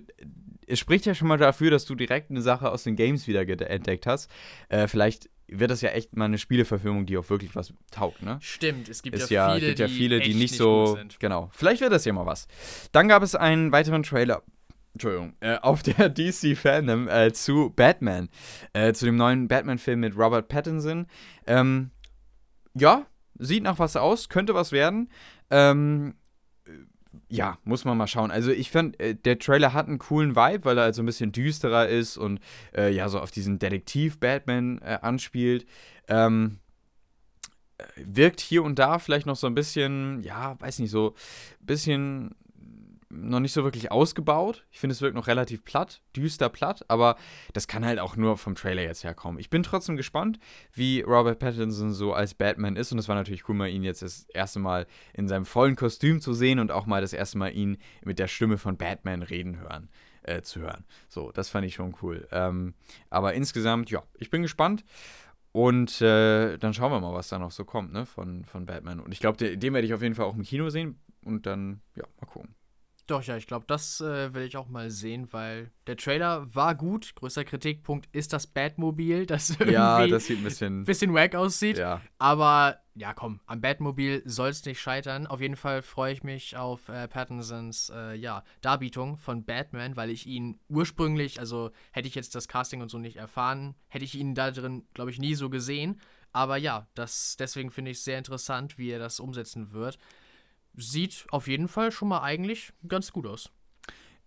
[0.68, 3.48] es spricht ja schon mal dafür, dass du direkt eine Sache aus den Games wieder
[3.48, 4.30] entdeckt hast.
[4.68, 8.38] Äh, vielleicht wird das ja echt mal eine Spieleverfilmung, die auch wirklich was taugt, ne?
[8.40, 10.98] Stimmt, es gibt ja, ja, viele, gibt ja viele, die echt nicht so.
[11.18, 11.50] Genau.
[11.52, 12.48] Vielleicht wird das ja mal was.
[12.92, 14.42] Dann gab es einen weiteren Trailer.
[14.96, 18.30] Entschuldigung, äh, auf der DC Fandom äh, zu Batman,
[18.72, 21.06] äh, zu dem neuen Batman-Film mit Robert Pattinson.
[21.46, 21.90] Ähm,
[22.72, 23.04] ja,
[23.38, 25.10] sieht nach was aus, könnte was werden.
[25.50, 26.14] Ähm,
[26.64, 26.70] äh,
[27.28, 28.30] ja, muss man mal schauen.
[28.30, 31.06] Also ich fand, äh, der Trailer hat einen coolen Vibe, weil er halt so ein
[31.06, 32.40] bisschen düsterer ist und
[32.74, 35.66] äh, ja, so auf diesen Detektiv-Batman äh, anspielt.
[36.08, 36.60] Ähm,
[37.76, 41.14] äh, wirkt hier und da vielleicht noch so ein bisschen, ja, weiß nicht, so
[41.60, 42.34] ein bisschen
[43.08, 44.64] noch nicht so wirklich ausgebaut.
[44.70, 47.16] Ich finde, es wirkt noch relativ platt, düster platt, aber
[47.52, 49.38] das kann halt auch nur vom Trailer jetzt herkommen.
[49.38, 50.38] Ich bin trotzdem gespannt,
[50.72, 54.02] wie Robert Pattinson so als Batman ist und es war natürlich cool, mal ihn jetzt
[54.02, 57.54] das erste Mal in seinem vollen Kostüm zu sehen und auch mal das erste Mal
[57.54, 59.88] ihn mit der Stimme von Batman reden hören,
[60.22, 60.84] äh, zu hören.
[61.08, 62.26] So, das fand ich schon cool.
[62.32, 62.74] Ähm,
[63.08, 64.84] aber insgesamt, ja, ich bin gespannt.
[65.52, 69.00] Und äh, dann schauen wir mal, was da noch so kommt, ne, von, von Batman.
[69.00, 71.00] Und ich glaube, den, den werde ich auf jeden Fall auch im Kino sehen.
[71.24, 72.54] Und dann, ja, mal gucken.
[73.06, 76.74] Doch, ja, ich glaube, das äh, will ich auch mal sehen, weil der Trailer war
[76.74, 77.14] gut.
[77.14, 80.84] Größter Kritikpunkt ist das Batmobil, das irgendwie Ja, das sieht ein bisschen.
[80.84, 81.78] bisschen wack aussieht.
[81.78, 82.00] Ja.
[82.18, 85.26] Aber ja, komm, am Batmobil soll es nicht scheitern.
[85.28, 90.10] Auf jeden Fall freue ich mich auf äh, Pattinsons äh, ja, Darbietung von Batman, weil
[90.10, 94.16] ich ihn ursprünglich, also hätte ich jetzt das Casting und so nicht erfahren, hätte ich
[94.16, 96.00] ihn da drin, glaube ich, nie so gesehen.
[96.32, 99.98] Aber ja, das, deswegen finde ich es sehr interessant, wie er das umsetzen wird.
[100.76, 103.50] Sieht auf jeden Fall schon mal eigentlich ganz gut aus.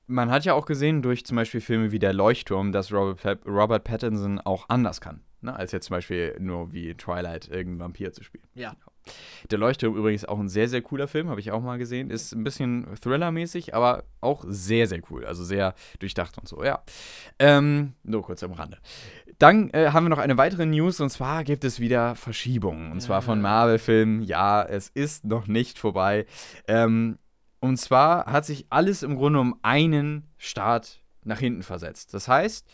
[0.07, 3.83] Man hat ja auch gesehen durch zum Beispiel Filme wie Der Leuchtturm, dass Robert, Robert
[3.83, 5.55] Pattinson auch anders kann, ne?
[5.55, 8.43] als jetzt zum Beispiel nur wie Twilight irgendein Vampir zu spielen.
[8.53, 8.75] Ja.
[9.49, 12.11] Der Leuchtturm übrigens auch ein sehr, sehr cooler Film, habe ich auch mal gesehen.
[12.11, 15.25] Ist ein bisschen Thriller-mäßig, aber auch sehr, sehr cool.
[15.25, 16.83] Also sehr durchdacht und so, ja.
[17.39, 18.77] Ähm, nur kurz am Rande.
[19.39, 22.91] Dann äh, haben wir noch eine weitere News und zwar gibt es wieder Verschiebungen.
[22.91, 23.43] Und zwar von Ja.
[23.43, 24.21] Marvel-Filmen.
[24.21, 26.25] Ja, es ist noch nicht vorbei.
[26.67, 27.17] Ähm,
[27.61, 32.13] und zwar hat sich alles im Grunde um einen Start nach hinten versetzt.
[32.13, 32.67] Das heißt,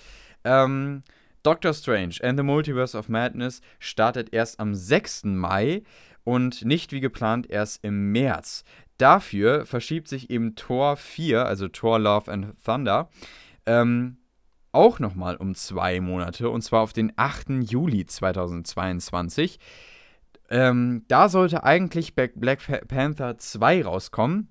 [0.43, 1.01] ähm,
[1.45, 5.25] Doctor Strange and the Multiverse of Madness startet erst am 6.
[5.25, 5.83] Mai
[6.23, 8.63] und nicht wie geplant erst im März.
[8.97, 13.09] Dafür verschiebt sich eben Tor 4, also Tor Love and Thunder,
[13.67, 14.17] ähm,
[14.71, 17.49] auch nochmal um zwei Monate und zwar auf den 8.
[17.61, 19.59] Juli 2022.
[20.49, 24.49] Ähm, da sollte eigentlich Black Black Panther 2 rauskommen.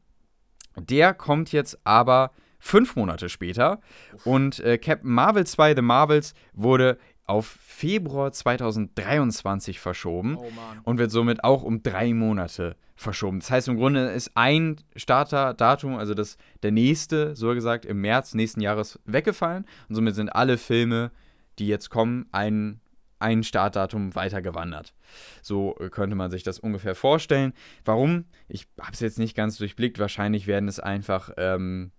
[0.76, 2.30] Der kommt jetzt aber
[2.65, 3.81] fünf Monate später.
[4.24, 6.97] Und äh, Captain Marvel 2 The Marvels wurde
[7.27, 10.51] auf Februar 2023 verschoben Oh
[10.85, 13.41] und wird somit auch um drei Monate verschoben.
[13.41, 18.35] Das heißt, im Grunde ist ein Starterdatum, also das, der nächste, so gesagt, im März
[18.35, 19.66] nächsten Jahres weggefallen.
[19.89, 21.11] Und somit sind alle Filme,
[21.59, 22.81] die jetzt kommen, ein,
[23.19, 24.95] ein Startdatum weitergewandert.
[25.43, 27.53] So äh, könnte man sich das ungefähr vorstellen.
[27.85, 28.24] Warum?
[28.49, 29.99] Ich habe es jetzt nicht ganz durchblickt.
[29.99, 31.91] Wahrscheinlich werden es einfach, ähm,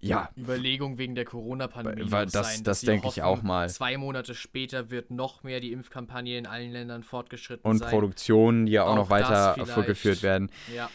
[0.00, 2.10] ja, Überlegung wegen der Corona-Pandemie.
[2.10, 3.68] Das- sein, das denke ich hoffen, auch mal.
[3.68, 7.90] Zwei Monate später wird noch mehr die Impfkampagne in allen Ländern fortgeschritten und sein.
[7.90, 10.50] Produktionen, die ja auch, noch Auch das weiter vorgeführt werden.
[10.74, 10.90] Ja.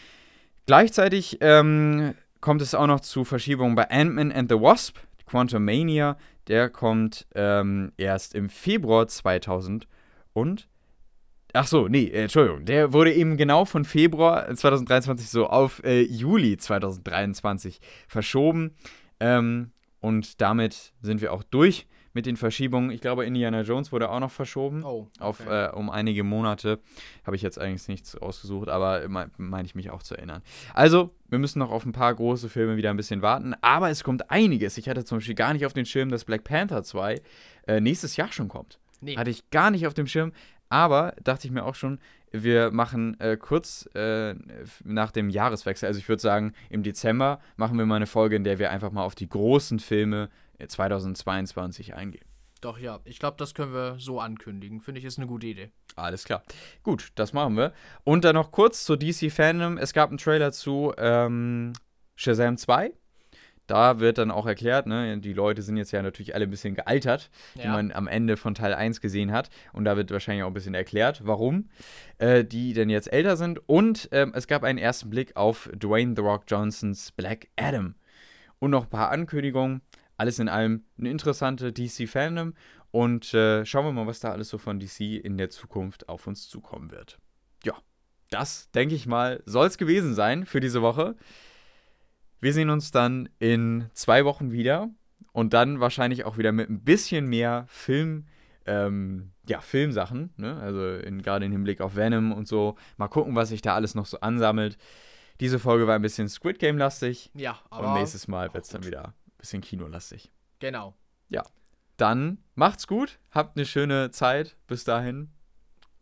[0.66, 6.16] Gleichzeitig ähm, kommt es auch noch zu Verschiebungen bei Ant-Man and the Wasp, Quantum Mania.
[6.48, 9.86] Der kommt ähm, erst im Februar 2000
[10.32, 10.68] und.
[11.54, 12.64] Ach so, nee, äh, Entschuldigung.
[12.64, 18.74] Der wurde eben genau von Februar 2023 so auf äh, Juli 2023 verschoben.
[19.20, 22.90] Ähm, und damit sind wir auch durch mit den Verschiebungen.
[22.90, 25.66] Ich glaube, Indiana Jones wurde auch noch verschoben Oh, auf okay.
[25.66, 26.78] äh, um einige Monate.
[27.24, 30.42] Habe ich jetzt eigentlich nichts ausgesucht, aber me- meine ich mich auch zu erinnern.
[30.74, 34.04] Also, wir müssen noch auf ein paar große Filme wieder ein bisschen warten, aber es
[34.04, 34.76] kommt einiges.
[34.76, 37.20] Ich hatte zum Beispiel gar nicht auf den Schirm, dass Black Panther 2
[37.66, 38.78] äh, nächstes Jahr schon kommt.
[39.00, 39.16] nee.
[39.16, 40.32] Hatte ich gar nicht auf dem Schirm,
[40.72, 42.00] aber dachte ich mir auch schon,
[42.30, 44.34] wir machen äh, kurz äh,
[44.84, 48.44] nach dem Jahreswechsel, also ich würde sagen, im Dezember machen wir mal eine Folge, in
[48.44, 52.24] der wir einfach mal auf die großen Filme äh, 2022 eingehen.
[52.62, 53.00] Doch, ja.
[53.04, 54.80] Ich glaube, das können wir so ankündigen.
[54.80, 55.72] Finde ich, ist eine gute Idee.
[55.96, 56.42] Alles klar.
[56.84, 57.74] Gut, das machen wir.
[58.04, 59.76] Und dann noch kurz zu DC Fandom.
[59.76, 61.72] Es gab einen Trailer zu ähm,
[62.16, 62.92] Shazam 2.
[63.68, 66.74] Da wird dann auch erklärt, ne, die Leute sind jetzt ja natürlich alle ein bisschen
[66.74, 67.72] gealtert, die Ja.
[67.72, 69.50] man am Ende von Teil 1 gesehen hat.
[69.72, 71.68] Und da wird wahrscheinlich auch ein bisschen erklärt, warum
[72.18, 73.60] äh, die denn jetzt älter sind.
[73.68, 77.94] Und ähm, es gab einen ersten Blick auf Dwayne The Rock Johnsons Black Adam.
[78.58, 79.80] Und noch ein paar Ankündigungen.
[80.16, 82.54] Alles in allem eine interessante DC-Fandom.
[82.90, 86.26] Und äh, schauen wir mal, was da alles so von DC in der Zukunft auf
[86.26, 87.18] uns zukommen wird.
[87.64, 87.74] Ja,
[88.30, 91.16] das, denke ich mal, soll es gewesen sein für diese Woche.
[92.42, 94.90] Wir sehen uns dann in zwei Wochen wieder
[95.32, 98.26] und dann wahrscheinlich auch wieder mit ein bisschen mehr Film,
[98.66, 100.58] ähm, ja, Filmsachen, ne?
[100.60, 102.76] Also in, gerade im Hinblick auf Venom und so.
[102.96, 104.76] Mal gucken, was sich da alles noch so ansammelt.
[105.40, 107.88] Diese Folge war ein bisschen Squid Game-lastig Ja, aber.
[107.88, 110.30] und nächstes Mal wird es dann wieder ein bisschen Kinolastig.
[110.58, 110.94] Genau.
[111.98, 114.56] Dann macht's gut, habt eine schöne Zeit.
[114.66, 115.30] Bis dahin.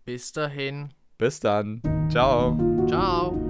[0.05, 0.95] Bis dahin.
[1.19, 1.83] Bis dann.
[2.09, 2.57] Ciao.
[2.89, 3.50] Ciao.